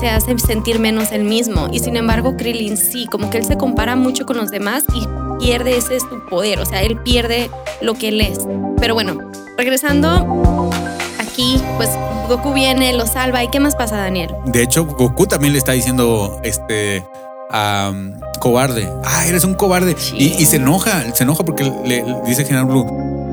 se 0.00 0.08
hace 0.08 0.36
sentir 0.40 0.80
menos 0.80 1.12
él 1.12 1.22
mismo. 1.22 1.68
Y 1.70 1.78
sin 1.78 1.96
embargo, 1.96 2.36
Krillin 2.36 2.76
sí, 2.76 3.06
como 3.06 3.30
que 3.30 3.38
él 3.38 3.44
se 3.44 3.56
compara 3.56 3.94
mucho 3.94 4.26
con 4.26 4.38
los 4.38 4.50
demás 4.50 4.82
y 4.92 5.06
pierde 5.38 5.76
ese 5.76 6.00
su 6.00 6.26
poder. 6.28 6.58
O 6.58 6.66
sea, 6.66 6.82
él 6.82 7.00
pierde 7.02 7.48
lo 7.80 7.94
que 7.94 8.08
él 8.08 8.20
es. 8.20 8.40
Pero 8.80 8.94
bueno, 8.94 9.30
regresando 9.56 10.72
aquí, 11.20 11.62
pues 11.76 11.90
Goku 12.28 12.52
viene, 12.52 12.92
lo 12.92 13.06
salva. 13.06 13.44
¿Y 13.44 13.50
qué 13.50 13.60
más 13.60 13.76
pasa, 13.76 13.96
Daniel? 13.98 14.30
De 14.46 14.64
hecho, 14.64 14.84
Goku 14.84 15.28
también 15.28 15.52
le 15.52 15.60
está 15.60 15.72
diciendo, 15.72 16.40
este, 16.42 17.06
am, 17.50 18.20
cobarde. 18.40 18.88
Ah, 19.04 19.24
eres 19.26 19.44
un 19.44 19.54
cobarde. 19.54 19.96
Y, 20.14 20.26
y 20.38 20.46
se 20.46 20.56
enoja, 20.56 21.14
se 21.14 21.24
enoja 21.24 21.44
porque 21.44 21.64
le, 21.64 22.04
le 22.04 22.14
dice 22.26 22.44
General 22.44 22.66
Blue. 22.66 22.86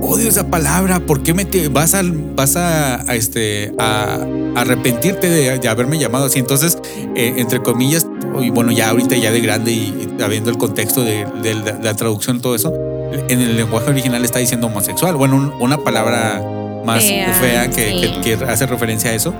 Odio 0.05 0.27
esa 0.27 0.47
palabra. 0.47 0.99
¿Por 0.99 1.23
qué 1.23 1.33
me 1.33 1.45
te- 1.45 1.69
vas 1.69 1.93
a 1.93 2.01
vas 2.03 2.55
a, 2.57 2.95
a, 3.09 3.15
este 3.15 3.71
a, 3.79 4.19
a 4.55 4.61
arrepentirte 4.61 5.29
de, 5.29 5.57
de 5.59 5.67
haberme 5.69 5.97
llamado 5.97 6.25
así? 6.25 6.39
Entonces, 6.39 6.77
eh, 7.15 7.35
entre 7.37 7.61
comillas, 7.61 8.05
y 8.41 8.49
bueno, 8.49 8.71
ya 8.71 8.89
ahorita 8.89 9.15
ya 9.15 9.31
de 9.31 9.39
grande 9.39 9.71
y, 9.71 10.15
y 10.19 10.21
habiendo 10.21 10.49
el 10.49 10.57
contexto 10.57 11.03
de, 11.03 11.25
de 11.41 11.53
la, 11.55 11.79
la 11.81 11.93
traducción, 11.95 12.41
todo 12.41 12.53
eso, 12.55 12.73
en 13.29 13.39
el 13.39 13.55
lenguaje 13.55 13.89
original 13.91 14.25
está 14.25 14.39
diciendo 14.39 14.67
homosexual. 14.67 15.15
Bueno, 15.15 15.35
un- 15.37 15.53
una 15.61 15.77
palabra 15.77 16.41
más 16.85 17.05
Fea, 17.05 17.33
fea, 17.35 17.69
que, 17.69 17.89
sí. 17.91 18.21
que- 18.21 18.37
que 18.37 18.45
hace 18.45 18.65
referencia 18.65 19.11
a 19.11 19.13
eso. 19.13 19.33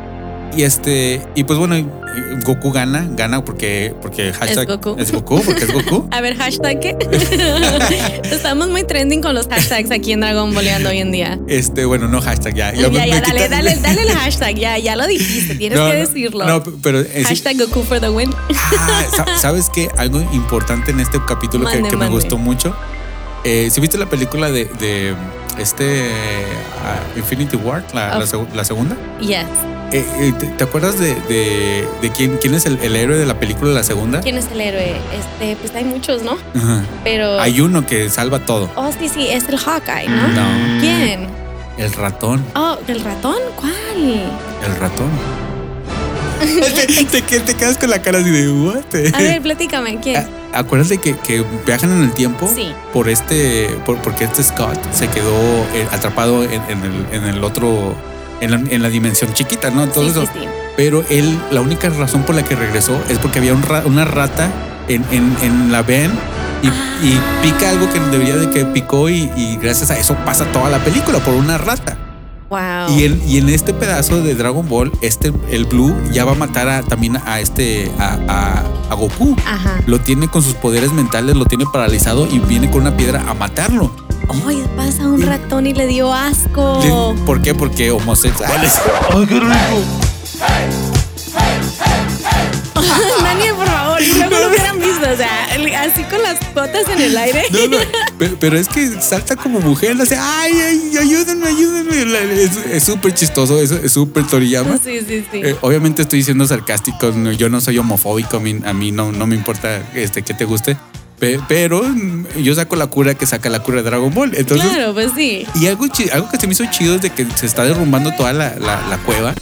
Y 0.56 0.62
este, 0.64 1.20
y 1.34 1.44
pues 1.46 1.58
bueno, 1.58 1.76
Goku 2.46 2.72
gana, 2.72 3.08
gana 3.12 3.44
porque, 3.44 3.96
porque 4.04 4.32
hashtag 4.34 4.68
Goku. 4.68 4.96
es 5.00 5.12
Goku, 5.12 5.42
porque 5.42 5.64
es 5.64 5.74
Goku. 5.74 6.08
A 6.12 6.22
ver, 6.22 6.36
hashtag 6.38 6.80
qué. 6.80 6.96
Estamos 8.32 8.70
muy 8.70 8.84
trending 8.84 9.22
con 9.24 9.34
los 9.34 9.48
hashtags 9.48 9.90
aquí 9.90 10.12
en 10.12 10.20
Dragon 10.20 10.54
Balleando 10.54 10.90
hoy 10.90 11.00
en 11.00 11.12
día. 11.12 11.40
Este, 11.48 11.86
bueno, 11.86 12.08
no 12.08 12.22
hashtag 12.22 12.54
ya. 12.54 12.72
Ya, 12.74 12.88
ya, 12.90 13.20
dale, 13.22 13.50
dale, 13.50 13.76
dale 13.78 14.02
el 14.04 14.12
hashtag, 14.16 14.56
ya, 14.56 14.78
ya 14.78 14.96
lo 14.96 15.08
dijiste, 15.08 15.56
tienes 15.56 15.80
No, 15.80 15.90
que 15.90 15.96
decirlo. 15.98 16.46
No, 16.46 16.64
pero 16.84 17.00
es, 17.00 17.26
hashtag 17.26 17.58
Goku 17.58 17.82
for 17.84 18.00
the 18.00 18.10
win. 18.10 18.30
Ah, 18.78 19.04
sa- 19.16 19.38
¿sabes 19.40 19.72
qué? 19.74 19.90
Algo 19.98 20.22
importante 20.34 20.92
en 20.92 21.00
este 21.00 21.20
capítulo 21.28 21.68
que, 21.68 21.76
Mande, 21.78 21.90
que 21.90 21.98
me 21.98 22.10
gustó 22.10 22.38
mucho. 22.38 22.76
Eh, 23.44 23.70
¿Sí 23.72 23.82
viste 23.82 23.98
la 23.98 24.06
película 24.06 24.52
de, 24.52 24.66
de 24.80 25.16
este 25.58 26.12
ah, 26.86 27.00
Infinity 27.18 27.56
War, 27.58 27.84
la, 27.94 28.12
Oh. 28.16 28.20
la 28.20 28.26
seg- 28.26 28.54
la 28.54 28.64
segunda? 28.64 28.96
Yes. 29.20 29.46
Eh, 29.94 30.04
eh, 30.20 30.34
¿te, 30.40 30.48
te 30.48 30.64
acuerdas 30.64 31.00
de, 31.00 31.14
de- 31.30 31.88
de 32.02 32.10
quién, 32.12 32.38
quién 32.42 32.56
es 32.56 32.66
el, 32.66 32.80
el 32.82 32.96
héroe 32.96 33.16
de 33.18 33.26
la 33.28 33.40
película 33.40 33.70
de 33.70 33.76
la 33.76 33.84
segunda? 33.84 34.22
¿Quién 34.22 34.38
es 34.38 34.48
el 34.52 34.60
héroe? 34.60 34.96
Este, 35.14 35.56
pues 35.58 35.74
hay 35.76 35.84
muchos, 35.84 36.24
¿no? 36.24 36.32
Ajá. 36.56 36.84
Pero. 37.04 37.40
Hay 37.40 37.62
uno 37.62 37.86
que 37.86 38.10
salva 38.10 38.40
todo. 38.40 38.72
Oh, 38.76 38.90
sí, 39.00 39.08
sí, 39.08 39.28
es 39.30 39.48
el 39.48 39.58
Hawkeye, 39.58 40.08
¿no? 40.10 40.28
No. 40.30 40.80
¿Quién? 40.82 41.28
El 41.78 41.94
ratón. 41.94 42.44
Oh, 42.56 42.78
¿el 42.88 43.02
ratón? 43.04 43.38
¿Cuál? 43.56 43.74
El 44.66 44.76
ratón. 44.80 45.10
te, 46.44 47.06
te- 47.06 47.22
te- 47.22 47.40
te 47.40 47.54
quedas 47.56 47.78
con 47.78 47.90
la 47.90 48.02
cara 48.02 48.20
así 48.20 48.30
de 48.30 48.52
what? 48.52 48.84
A 49.14 49.18
ver, 49.20 49.42
platícame, 49.42 50.00
¿quién? 50.02 50.18
Ah, 50.18 50.60
Acuérdate 50.60 50.98
que, 51.00 51.16
que 51.18 51.44
viajan 51.66 51.92
en 51.92 52.04
el 52.04 52.12
tiempo 52.14 52.52
Sí. 52.54 52.74
por 52.92 53.10
este, 53.10 53.70
por- 53.86 53.98
porque 54.02 54.26
este 54.26 54.44
Scott 54.44 54.78
se 54.94 55.08
quedó 55.08 55.32
eh, 55.74 55.88
atrapado 55.92 56.44
en, 56.44 56.62
en 56.70 56.84
el, 56.84 57.06
en 57.12 57.24
el 57.26 57.44
otro, 57.44 57.96
en 58.44 58.52
la, 58.52 58.58
en 58.70 58.82
la 58.82 58.90
dimensión 58.90 59.34
chiquita, 59.34 59.70
¿no? 59.70 59.88
Todo 59.88 60.04
sí, 60.06 60.10
eso. 60.12 60.22
sí, 60.24 60.28
sí. 60.34 60.46
Pero 60.76 61.04
él, 61.10 61.38
la 61.52 61.62
única 61.62 61.90
razón 61.90 62.24
por 62.24 62.36
la 62.36 62.44
que 62.44 62.56
regresó 62.56 63.00
es 63.10 63.20
porque 63.20 63.40
había 63.40 63.54
un 63.54 63.62
ra- 63.64 63.84
una 63.86 64.06
rata 64.06 64.50
en, 64.88 65.04
en, 65.12 65.36
en 65.42 65.72
la 65.72 65.82
ven 65.84 66.12
y, 66.64 66.68
y 67.08 67.20
pica 67.44 67.70
algo 67.70 67.92
que 67.92 68.00
debería 68.00 68.36
de 68.38 68.50
que 68.50 68.66
picó 68.66 69.10
y, 69.10 69.30
y 69.36 69.58
gracias 69.62 69.92
a 69.92 69.98
eso 70.00 70.16
pasa 70.26 70.46
toda 70.52 70.70
la 70.70 70.80
película 70.80 71.20
por 71.20 71.34
una 71.36 71.58
rata. 71.58 71.98
Wow. 72.50 72.60
Y, 72.98 73.06
en, 73.06 73.22
y 73.28 73.38
en 73.40 73.50
este 73.50 73.74
pedazo 73.74 74.22
de 74.22 74.36
Dragon 74.36 74.68
Ball, 74.70 74.92
este, 75.02 75.34
el 75.50 75.66
Blue 75.66 75.96
ya 76.12 76.24
va 76.24 76.34
a 76.34 76.36
matar 76.36 76.70
a- 76.70 76.84
también 76.84 77.18
a 77.26 77.40
este, 77.40 77.92
a, 78.00 78.18
a- 78.28 78.64
a 78.92 78.96
Goku. 78.96 79.36
Ajá. 79.46 79.80
Lo 79.88 80.00
tiene 80.00 80.28
con 80.28 80.44
sus 80.44 80.54
poderes 80.54 80.92
mentales, 80.94 81.36
lo 81.36 81.46
tiene 81.46 81.66
paralizado 81.72 82.28
y 82.32 82.38
viene 82.40 82.70
con 82.70 82.82
una 82.82 82.96
piedra 82.96 83.24
a 83.28 83.34
matarlo. 83.34 83.92
Ay, 84.48 84.64
pasa 84.76 85.08
un 85.08 85.22
ratón 85.22 85.68
y 85.68 85.74
le 85.74 85.88
dio 85.88 86.14
asco. 86.14 87.16
¿Por 87.26 87.42
qué? 87.42 87.54
Porque 87.54 87.92
homosexuales. 87.92 88.74
Daniel, 93.24 93.56
por 93.56 93.68
favor, 93.68 94.00
luego 94.02 94.40
lo 94.40 94.50
hubieran 94.50 94.80
visto, 94.80 95.10
o 95.12 95.16
sea, 95.16 95.44
así 95.84 96.04
con 96.04 96.22
las 96.22 96.40
botas 96.54 96.88
en 96.90 97.02
el 97.02 97.18
aire. 97.18 97.44
No, 97.52 97.68
no, 97.68 97.78
pero, 98.18 98.38
pero 98.40 98.58
es 98.58 98.68
que 98.68 99.02
salta 99.02 99.36
como 99.36 99.60
mujer, 99.60 99.96
hace, 100.02 100.18
ay, 100.18 100.54
ay, 100.54 100.98
ayúdenme, 101.00 101.48
ayúdenme. 101.48 102.44
Es 102.44 102.58
es 102.72 102.84
súper 102.84 103.14
chistoso, 103.14 103.62
es 103.62 103.92
súper 103.92 104.26
Toriyama. 104.28 104.78
Sí, 104.78 105.00
sí, 105.08 105.26
sí. 105.32 105.42
Eh, 105.44 105.56
obviamente 105.62 106.02
estoy 106.02 106.24
siendo 106.24 106.46
sarcástico, 106.46 107.12
no, 107.12 107.32
yo 107.32 107.50
no 107.50 107.62
soy 107.62 107.78
homofóbico, 107.78 108.38
a 108.38 108.40
mí, 108.40 108.60
a 108.66 108.74
mí 108.74 108.92
no, 108.92 109.12
no 109.12 109.28
me 109.28 109.36
importa 109.36 109.82
este, 109.94 110.24
que 110.24 110.34
te 110.34 110.46
guste, 110.46 110.78
pero 111.48 111.84
yo 112.38 112.56
saco 112.56 112.76
la 112.76 112.88
cura 112.88 113.14
que 113.16 113.26
saca 113.26 113.50
la 113.50 113.60
cura 113.62 113.78
de 113.78 113.84
Dragon 113.84 114.14
Ball. 114.14 114.32
Entonces, 114.36 114.68
claro, 114.70 114.94
pues 114.94 115.12
sí. 115.16 115.46
Y 115.56 115.68
algo, 115.68 115.86
algo 116.14 116.30
que 116.30 116.38
se 116.38 116.48
me 116.48 116.54
hizo 116.54 116.66
chido 116.72 116.96
es 116.96 117.02
de 117.02 117.10
que 117.10 117.26
se 117.36 117.46
está 117.46 117.64
derrumbando 117.64 118.12
toda 118.14 118.34
la, 118.34 118.56
la- 118.60 118.86
la 118.90 118.98
cueva. 119.06 119.34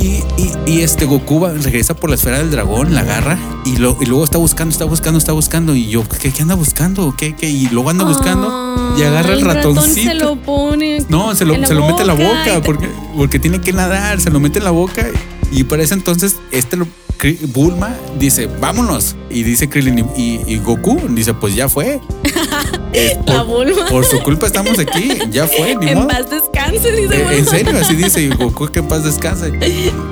Y, 0.00 0.22
y- 0.40 0.52
y 0.66 0.80
este 0.82 1.06
Goku 1.06 1.40
va- 1.40 1.52
regresa 1.52 1.94
por 1.94 2.08
la 2.10 2.14
esfera 2.16 2.38
del 2.38 2.50
dragón, 2.52 2.94
la 2.94 3.00
agarra 3.00 3.36
y, 3.64 3.76
lo- 3.78 3.96
y 4.00 4.06
luego 4.06 4.24
está 4.24 4.38
buscando, 4.38 4.70
está 4.70 4.84
buscando, 4.84 5.18
está 5.18 5.32
buscando. 5.32 5.74
Y 5.74 5.88
yo, 5.88 6.04
¿qué, 6.08 6.30
qué 6.32 6.42
anda 6.42 6.54
buscando? 6.54 7.14
¿Qué, 7.16 7.34
qué? 7.34 7.48
Y 7.48 7.66
luego 7.68 7.90
anda 7.90 8.04
buscando 8.04 8.94
y 8.96 9.02
agarra 9.02 9.32
el, 9.32 9.40
ratón 9.42 9.74
ratoncito. 9.76 10.08
se 10.10 10.14
lo 10.14 10.36
pone. 10.36 11.04
no, 11.08 11.34
se 11.34 11.44
lo, 11.44 11.54
se 11.66 11.74
lo 11.74 11.86
mete 11.86 12.02
en 12.02 12.06
la 12.06 12.12
boca 12.14 12.60
porque, 12.64 12.88
porque 13.16 13.38
tiene 13.40 13.60
que 13.60 13.72
nadar, 13.72 14.20
se 14.20 14.30
lo 14.30 14.38
mete 14.38 14.58
en 14.58 14.64
la 14.64 14.70
boca. 14.70 15.04
Y 15.50 15.64
para 15.64 15.82
ese 15.82 15.94
entonces, 15.94 16.36
este 16.52 16.76
lo- 16.76 16.86
Bulma 17.52 17.94
dice, 18.18 18.46
vámonos. 18.60 19.16
Y 19.30 19.42
dice 19.42 19.68
Krillin 19.68 19.98
y, 20.16 20.20
y- 20.20 20.42
y 20.46 20.58
Goku 20.58 21.00
dice, 21.10 21.34
pues 21.34 21.54
ya 21.54 21.68
fue. 21.68 22.00
Eh, 22.94 23.18
La 23.26 23.44
por- 23.44 23.66
Bulma. 23.66 23.86
Por 23.86 24.04
su 24.06 24.18
culpa 24.22 24.46
estamos 24.46 24.78
aquí, 24.78 25.10
ya 25.30 25.46
fue, 25.46 25.76
ni 25.76 25.88
En 25.90 25.98
modo. 25.98 26.08
paz 26.08 26.30
descanse, 26.30 26.90
dice 26.90 27.16
Eh, 27.16 27.38
en 27.38 27.46
serio, 27.46 27.76
así 27.78 27.94
dice 27.96 28.22
y 28.22 28.28
Goku 28.28 28.66
que 28.68 28.78
en 28.78 28.88
paz 28.88 29.04
descanse. 29.04 29.52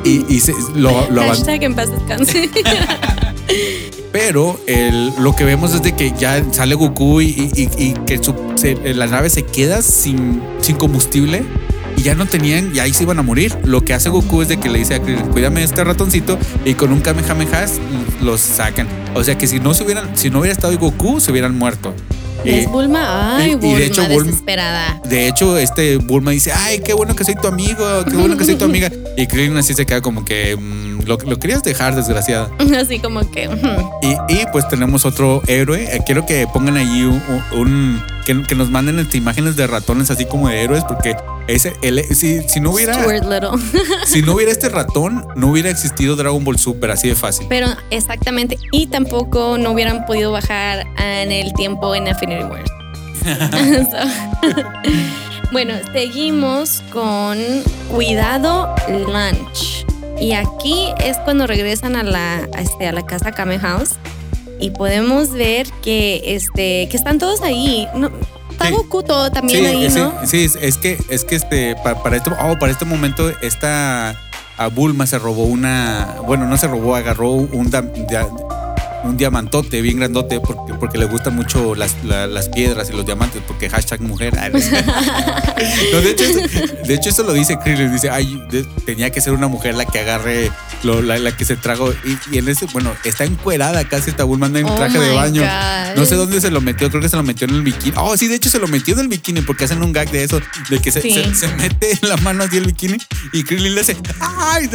Y, 0.05 0.25
y 0.29 0.41
se- 0.41 0.53
lo, 0.75 1.11
lo. 1.11 1.23
Hashtag 1.23 1.63
en 1.65 1.75
paz 1.75 1.91
descanse. 1.91 2.51
Pero 4.13 4.59
el- 4.67 5.13
lo 5.19 5.35
que 5.35 5.45
vemos 5.45 5.75
es 5.75 5.83
de 5.83 5.95
que 5.95 6.13
ya 6.19 6.43
sale 6.53 6.75
Goku 6.75 7.21
y, 7.21 7.49
que 8.07 8.19
su- 8.23 8.35
se- 8.57 8.95
la 8.95 9.07
nave 9.07 9.31
se 9.31 9.43
queda 9.45 9.83
sin, 9.83 10.43
sin 10.61 10.77
combustible 10.77 11.45
y 11.97 12.03
ya 12.03 12.15
no 12.15 12.27
tenían, 12.27 12.75
y 12.75 12.79
ahí 12.79 12.93
se 12.93 13.03
iban 13.05 13.19
a 13.19 13.23
morir. 13.23 13.55
Lo 13.65 13.83
que 13.83 13.95
hace 13.95 14.09
Goku 14.09 14.43
es 14.43 14.49
de 14.49 14.59
que 14.59 14.69
le 14.69 14.79
dice 14.79 14.95
a 14.95 15.03
Krillin, 15.03 15.27
cuídame 15.29 15.63
este 15.63 15.83
ratoncito 15.85 16.39
y 16.65 16.75
con 16.75 16.93
un 16.93 17.01
Kamehameha 17.01 17.67
los 18.23 18.41
sacan. 18.41 18.87
O 19.15 19.25
sea 19.25 19.37
que 19.39 19.47
si 19.47 19.59
no 19.61 19.75
se 19.75 19.85
hubieran, 19.85 20.17
si 20.17 20.31
no 20.31 20.41
hubiera 20.41 20.53
estado 20.53 20.77
Goku, 20.79 21.21
se 21.21 21.31
hubieran 21.33 21.57
muerto. 21.57 21.95
es 22.45 22.69
Bulma. 22.69 23.37
Ay, 23.39 23.51
y- 23.51 23.53
y 23.53 23.55
Bulma, 23.57 23.79
de 23.79 23.87
hecho, 23.87 24.03
Bulma- 24.09 24.25
desesperada. 24.27 25.01
De 25.05 25.27
hecho, 25.29 25.59
este 25.59 25.97
Bulma 25.97 26.31
dice, 26.31 26.53
ay, 26.53 26.81
qué 26.85 26.93
bueno 26.93 27.17
que 27.17 27.25
soy 27.25 27.35
tu 27.35 27.49
amigo, 27.49 27.85
qué 28.09 28.15
bueno 28.17 28.37
que 28.37 28.45
soy 28.45 28.55
tu 28.57 28.65
amiga. 28.67 28.91
Y 29.17 29.27
Krillin 29.27 29.57
así 29.57 29.75
se 29.75 29.85
queda 29.87 30.01
como 30.03 30.25
que 30.25 30.55
mm, 30.57 31.07
lo, 31.07 31.17
lo 31.19 31.39
querías 31.39 31.63
dejar, 31.65 31.97
desgraciada. 31.97 32.51
Así 32.79 32.99
como 33.01 33.29
que. 33.31 33.49
Y, 34.03 34.33
y, 34.35 34.45
pues 34.53 34.69
tenemos 34.69 35.05
otro 35.07 35.43
héroe. 35.47 35.85
Eh, 35.97 36.01
quiero 36.05 36.25
que 36.27 36.47
pongan 36.53 36.77
allí 36.77 37.03
un, 37.05 37.23
un- 37.57 38.03
que, 38.27 38.43
que 38.43 38.55
nos 38.55 38.71
manden 38.71 38.99
este, 38.99 39.17
imágenes 39.17 39.57
de 39.57 39.67
ratones 39.67 40.11
así 40.11 40.27
como 40.27 40.49
de 40.49 40.63
héroes, 40.63 40.85
porque 40.85 41.17
ese 41.47 41.75
el, 41.83 42.05
si, 42.15 42.43
si 42.49 42.61
no 42.61 42.73
hubiera 42.73 42.95
si 44.05 44.23
no 44.23 44.35
hubiera 44.35 44.53
este 44.53 44.69
ratón, 44.69 45.27
no 45.37 45.49
hubiera 45.49 45.71
existido 45.71 46.17
Dragon 46.17 46.45
Ball 46.45 46.59
Super 46.59 46.91
así 46.91 47.09
de 47.09 47.15
fácil. 47.15 47.47
Pero 47.49 47.69
exactamente. 47.91 48.59
Y 48.73 48.89
tampoco 48.89 49.57
no 49.57 49.73
hubieran 49.73 50.05
podido 50.05 50.33
bajar 50.33 50.85
en 50.99 51.33
el 51.33 51.53
tiempo 51.55 51.95
en 51.95 52.09
Infinity 52.09 52.45
Wars. 52.45 52.71
Bueno, 55.53 55.75
seguimos 55.93 56.83
con 56.93 57.39
Cuidado 57.89 58.75
Lunch. 58.89 59.87
Y 60.21 60.33
aquí 60.33 60.89
es 60.99 61.17
cuando 61.19 61.47
regresan 61.47 61.95
a 61.95 62.03
la, 62.03 62.49
a 62.53 62.61
este, 62.61 62.89
a 62.89 62.93
la 62.93 63.07
casa 63.07 63.31
Kame 63.33 63.59
House. 63.61 63.93
Y 64.59 64.71
podemos 64.71 65.31
ver 65.31 65.67
que, 65.83 66.35
este, 66.35 66.89
que 66.89 66.97
están 66.97 67.19
todos 67.19 67.43
ahí. 67.43 67.87
No, 67.95 68.11
está 68.51 68.67
Sí. 68.67 68.73
Goku 68.73 69.03
todo 69.03 69.31
también 69.31 69.67
ahí, 69.67 69.91
sí, 69.91 69.99
¿no? 69.99 70.15
sí, 70.25 70.45
es, 70.45 70.57
es 70.57 70.79
que 70.79 70.99
es 71.11 71.25
que 71.25 71.37
este 71.37 71.77
para, 71.77 72.03
para 72.03 72.17
este 72.17 72.31
oh, 72.31 72.59
para 72.59 72.73
este 72.73 72.85
momento 72.87 73.31
esta 73.43 74.19
a 74.57 74.69
Bulma 74.69 75.07
se 75.07 75.19
robó 75.19 75.45
una, 75.45 76.17
bueno, 76.27 76.47
no 76.47 76.57
se 76.57 76.67
robó, 76.67 76.97
agarró 76.97 77.31
un 77.31 77.71
un 79.07 79.17
diamantote 79.17 79.81
bien 79.83 79.99
grandote 79.99 80.41
porque, 80.41 80.75
porque 80.75 80.99
le 80.99 81.07
gustan 81.07 81.35
mucho 81.37 81.75
las, 81.75 81.95
la- 82.05 82.27
las 82.27 82.49
piedras 82.49 82.91
y 82.91 82.93
los 82.93 83.07
diamantes 83.07 83.43
porque 83.47 83.69
hashtag 83.71 84.01
mujer. 84.01 84.35
No, 84.35 84.59
No, 85.93 86.01
de, 86.01 86.11
hecho, 86.11 86.25
eso, 86.25 86.41
de 86.87 86.95
hecho 86.95 87.09
eso 87.11 87.23
lo 87.23 87.33
dice 87.33 87.59
Krillin, 87.59 87.93
dice, 87.93 88.11
ay, 88.11 88.41
de- 88.51 88.65
tenía 88.85 89.11
que 89.11 89.21
ser 89.21 89.33
una 89.33 89.49
mujer 89.49 89.75
la 89.75 89.85
que 89.87 89.99
agarre, 90.01 90.51
lo- 90.83 91.01
la, 91.03 91.19
la 91.19 91.37
que 91.37 91.45
se 91.45 91.57
tragó. 91.57 91.93
Y, 92.05 92.35
y 92.35 92.39
en 92.39 92.49
ese, 92.49 92.67
bueno, 92.73 92.93
está 93.05 93.25
encuerada 93.25 93.85
casi 93.89 94.11
esta 94.11 94.25
Bulma 94.25 94.47
anda 94.47 94.61
en 94.61 94.67
Oh 94.67 94.75
traje 94.77 94.99
de 94.99 95.13
baño. 95.15 95.43
God. 95.43 95.97
No 95.97 96.05
sé 96.05 96.15
dónde 96.17 96.41
se 96.41 96.51
lo 96.51 96.61
metió, 96.61 96.89
creo 96.91 97.01
que 97.01 97.09
se 97.09 97.17
lo 97.17 97.23
metió 97.23 97.47
en 97.49 97.55
el 97.55 97.63
bikini. 97.63 97.95
Oh, 97.97 98.17
sí, 98.17 98.29
de 98.29 98.35
hecho 98.37 98.51
se 98.51 98.59
lo 98.59 98.69
metió 98.69 98.95
en 98.95 99.01
el 99.01 99.09
bikini 99.09 99.41
porque 99.43 99.65
hacen 99.65 99.83
un 99.83 99.93
gag 99.93 100.11
de 100.11 100.25
eso, 100.25 100.41
de 100.69 100.79
que 100.81 100.91
se, 100.93 101.01
Sí. 101.01 101.13
se- 101.13 101.35
se 101.35 101.49
mete 101.49 101.99
la 102.03 102.17
mano 102.19 102.45
así 102.45 102.57
el 102.59 102.67
bikini 102.67 102.99
y 103.33 103.43
Krillin 103.45 103.75
le 103.75 103.81
hace, 103.81 103.97
¡ay! 104.21 104.69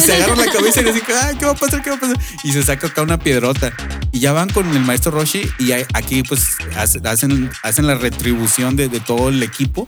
Se 0.00 0.14
agarra 0.14 0.36
la 0.36 0.52
cabeza 0.52 0.80
y 0.80 0.84
le 0.84 0.92
dice, 0.92 1.06
¡ay! 1.22 1.36
¿Qué 1.36 1.44
va 1.46 1.52
a 1.52 1.56
pasar? 1.56 1.82
¿Qué 1.82 1.90
va 1.90 1.96
a 1.96 2.00
pasar? 2.00 2.16
Y 2.44 2.52
se 2.52 2.62
saca 2.62 2.86
acá 2.88 3.02
una 3.02 3.18
piedrota. 3.18 3.72
Y 4.12 4.20
ya 4.20 4.32
van 4.32 4.48
con 4.50 4.68
el 4.70 4.80
maestro 4.80 5.10
Roshi 5.12 5.42
y 5.58 5.72
aquí 5.72 6.22
pues 6.22 6.56
hace- 6.76 7.00
hacen, 7.06 7.50
hacen 7.62 7.86
la 7.86 7.94
retribución 7.94 8.74
de, 8.76 8.88
de 8.88 9.00
todo 9.00 9.28
el 9.28 9.42
equipo. 9.42 9.86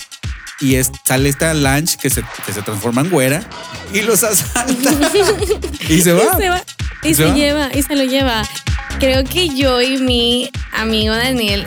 y 0.61 0.75
es, 0.75 0.91
sale 1.07 1.31
esta 1.31 1.55
lunch 1.55 1.97
que 1.97 2.11
se, 2.11 2.23
que 2.45 2.53
se 2.53 2.61
transforma 2.63 3.01
en 3.01 3.09
güera 3.11 3.43
y 3.95 4.03
los 4.03 4.23
asalta. 4.23 4.93
y 5.89 6.03
se 6.03 6.13
va. 6.13 6.23
Y 6.37 6.41
se 6.43 6.49
va. 6.51 6.63
Y 7.03 7.09
¿Se 7.09 7.15
se, 7.15 7.25
va? 7.25 7.35
lleva, 7.35 7.69
y 7.75 7.83
se 7.83 7.97
lo 7.97 8.05
lleva. 8.05 8.43
Creo 8.99 9.25
que 9.25 9.49
yo 9.49 9.81
y 9.81 9.97
mi 9.97 10.51
amigo 10.75 11.15
Daniel 11.15 11.67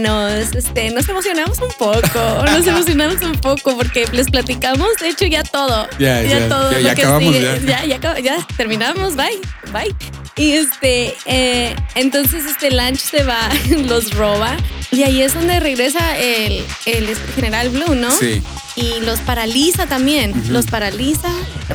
nos, 0.00 0.54
este, 0.54 0.90
nos 0.90 1.06
emocionamos 1.08 1.58
un 1.60 1.68
poco. 1.78 2.44
Nos 2.46 2.66
emocionamos 2.66 3.20
un 3.22 3.36
poco 3.36 3.76
porque 3.76 4.06
les 4.12 4.30
platicamos, 4.30 4.88
de 5.00 5.08
hecho, 5.10 5.26
ya 5.26 5.42
todo. 5.42 5.86
Ya, 5.98 6.22
ya, 6.22 6.48
todo. 6.48 6.70
ya- 6.72 6.78
lo 6.78 6.84
ya 6.84 6.94
que 6.94 7.02
acabamos, 7.02 7.34
sigue. 7.34 7.60
ya. 7.66 7.84
ya, 7.84 7.98
ya, 8.00 8.18
ya 8.20 8.46
terminamos, 8.56 9.16
bye, 9.16 9.38
bye. 9.72 9.94
Y 10.36 10.52
este, 10.52 11.14
eh, 11.34 11.74
entonces 11.96 12.44
este 12.46 12.70
lunch 12.70 12.98
se 12.98 13.24
va, 13.24 13.48
los 13.86 14.14
roba. 14.14 14.56
Y 14.90 15.02
ahí 15.02 15.22
es 15.22 15.34
donde 15.34 15.58
regresa 15.58 16.16
el, 16.18 16.62
el 16.86 17.08
este, 17.08 17.32
general 17.34 17.70
Blue, 17.70 17.96
¿no? 17.96 18.10
Sí. 18.12 18.40
Y 18.76 19.00
los 19.04 19.18
paraliza 19.20 19.86
también. 19.86 20.32
Los 20.50 20.66
paraliza. 20.66 21.28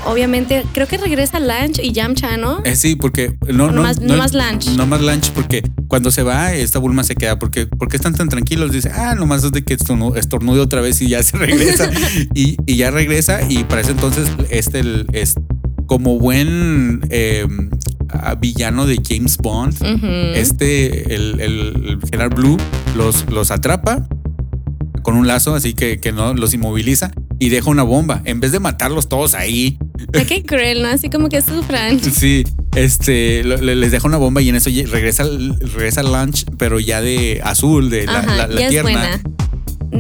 Obviamente, 0.06 0.64
creo 0.74 0.88
que 0.88 0.98
regresa 0.98 1.40
Lunch 1.40 1.80
y 1.82 1.92
Yamcha, 1.92 2.38
¿no? 2.38 2.62
Eh, 2.64 2.76
sí, 2.78 2.96
porque 2.96 3.36
no, 3.48 3.66
O 3.66 3.72
no, 3.72 3.82
nomás- 3.84 4.00
no, 4.00 4.14
nomás 4.16 4.34
lunch. 4.34 4.68
No 4.78 4.86
más 4.86 5.02
lunch, 5.02 5.32
porque 5.32 5.64
cuando 5.88 6.12
se 6.12 6.24
va, 6.24 6.54
esta 6.54 6.80
Bulma 6.80 7.04
se 7.04 7.16
queda. 7.16 7.38
Porque, 7.40 7.68
porque 7.68 7.98
están 7.98 8.14
tan 8.16 8.30
tranquilos. 8.30 8.72
Dice, 8.72 8.90
ah, 8.94 9.16
nomás 9.16 9.44
es 9.44 9.52
de 9.52 9.64
que 9.66 9.78
estornu- 9.78 10.16
estornude 10.18 10.62
otra 10.62 10.80
vez 10.80 11.02
y 11.02 11.10
ya 11.10 11.22
se 11.24 11.36
regresa. 11.38 11.90
y, 12.34 12.56
y 12.66 12.76
ya 12.78 12.92
regresa. 12.92 13.42
Y 13.50 13.66
para 13.66 13.82
ese 13.82 13.92
entonces, 13.92 14.30
este 14.50 14.80
el- 14.80 15.08
es 15.12 15.36
como 15.88 16.20
buen 16.20 17.02
eh, 17.10 17.46
villano 18.40 18.86
de 18.86 19.00
James 19.08 19.38
Bond. 19.38 19.76
Este, 20.36 21.14
el, 21.16 21.40
el, 21.40 22.30
Blue, 22.36 22.58
los, 22.96 23.30
los 23.30 23.52
atrapa 23.52 24.08
con 25.04 25.16
un 25.16 25.28
lazo, 25.28 25.56
así 25.56 25.74
que, 25.74 26.00
que 26.00 26.12
no 26.12 26.34
los 26.34 26.54
inmoviliza 26.54 27.12
y 27.40 27.50
deja 27.50 27.70
una 27.70 27.84
bomba. 27.84 28.22
En 28.26 28.40
vez 28.40 28.52
de 28.52 28.60
matarlos 28.60 29.10
todos 29.10 29.34
ahí, 29.34 29.78
Qué 30.28 30.44
cruel, 30.44 30.82
¿no? 30.82 30.88
Así 30.88 31.10
como 31.10 31.30
que 31.30 31.42
sufran. 31.42 32.00
Sí, 32.14 32.44
este, 32.76 33.44
lo- 33.44 33.58
les 33.58 33.92
deja 33.92 34.08
una 34.08 34.18
bomba 34.18 34.42
y 34.42 34.50
en 34.50 34.56
eso 34.56 34.70
regresa, 34.92 35.24
regresa 35.74 36.04
lunch, 36.04 36.46
pero 36.58 36.80
ya 36.80 37.02
de 37.02 37.42
azul, 37.44 37.90
de 37.90 38.06
la, 38.06 38.20
Ajá, 38.20 38.36
la- 38.38 38.48
la 38.48 38.62
es 38.62 38.70
tierna. 38.70 38.92
buena. 38.92 39.22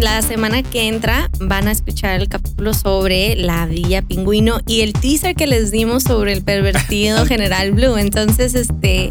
La 0.02 0.22
semana 0.22 0.64
que 0.64 0.88
entra 0.88 1.30
van 1.41 1.68
a 1.68 1.72
escuchar 1.72 2.22
el 2.22 2.30
capítulo 2.30 2.74
sobre 2.74 3.36
la 3.36 3.66
Villa 3.66 4.02
Pingüino 4.02 4.62
y 4.66 4.80
el 4.80 4.93
teaser 4.93 5.36
que 5.36 5.45
les 5.45 5.72
dimos 5.72 6.04
sobre 6.04 6.32
el 6.32 6.41
pervertido 6.41 7.26
General 7.28 7.74
Blue. 7.74 7.97
Entonces, 7.97 8.56
este. 8.56 9.10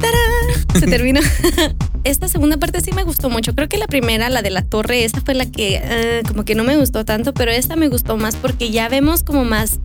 ¡tarán! 0.00 0.80
Se 0.80 0.86
terminó. 0.90 1.20
Esta 2.04 2.26
segunda 2.26 2.56
parte 2.56 2.80
sí 2.80 2.90
me 2.92 3.04
gustó 3.04 3.30
mucho. 3.30 3.54
Creo 3.54 3.68
que 3.68 3.78
la 3.78 3.86
primera, 3.86 4.28
la 4.28 4.42
de 4.42 4.50
la 4.50 4.62
torre, 4.62 5.04
esa 5.04 5.20
fue 5.20 5.34
la 5.34 5.46
que 5.46 5.80
eh, 5.82 6.22
como 6.26 6.44
que 6.44 6.56
no 6.56 6.64
me 6.64 6.76
gustó 6.76 7.04
tanto, 7.04 7.32
pero 7.32 7.52
esta 7.52 7.76
me 7.76 7.88
gustó 7.88 8.16
más 8.16 8.34
porque 8.34 8.70
ya 8.70 8.88
vemos 8.88 9.22
como 9.22 9.44
más 9.44 9.78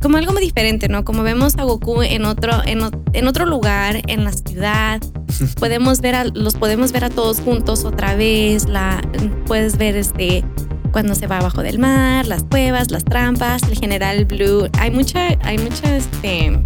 como 0.00 0.16
algo 0.16 0.32
muy 0.32 0.42
diferente, 0.42 0.88
¿no? 0.88 1.04
Como 1.04 1.22
vemos 1.22 1.56
a 1.56 1.64
Goku 1.64 2.02
en 2.02 2.24
otro, 2.24 2.62
en, 2.64 2.80
en 3.12 3.28
otro 3.28 3.46
lugar, 3.46 4.02
en 4.08 4.24
la 4.24 4.32
ciudad. 4.32 5.00
Podemos 5.58 6.00
ver 6.00 6.14
a, 6.14 6.24
los 6.24 6.54
podemos 6.54 6.92
ver 6.92 7.04
a 7.04 7.10
todos 7.10 7.40
juntos 7.40 7.84
otra 7.84 8.14
vez. 8.14 8.68
La, 8.68 9.00
puedes 9.46 9.76
ver 9.76 9.96
este 9.96 10.44
cuando 10.92 11.14
se 11.14 11.26
va 11.26 11.38
abajo 11.38 11.62
del 11.62 11.78
mar, 11.78 12.26
las 12.26 12.44
cuevas, 12.44 12.90
las 12.90 13.04
trampas, 13.04 13.62
el 13.64 13.78
general 13.78 14.24
Blue. 14.24 14.68
Hay 14.78 14.90
mucha, 14.90 15.28
hay 15.42 15.58
mucha, 15.58 15.96
este, 15.96 16.60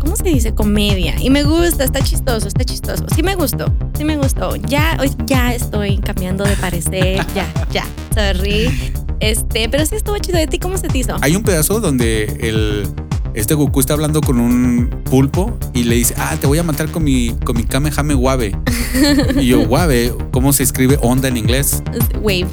¿cómo 0.00 0.16
se 0.16 0.24
dice? 0.24 0.54
Comedia. 0.54 1.14
Y 1.20 1.30
me 1.30 1.44
gusta, 1.44 1.84
está 1.84 2.00
chistoso, 2.02 2.48
está 2.48 2.64
chistoso. 2.64 3.06
Sí 3.14 3.22
me 3.22 3.34
gustó, 3.34 3.72
sí 3.96 4.04
me 4.04 4.16
gustó. 4.16 4.56
Ya, 4.56 4.96
hoy 5.00 5.10
ya 5.26 5.54
estoy 5.54 5.98
cambiando 5.98 6.44
de 6.44 6.56
parecer. 6.56 7.24
ya, 7.34 7.46
ya. 7.70 7.84
Sorry. 8.14 8.92
Este, 9.20 9.68
pero 9.68 9.86
sí 9.86 9.96
estuvo 9.96 10.18
chido. 10.18 10.38
¿De 10.38 10.46
ti 10.46 10.58
cómo 10.58 10.76
se 10.78 10.88
te 10.88 10.98
hizo? 10.98 11.16
Hay 11.20 11.36
un 11.36 11.42
pedazo 11.42 11.80
donde 11.80 12.24
el 12.40 12.88
este 13.34 13.54
Goku 13.54 13.80
está 13.80 13.94
hablando 13.94 14.20
con 14.20 14.40
un 14.40 14.90
pulpo 15.04 15.56
y 15.72 15.84
le 15.84 15.96
dice, 15.96 16.14
ah, 16.18 16.36
te 16.40 16.46
voy 16.46 16.58
a 16.58 16.62
matar 16.62 16.90
con 16.90 17.04
mi, 17.04 17.36
con 17.44 17.56
mi 17.56 17.64
Kamehame 17.64 18.14
Wabe. 18.14 18.56
y 19.40 19.46
yo, 19.46 19.60
Wabe, 19.60 20.14
¿cómo 20.32 20.52
se 20.52 20.62
escribe 20.62 20.98
onda 21.02 21.28
en 21.28 21.36
inglés? 21.36 21.82
Wave. 22.20 22.48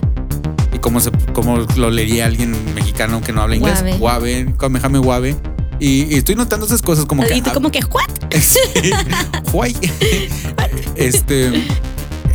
¿Y 0.73 0.79
cómo, 0.79 0.99
se, 0.99 1.11
cómo 1.33 1.57
lo 1.75 1.89
leería 1.89 2.25
alguien 2.25 2.55
mexicano 2.75 3.21
que 3.21 3.33
no 3.33 3.41
habla 3.41 3.55
inglés? 3.55 3.83
Wabe. 3.99 4.53
Kamehame 4.57 4.99
Wabe. 4.99 5.35
Y, 5.79 6.13
y 6.13 6.15
estoy 6.15 6.35
notando 6.35 6.65
esas 6.65 6.81
cosas 6.81 7.05
como 7.05 7.23
que... 7.23 7.35
y 7.35 7.41
tú 7.41 7.51
ah, 7.51 7.53
como 7.53 7.71
que, 7.71 7.79
¿what? 7.85 8.09
Sí. 8.41 8.59
Este. 10.95 11.67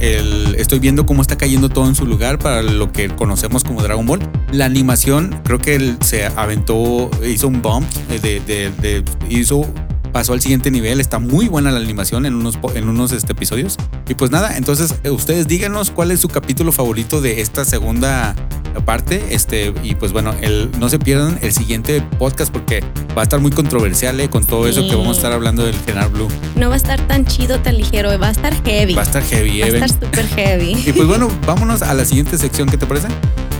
Estoy 0.03 0.81
viendo 0.81 1.07
cómo 1.07 1.23
está 1.23 1.37
cayendo 1.39 1.69
todo 1.69 1.87
en 1.87 1.95
su 1.95 2.07
lugar 2.07 2.39
para 2.39 2.63
lo 2.63 2.91
que 2.93 3.09
conocemos 3.09 3.63
como 3.65 3.83
Dragon 3.83 4.05
Ball. 4.05 4.21
La 4.51 4.65
animación, 4.65 5.41
creo 5.45 5.59
que 5.59 5.97
se 6.01 6.27
aventó, 6.27 7.11
hizo 7.27 7.49
un 7.49 7.63
bump 7.63 7.89
de, 8.09 8.41
de- 8.41 8.71
de- 8.71 9.05
hizo, 9.29 9.65
pasó 10.13 10.33
al 10.33 10.41
siguiente 10.41 10.71
nivel. 10.71 11.01
Está 11.01 11.19
muy 11.19 11.47
buena 11.49 11.71
la 11.71 11.79
animación 11.79 12.27
en 12.27 12.35
unos, 12.35 12.59
en 12.75 12.89
unos 12.89 13.13
este, 13.13 13.33
episodios. 13.33 13.77
Y 14.09 14.15
pues 14.15 14.31
nada, 14.31 14.57
entonces 14.57 14.97
eh, 15.05 15.11
ustedes 15.11 15.47
díganos 15.47 15.91
cuál 15.91 16.11
es 16.11 16.21
su 16.21 16.29
capítulo 16.29 16.73
favorito 16.73 17.21
de 17.21 17.41
esta 17.41 17.65
segunda 17.65 18.35
parte. 18.81 19.23
Este, 19.31 19.73
y 19.83 19.95
pues 19.95 20.13
bueno, 20.13 20.35
el, 20.41 20.71
no 20.79 20.89
se 20.89 20.99
pierdan 20.99 21.39
el 21.43 21.53
siguiente 21.53 22.03
podcast 22.19 22.53
porque 22.53 22.83
va 23.17 23.21
a 23.21 23.25
estar 23.25 23.41
muy 23.41 23.51
controversial 23.51 24.19
eh, 24.21 24.29
con 24.31 24.45
todo 24.45 24.67
eso 24.67 24.83
que 24.89 24.95
vamos 24.95 25.17
a 25.17 25.19
estar 25.21 25.33
hablando 25.33 25.65
del 25.65 25.77
General 25.87 26.09
Blue. 26.09 26.29
No 26.57 26.69
va 26.69 26.75
a 26.75 26.77
estar 26.77 27.01
tan 27.07 27.27
chido, 27.27 27.61
tan 27.61 27.77
ligero, 27.77 28.19
va 28.19 28.29
a 28.29 28.33
estar 28.33 28.55
heavy. 28.65 28.95
Va 28.95 29.03
a 29.03 29.05
estar 29.05 29.23
heavy, 29.23 29.61
Va 29.61 29.67
a 29.67 29.69
Even. 29.69 29.83
estar 29.85 30.07
súper 30.07 30.27
heavy. 30.29 30.73
Y 30.87 30.93
pues 30.93 31.07
bueno, 31.07 31.29
vámonos 31.47 31.83
a 31.83 31.95
la 31.95 32.05
siguiente 32.05 32.37
sección, 32.39 32.69
¿qué 32.69 32.77
te 32.77 32.87
parece? 32.87 33.09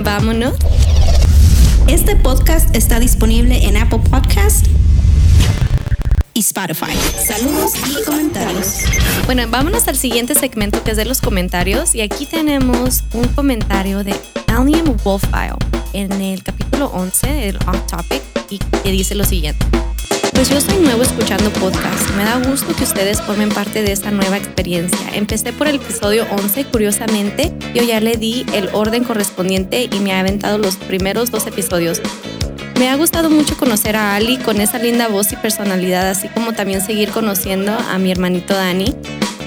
Vámonos. 0.03 0.55
Este 1.87 2.17
podcast 2.17 2.75
está 2.75 3.01
disponible 3.01 3.67
en 3.67 3.77
Apple 3.77 4.01
Podcast 4.11 4.67
Spotify. 6.43 6.93
Saludos 7.25 7.73
y 7.77 8.05
comentarios. 8.05 8.81
Bueno, 9.27 9.45
vámonos 9.49 9.87
al 9.87 9.97
siguiente 9.97 10.35
segmento 10.35 10.83
que 10.83 10.91
es 10.91 10.97
de 10.97 11.05
los 11.05 11.21
comentarios. 11.21 11.95
Y 11.95 12.01
aquí 12.01 12.27
tenemos 12.27 13.05
un 13.13 13.25
comentario 13.29 14.03
de 14.03 14.15
Alien 14.49 14.97
Wolfile 15.05 15.57
en 15.93 16.13
el 16.13 16.43
capítulo 16.43 16.87
11, 16.87 17.49
el 17.49 17.57
Off 17.69 17.87
Topic, 17.87 18.23
y 18.51 18.59
que 18.59 18.91
dice 18.91 19.15
lo 19.15 19.25
siguiente. 19.25 19.65
Pues 20.35 20.49
yo 20.49 20.61
soy 20.61 20.79
nuevo 20.79 21.03
escuchando 21.03 21.51
podcast. 21.53 22.11
Me 22.17 22.25
da 22.25 22.39
gusto 22.39 22.75
que 22.75 22.85
ustedes 22.85 23.21
formen 23.21 23.51
parte 23.51 23.83
de 23.83 23.93
esta 23.93 24.11
nueva 24.11 24.37
experiencia. 24.37 24.99
Empecé 25.15 25.53
por 25.53 25.69
el 25.69 25.77
episodio 25.77 26.27
11, 26.31 26.65
curiosamente. 26.65 27.53
Yo 27.75 27.83
ya 27.83 28.01
le 28.01 28.17
di 28.17 28.45
el 28.53 28.69
orden 28.73 29.05
correspondiente 29.05 29.89
y 29.93 30.01
me 30.01 30.13
ha 30.13 30.21
aventado 30.21 30.59
los 30.59 30.77
primeros 30.77 31.31
dos 31.31 31.47
episodios. 31.47 32.01
Me 32.83 32.89
ha 32.89 32.97
gustado 32.97 33.31
mucho 33.31 33.57
conocer 33.57 33.95
a 33.95 34.17
Ali 34.17 34.39
con 34.39 34.61
esa 34.61 34.77
linda 34.77 35.07
voz 35.07 35.31
y 35.31 35.37
personalidad, 35.37 36.11
así 36.11 36.27
como 36.27 36.53
también 36.53 36.81
seguir 36.81 37.11
conociendo 37.11 37.71
a 37.71 37.97
mi 37.99 38.11
hermanito 38.11 38.55
Dani. 38.55 38.93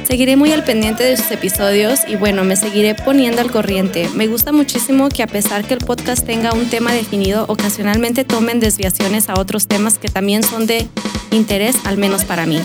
Seguiré 0.07 0.38
muy 0.38 0.53
al 0.53 0.63
pendiente 0.63 1.03
de 1.03 1.17
sus 1.17 1.29
episodios 1.31 1.99
y 2.07 2.15
bueno, 2.15 2.45
me 2.45 2.55
seguiré 2.55 2.95
poniendo 2.95 3.41
al 3.41 3.51
corriente. 3.51 4.07
Me 4.15 4.27
gusta 4.27 4.53
muchísimo 4.53 5.09
que 5.09 5.21
a 5.21 5.27
pesar 5.27 5.67
que 5.67 5.73
el 5.73 5.81
podcast 5.81 6.25
tenga 6.25 6.53
un 6.53 6.69
tema 6.69 6.93
definido, 6.93 7.43
ocasionalmente 7.49 8.23
tomen 8.23 8.61
desviaciones 8.61 9.27
a 9.27 9.38
otros 9.38 9.67
temas 9.67 9.97
que 9.97 10.07
también 10.07 10.41
son 10.41 10.65
de 10.65 10.88
interés, 11.31 11.75
al 11.83 11.97
menos 11.97 12.23
para 12.23 12.45
mí. 12.45 12.61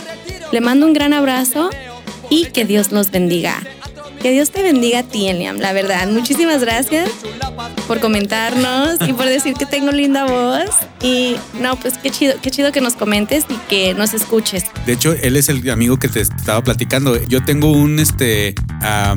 Le 0.53 0.61
mando 0.61 0.87
un 0.87 0.93
gran 0.93 1.13
abrazo 1.13 1.71
y 2.31 2.45
que 2.45 2.65
Dios 2.65 2.93
los 2.93 3.11
bendiga. 3.11 3.61
Que 4.21 4.33
Dios 4.33 4.51
te 4.51 4.63
bendiga 4.63 4.99
a 4.99 5.03
ti, 5.03 5.29
Eliam, 5.29 5.57
la 5.59 5.73
verdad. 5.73 6.07
Muchísimas 6.09 6.61
gracias 6.61 7.09
por 7.89 8.01
comentarnos 8.01 8.97
y 9.09 9.15
por 9.15 9.25
decir 9.25 9.55
que 9.55 9.65
tengo 9.65 9.93
linda 9.93 10.27
voz. 10.27 10.71
Y 11.03 11.37
no, 11.59 11.77
pues 11.77 11.97
qué 11.97 12.11
chido, 12.11 12.35
qué 12.43 12.51
chido 12.51 12.71
que 12.71 12.83
nos 12.83 12.95
comentes 12.95 13.47
y 13.49 13.55
que 13.69 13.95
nos 13.95 14.13
escuches. 14.13 14.65
De 14.85 14.93
hecho, 14.93 15.15
él 15.23 15.37
es 15.37 15.49
el 15.49 15.69
amigo 15.71 15.99
que 15.99 16.09
te 16.09 16.21
estaba 16.21 16.63
platicando. 16.63 17.17
Yo 17.29 17.43
tengo 17.43 17.73
un 17.73 17.99
este 17.99 18.55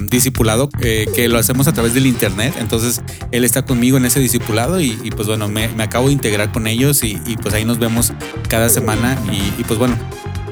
discipulado 0.08 0.70
eh, 0.80 1.06
que 1.14 1.28
lo 1.28 1.38
hacemos 1.38 1.68
a 1.68 1.74
través 1.74 1.93
del 1.93 2.06
internet. 2.06 2.54
Entonces, 2.60 3.01
él 3.32 3.43
está 3.43 3.66
conmigo 3.66 3.97
en 3.97 4.06
ese 4.06 4.22
discipulado 4.22 4.80
y, 4.80 4.95
pues 5.16 5.28
bueno, 5.28 5.49
me, 5.49 5.68
me 5.68 5.84
acabo 5.84 6.08
de 6.08 6.14
integrar 6.14 6.54
con 6.54 6.66
ellos 6.66 7.04
y, 7.04 7.20
y, 7.26 7.36
pues 7.36 7.54
ahí 7.54 7.66
nos 7.66 7.78
vemos 7.78 8.14
cada 8.47 8.70
semana. 8.70 9.18
Y, 9.30 9.62
y, 9.62 9.66
pues 9.66 9.78
bueno, 9.78 9.97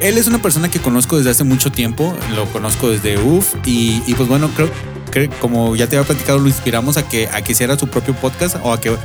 él 0.02 0.18
es 0.18 0.28
una 0.28 0.42
persona 0.42 0.70
que 0.70 0.80
conozco 0.80 1.18
desde 1.18 1.32
hace 1.32 1.44
mucho 1.44 1.72
tiempo. 1.72 2.16
Lo 2.36 2.46
conozco 2.52 2.90
desde 2.90 3.18
UF 3.18 3.56
y, 3.66 4.14
pues 4.16 4.28
bueno, 4.28 4.50
creo 4.56 4.70
que 5.12 5.30
como 5.30 5.76
ya 5.76 5.88
te 5.88 5.98
había 5.98 6.08
platicado, 6.08 6.40
lo 6.40 6.48
inspiramos 6.48 6.98
a 6.98 7.08
que, 7.08 7.28
a 7.28 7.42
que 7.42 7.52
hiciera 7.52 7.78
su 7.78 7.88
propio 7.88 8.16
podcast 8.16 8.58
o 8.64 8.74
a 8.74 8.80
que 8.80 8.96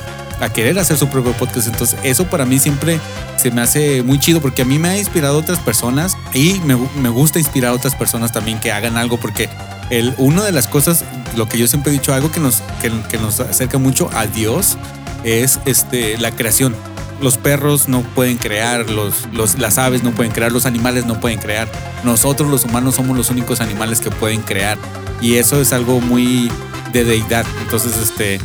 a 0.41 0.49
querer 0.51 0.79
hacer 0.79 0.97
su 0.97 1.09
propio 1.09 1.33
podcast. 1.33 1.69
Entonces, 1.69 1.99
eso 2.03 2.27
para 2.27 2.45
mí 2.45 2.59
siempre 2.59 3.01
se 3.37 3.51
me 3.51 3.61
hace 3.61 4.03
muy 4.03 4.19
chido 4.19 4.41
porque 4.41 4.63
a 4.63 4.65
mí 4.65 4.79
me 4.79 4.89
ha 4.89 4.99
inspirado 4.99 5.39
otras 5.39 5.59
personas 5.59 6.17
y 6.35 6.61
me, 6.65 6.77
me 7.01 7.09
gusta 7.09 7.39
inspirar 7.39 7.73
a 7.73 7.75
otras 7.75 7.95
personas 7.95 8.33
también 8.33 8.61
que 8.61 8.73
hagan 8.73 8.97
algo 8.97 9.19
porque 9.19 9.49
el, 9.91 10.15
una 10.19 10.45
de 10.45 10.53
las 10.53 10.69
cosas, 10.69 11.05
lo 11.37 11.49
que 11.49 11.59
yo 11.59 11.67
siempre 11.69 11.91
he 11.91 11.95
dicho, 11.95 12.13
algo 12.13 12.31
que 12.31 12.41
nos, 12.41 12.63
que, 12.81 12.91
que 13.09 13.19
nos 13.19 13.41
acerca 13.41 13.79
mucho 13.79 14.11
a 14.15 14.27
Dios 14.27 14.77
es 15.25 15.61
este, 15.65 16.19
la 16.19 16.31
creación. 16.31 16.75
Los 17.21 17.39
perros 17.39 17.89
no 17.89 18.03
pueden 18.03 18.37
crear, 18.37 18.91
los, 18.91 19.27
los, 19.33 19.59
las 19.59 19.79
aves 19.79 20.03
no 20.03 20.13
pueden 20.13 20.33
crear, 20.33 20.53
los 20.53 20.67
animales 20.67 21.07
no 21.07 21.21
pueden 21.21 21.39
crear. 21.39 21.71
Nosotros 22.05 22.51
los 22.51 22.65
humanos 22.65 22.97
somos 22.97 23.17
los 23.17 23.31
únicos 23.31 23.61
animales 23.61 24.01
que 24.01 24.11
pueden 24.11 24.43
crear. 24.43 24.79
Y 25.21 25.37
eso 25.37 25.61
es 25.61 25.73
algo 25.73 26.01
muy 26.01 26.51
de 26.93 27.05
deidad. 27.05 27.47
Entonces, 27.63 27.97
este, 27.97 28.39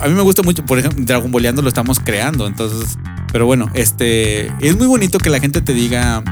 a 0.00 0.08
mí 0.08 0.14
me 0.14 0.22
gusta 0.22 0.42
mucho, 0.42 0.64
por 0.64 0.78
ejemplo, 0.78 1.04
Dragon 1.04 1.30
Boleando 1.30 1.62
lo 1.62 1.68
estamos 1.68 2.00
creando, 2.00 2.46
entonces, 2.46 2.98
pero 3.32 3.46
bueno, 3.46 3.70
este, 3.74 4.46
es 4.60 4.76
muy 4.76 4.86
bonito 4.86 5.18
que 5.18 5.30
la 5.30 5.40
gente 5.40 5.60
te 5.60 5.72
diga 5.72 6.22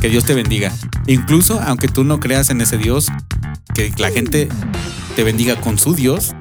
que 0.00 0.08
Dios 0.08 0.24
te 0.24 0.34
bendiga. 0.34 0.72
Incluso 1.06 1.60
aunque 1.60 1.88
tú 1.88 2.04
no 2.04 2.20
creas 2.20 2.50
en 2.50 2.60
ese 2.60 2.78
Dios, 2.78 3.08
que 3.74 3.92
la 3.98 4.10
gente 4.10 4.48
te 5.16 5.24
bendiga 5.24 5.56
con 5.60 5.78
su 5.78 5.94
Dios, 5.94 6.34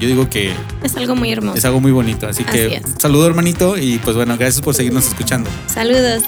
yo 0.00 0.08
digo 0.08 0.28
que 0.28 0.52
Es 0.82 0.96
algo 0.96 1.14
muy 1.14 1.32
hermoso. 1.32 1.58
es 1.58 1.64
algo 1.64 1.80
muy 1.80 1.92
bonito. 1.92 2.26
Así 2.26 2.44
que 2.44 2.80
Así 2.84 2.94
saludo 2.98 3.26
hermanito 3.26 3.76
y 3.78 3.98
pues 3.98 4.16
bueno, 4.16 4.36
gracias 4.36 4.62
por 4.62 4.74
seguirnos 4.74 5.06
escuchando. 5.06 5.48
Saludos. 5.66 6.24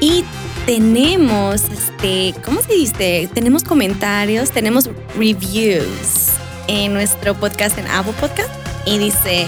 Y 0.00 0.24
tenemos, 0.66 1.62
este, 1.64 2.34
¿cómo 2.44 2.60
se 2.62 2.74
dice? 2.74 3.28
Tenemos 3.32 3.62
comentarios, 3.64 4.50
tenemos 4.50 4.88
reviews 5.16 6.30
en 6.68 6.92
nuestro 6.94 7.34
podcast 7.34 7.78
en 7.78 7.86
Apple 7.86 8.14
Podcast. 8.20 8.50
Y 8.86 8.98
dice, 8.98 9.46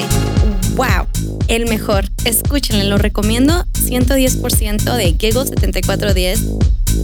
wow, 0.77 1.07
el 1.49 1.67
mejor. 1.67 2.07
Escúchenle, 2.25 2.85
lo 2.85 2.97
recomiendo. 2.99 3.67
110% 3.75 4.97
de 4.97 5.15
Giggle 5.19 5.47
7410 5.47 6.47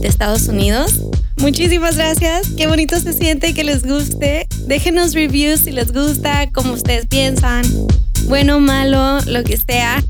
de 0.00 0.08
Estados 0.08 0.48
Unidos. 0.48 1.00
Muchísimas 1.38 1.96
gracias. 1.96 2.48
Qué 2.56 2.66
bonito 2.66 2.98
se 3.00 3.12
siente 3.12 3.54
que 3.54 3.64
les 3.64 3.84
guste. 3.84 4.46
Déjenos 4.66 5.14
reviews 5.14 5.60
si 5.60 5.72
les 5.72 5.92
gusta, 5.92 6.50
como 6.52 6.72
ustedes 6.72 7.06
piensan. 7.06 7.64
Bueno, 8.26 8.60
malo, 8.60 9.20
lo 9.26 9.42
que 9.42 9.56
sea. 9.56 10.02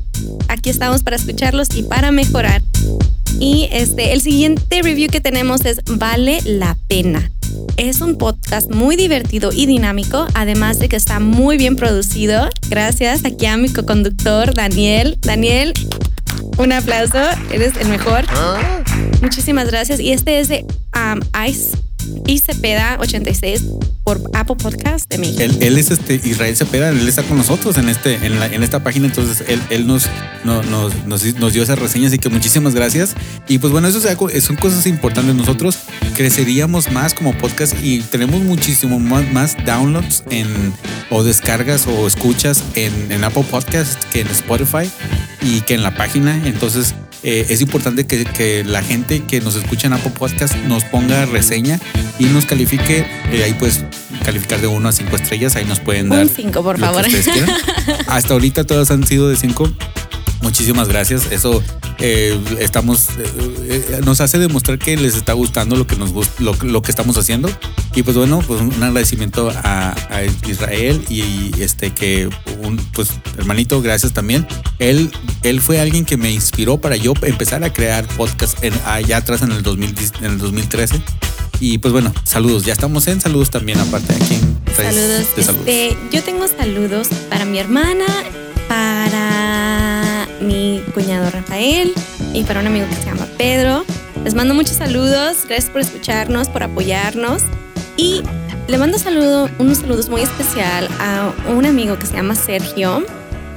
Aquí 0.47 0.69
estamos 0.69 1.03
para 1.03 1.15
escucharlos 1.15 1.69
y 1.75 1.83
para 1.83 2.11
mejorar. 2.11 2.61
Y 3.39 3.67
este, 3.71 4.13
el 4.13 4.21
siguiente 4.21 4.81
review 4.81 5.09
que 5.09 5.21
tenemos 5.21 5.65
es 5.65 5.79
Vale 5.85 6.39
la 6.45 6.77
pena. 6.87 7.31
Es 7.77 8.01
un 8.01 8.17
podcast 8.17 8.69
muy 8.69 8.95
divertido 8.95 9.51
y 9.51 9.65
dinámico, 9.65 10.27
además 10.35 10.79
de 10.79 10.89
que 10.89 10.95
está 10.95 11.19
muy 11.19 11.57
bien 11.57 11.75
producido. 11.75 12.49
Gracias 12.69 13.25
aquí 13.25 13.45
a 13.47 13.57
mi 13.57 13.69
co-conductor 13.69 14.53
Daniel. 14.53 15.17
Daniel, 15.21 15.73
un 16.57 16.71
aplauso, 16.71 17.19
eres 17.51 17.75
el 17.77 17.89
mejor. 17.89 18.25
Muchísimas 19.21 19.67
gracias. 19.69 19.99
Y 19.99 20.11
este 20.11 20.39
es 20.39 20.49
de 20.49 20.65
um, 20.95 21.19
Ice 21.47 21.77
y 22.27 22.39
Cepeda 22.39 22.97
86 22.99 23.63
por 24.03 24.21
Apple 24.33 24.55
Podcast 24.57 25.09
de 25.09 25.17
México. 25.17 25.41
Él, 25.41 25.57
él 25.61 25.77
es 25.77 25.91
este 25.91 26.15
Israel 26.23 26.55
Cepeda, 26.55 26.89
él 26.89 27.07
está 27.07 27.23
con 27.23 27.37
nosotros 27.37 27.77
en 27.77 27.89
este 27.89 28.15
en, 28.25 28.63
esta 28.63 28.83
página, 28.83 29.05
entonces 29.07 29.43
él, 29.69 29.87
nos, 29.87 30.07
no- 30.43 30.61
nos, 30.63 30.93
nos, 31.05 31.53
dio 31.53 31.63
esa 31.63 31.75
reseña, 31.75 32.07
así 32.07 32.19
que 32.19 32.29
muchísimas 32.29 32.75
gracias. 32.75 33.15
Y 33.47 33.59
pues 33.59 33.71
bueno, 33.71 33.87
eso 33.87 34.01
son 34.01 34.55
cosas 34.57 34.85
importantes. 34.87 35.35
Nosotros 35.35 35.77
creceríamos 36.15 36.91
más 36.91 37.13
como 37.13 37.37
podcast 37.37 37.75
y 37.81 37.99
tenemos 37.99 38.41
muchísimo 38.41 38.99
más, 38.99 39.31
más 39.31 39.55
downloads 39.65 40.23
en 40.29 40.73
o 41.09 41.23
descargas 41.23 41.87
o 41.87 42.07
escuchas 42.07 42.63
en, 42.75 43.11
en 43.11 43.23
Apple 43.23 43.45
Podcast 43.49 44.03
que 44.11 44.21
en 44.21 44.27
Spotify 44.27 44.89
y 45.41 45.61
que 45.61 45.73
en 45.75 45.83
la 45.83 45.95
página. 45.95 46.41
Entonces 46.45 46.93
eh, 47.23 47.45
es 47.49 47.61
importante 47.61 48.05
que, 48.05 48.25
que 48.25 48.63
la 48.63 48.81
gente 48.83 49.23
que 49.23 49.41
nos 49.41 49.55
escucha 49.55 49.87
en 49.87 49.93
Apple 49.93 50.11
Podcast 50.11 50.55
nos 50.67 50.83
ponga 50.85 51.25
reseña 51.25 51.79
y 52.19 52.25
nos 52.25 52.45
califique. 52.45 53.05
eh, 53.31 53.43
ahí 53.43 53.53
pues 53.57 53.83
calificar 54.25 54.59
de 54.61 54.67
1 54.67 54.87
a 54.89 54.91
5 54.91 55.15
estrellas. 55.15 55.55
Ahí 55.55 55.65
nos 55.65 55.79
pueden 55.79 56.09
dar. 56.09 56.23
Un 56.23 56.29
5, 56.29 56.63
por 56.63 56.79
favor. 56.79 57.05
Hasta 58.07 58.33
ahorita 58.33 58.63
todas 58.65 58.91
han 58.91 59.05
sido 59.05 59.29
de 59.29 59.35
5. 59.35 59.71
Muchísimas 60.43 60.89
gracias. 60.89 61.31
Eso 61.31 61.63
eh, 61.99 62.37
estamos 62.59 63.07
eh, 63.17 63.85
eh, 63.89 64.01
nos 64.05 64.19
hace 64.19 64.37
demostrar 64.37 64.77
que 64.77 64.97
les 64.97 65.15
está 65.15 65.31
gustando 65.33 65.77
lo 65.77 65.87
que 65.87 65.95
nos 65.95 66.11
lo, 66.39 66.53
lo 66.61 66.81
que 66.81 66.91
estamos 66.91 67.17
haciendo. 67.17 67.49
Y 67.95 68.03
pues 68.03 68.17
bueno, 68.17 68.43
pues 68.45 68.59
un 68.59 68.83
agradecimiento 68.83 69.49
a, 69.63 69.95
a 70.09 70.23
Israel 70.47 71.03
y 71.09 71.51
este 71.61 71.93
que 71.93 72.29
un 72.61 72.77
pues 72.93 73.09
hermanito, 73.37 73.81
gracias 73.81 74.11
también. 74.11 74.45
Él 74.79 75.11
él 75.43 75.61
fue 75.61 75.79
alguien 75.79 76.03
que 76.03 76.17
me 76.17 76.31
inspiró 76.31 76.77
para 76.77 76.97
yo 76.97 77.13
empezar 77.21 77.63
a 77.63 77.71
crear 77.71 78.05
podcast 78.07 78.61
en, 78.63 78.73
allá 78.85 79.17
atrás 79.17 79.41
en 79.41 79.51
el 79.53 79.63
2010 79.63 80.13
en 80.19 80.25
el 80.25 80.37
2013. 80.39 81.01
Y 81.59 81.77
pues 81.77 81.93
bueno, 81.93 82.13
saludos. 82.25 82.65
Ya 82.65 82.73
estamos 82.73 83.07
en 83.07 83.21
saludos 83.21 83.49
también 83.49 83.79
aparte 83.79 84.13
aquí 84.13 84.35
en 84.35 84.59
Redes 84.75 84.95
Saludos. 84.95 85.35
de 85.37 85.43
saludos. 85.43 85.67
Este, 85.67 85.97
yo 86.11 86.21
tengo 86.21 86.45
saludos 86.49 87.07
para 87.29 87.45
mi 87.45 87.59
hermana, 87.59 88.05
para 88.67 89.52
mi 90.43 90.83
cuñado 90.93 91.29
Rafael 91.29 91.93
y 92.33 92.43
para 92.43 92.59
un 92.59 92.67
amigo 92.67 92.87
que 92.87 92.95
se 92.95 93.05
llama 93.05 93.27
Pedro. 93.37 93.85
Les 94.23 94.33
mando 94.33 94.53
muchos 94.53 94.77
saludos. 94.77 95.45
Gracias 95.47 95.69
por 95.69 95.81
escucharnos, 95.81 96.49
por 96.49 96.63
apoyarnos. 96.63 97.43
Y 97.97 98.23
le 98.67 98.77
mando 98.77 98.97
saludo, 98.97 99.49
unos 99.59 99.79
saludos 99.79 100.09
muy 100.09 100.21
especial 100.21 100.87
a 100.99 101.31
un 101.51 101.65
amigo 101.65 101.97
que 101.99 102.05
se 102.05 102.13
llama 102.13 102.35
Sergio, 102.35 103.03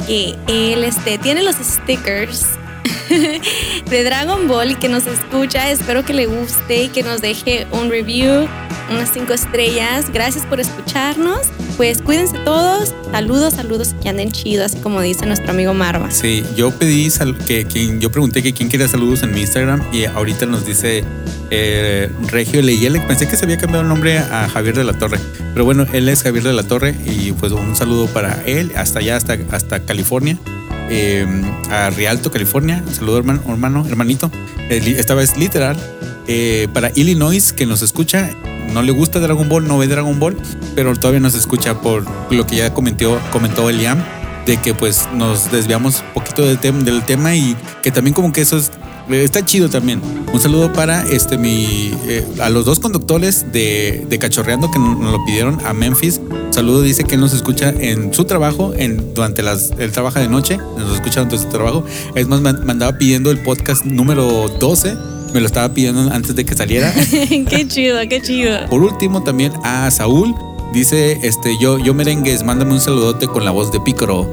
que 0.07 0.35
él 0.49 0.85
este, 0.85 1.19
tiene 1.19 1.43
los 1.43 1.57
stickers 1.57 2.47
de 3.91 4.05
Dragon 4.05 4.49
Ball 4.49 4.79
que 4.79 4.89
nos 4.89 5.07
escucha. 5.07 5.71
Espero 5.71 6.05
que 6.05 6.15
le 6.15 6.27
guste 6.27 6.85
y 6.85 6.89
que 6.89 7.03
nos 7.03 7.21
deje 7.21 7.67
un 7.73 7.91
review, 7.91 8.49
unas 8.91 9.11
cinco 9.13 9.33
estrellas. 9.33 10.11
Gracias 10.13 10.45
por 10.47 10.61
escucharnos. 10.61 11.49
Pues 11.77 12.01
cuídense 12.01 12.39
todos. 12.45 12.95
Saludos, 13.13 13.55
saludos 13.55 13.95
que 14.03 14.09
anden 14.09 14.33
chido, 14.33 14.65
así 14.65 14.79
como 14.79 15.01
dice 15.01 15.27
nuestro 15.27 15.51
amigo 15.51 15.75
Marva. 15.75 16.11
Sí, 16.11 16.43
yo 16.57 16.71
pedí 16.71 17.09
que, 17.47 17.67
quien 17.67 18.01
yo 18.01 18.11
pregunté 18.11 18.43
que 18.43 18.53
quién 18.53 18.69
quería 18.69 18.89
saludos 18.89 19.23
en 19.23 19.33
mi 19.33 19.41
Instagram 19.43 19.83
y 19.93 20.05
ahorita 20.05 20.47
nos 20.47 20.65
dice 20.67 21.05
eh, 21.51 22.11
Regio 22.29 22.63
Leyele. 22.63 23.01
Pensé 23.01 23.29
que 23.29 23.37
se 23.37 23.45
había 23.45 23.59
cambiado 23.59 23.83
el 23.83 23.89
nombre 23.89 24.19
a 24.19 24.49
Javier 24.49 24.75
de 24.75 24.85
la 24.85 24.95
Torre, 24.95 25.19
pero 25.53 25.65
bueno, 25.65 25.87
él 25.93 26.09
es 26.09 26.23
Javier 26.23 26.45
de 26.45 26.53
la 26.53 26.63
Torre 26.63 26.95
y 27.05 27.33
pues 27.33 27.53
un 27.53 27.77
saludo 27.77 28.07
para 28.07 28.43
él 28.47 28.73
hasta 28.77 29.01
allá, 29.01 29.17
hasta, 29.17 29.39
hasta 29.51 29.81
California, 29.81 30.39
eh, 30.91 31.27
a 31.71 31.91
Rialto, 31.91 32.31
California. 32.31 32.83
Saludo 32.93 33.19
hermano, 33.19 33.43
hermano 33.49 33.87
hermanito. 33.89 34.31
Eh, 34.71 34.97
esta 34.99 35.15
vez 35.15 35.37
literal. 35.37 35.77
Eh, 36.29 36.67
para 36.73 36.91
Illinois 36.97 37.53
que 37.53 37.67
nos 37.67 37.83
escucha, 37.83 38.31
no 38.73 38.83
le 38.83 38.91
gusta 38.91 39.21
Dragon 39.21 39.49
Ball, 39.49 39.69
no 39.69 39.79
ve 39.79 39.87
Dragon 39.87 40.19
Ball, 40.19 40.37
pero 40.75 40.93
todavía 40.97 41.21
nos 41.21 41.35
escucha 41.37 41.81
por 41.81 42.05
lo 42.33 42.47
que 42.49 42.57
ya 42.57 42.75
comentó, 42.75 43.21
comentó 43.31 43.71
Eliam 43.71 44.03
de 44.45 44.57
que 44.57 44.75
pues 44.75 45.09
nos 45.15 45.51
desviamos 45.53 46.01
un 46.01 46.15
poquito 46.15 46.43
del, 46.43 46.61
tem- 46.61 46.83
del 46.83 47.03
tema 47.05 47.35
y 47.37 47.57
que 47.83 47.93
también 47.93 48.13
como 48.15 48.33
que 48.33 48.41
eso 48.41 48.57
es, 48.59 48.73
está 49.11 49.45
chido 49.45 49.69
también. 49.69 50.01
Un 50.33 50.41
saludo 50.41 50.73
para 50.73 51.03
este 51.09 51.39
mi 51.39 51.93
eh, 52.09 52.27
a 52.41 52.51
los 52.51 52.65
dos 52.65 52.81
conductores 52.81 53.47
de, 53.53 54.05
de 54.09 54.19
Cachorreando 54.19 54.71
que 54.71 54.79
nos 54.79 55.13
lo 55.13 55.25
pidieron 55.25 55.65
a 55.65 55.73
Memphis. 55.73 56.21
Saludo 56.51 56.83
dice 56.83 57.05
que 57.05 57.17
nos 57.17 57.33
escucha 57.33 57.71
en 57.71 58.13
su 58.13 58.25
trabajo, 58.25 58.73
en 58.77 59.15
durante 59.15 59.43
las 59.43 59.73
él 59.79 59.93
trabaja 59.93 60.21
de 60.21 60.29
noche, 60.29 60.57
nos 60.57 60.95
escucha 60.95 61.21
durante 61.21 61.39
su 61.39 61.49
trabajo. 61.49 61.85
Es 62.15 62.27
más 62.29 62.41
me, 62.41 62.51
andaba 62.51 62.99
pidiendo 62.99 63.31
el 63.31 63.39
podcast 63.39 63.85
número 63.85 64.49
12, 64.59 64.97
me 65.33 65.41
lo 65.41 65.47
estaba 65.47 65.73
pidiendo 65.73 66.13
antes 66.13 66.35
de 66.35 66.45
que 66.45 66.55
saliera. 66.55 66.93
qué 67.49 67.67
chido, 67.69 67.99
qué 68.09 68.21
chido. 68.21 68.67
Por 68.69 68.83
último, 68.83 69.23
también 69.23 69.53
a 69.63 69.91
Saúl. 69.91 70.35
Dice, 70.73 71.19
este, 71.23 71.57
yo, 71.61 71.79
yo 71.79 71.95
merengues, 71.95 72.43
mándame 72.43 72.73
un 72.73 72.81
saludote 72.81 73.29
con 73.29 73.45
la 73.45 73.51
voz 73.51 73.73
de 73.73 73.81
Pícaro. 73.81 74.27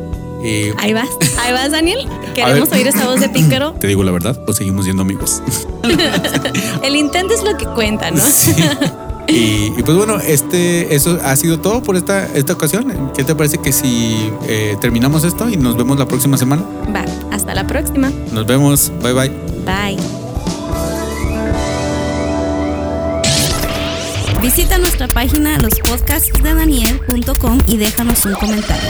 Y 0.43 0.71
Ahí 0.77 0.93
vas, 0.93 1.07
ahí 1.41 1.53
vas, 1.53 1.71
Daniel. 1.71 1.99
Queremos 2.35 2.69
oír 2.71 2.87
esa 2.87 3.05
voz 3.05 3.19
de 3.21 3.29
pícaro. 3.33 3.71
te 3.79 3.87
digo 3.87 4.03
la 4.03 4.11
verdad, 4.11 4.39
pues 4.45 4.57
seguimos 4.57 4.83
siendo 4.85 5.01
amigos. 5.03 5.41
El 6.83 6.95
intento 6.95 7.33
es 7.33 7.43
lo 7.43 7.57
que 7.57 7.65
cuenta, 7.65 8.11
¿no? 8.11 8.23
Sí. 8.25 8.53
Y, 9.27 9.71
y 9.77 9.83
pues 9.83 9.95
bueno, 9.97 10.19
este, 10.19 10.93
eso 10.93 11.17
ha 11.23 11.33
sido 11.37 11.59
todo 11.59 11.81
por 11.81 11.95
esta, 11.95 12.25
esta 12.35 12.51
ocasión. 12.53 13.11
¿Qué 13.15 13.23
te 13.23 13.33
parece 13.35 13.57
que 13.59 13.71
si 13.71 14.29
eh, 14.47 14.75
terminamos 14.81 15.23
esto 15.23 15.47
y 15.47 15.55
nos 15.55 15.77
vemos 15.77 15.97
la 15.97 16.05
próxima 16.05 16.35
semana? 16.37 16.63
Va, 16.93 17.05
hasta 17.31 17.55
la 17.55 17.65
próxima. 17.65 18.11
Nos 18.33 18.45
vemos. 18.45 18.91
Bye 19.01 19.13
bye. 19.13 19.29
Bye. 19.65 19.97
Visita 24.41 24.77
nuestra 24.77 25.07
página 25.07 25.57
lospodcastsdedaniel.com 25.57 27.59
y 27.65 27.77
déjanos 27.77 28.25
un 28.25 28.33
comentario. 28.33 28.89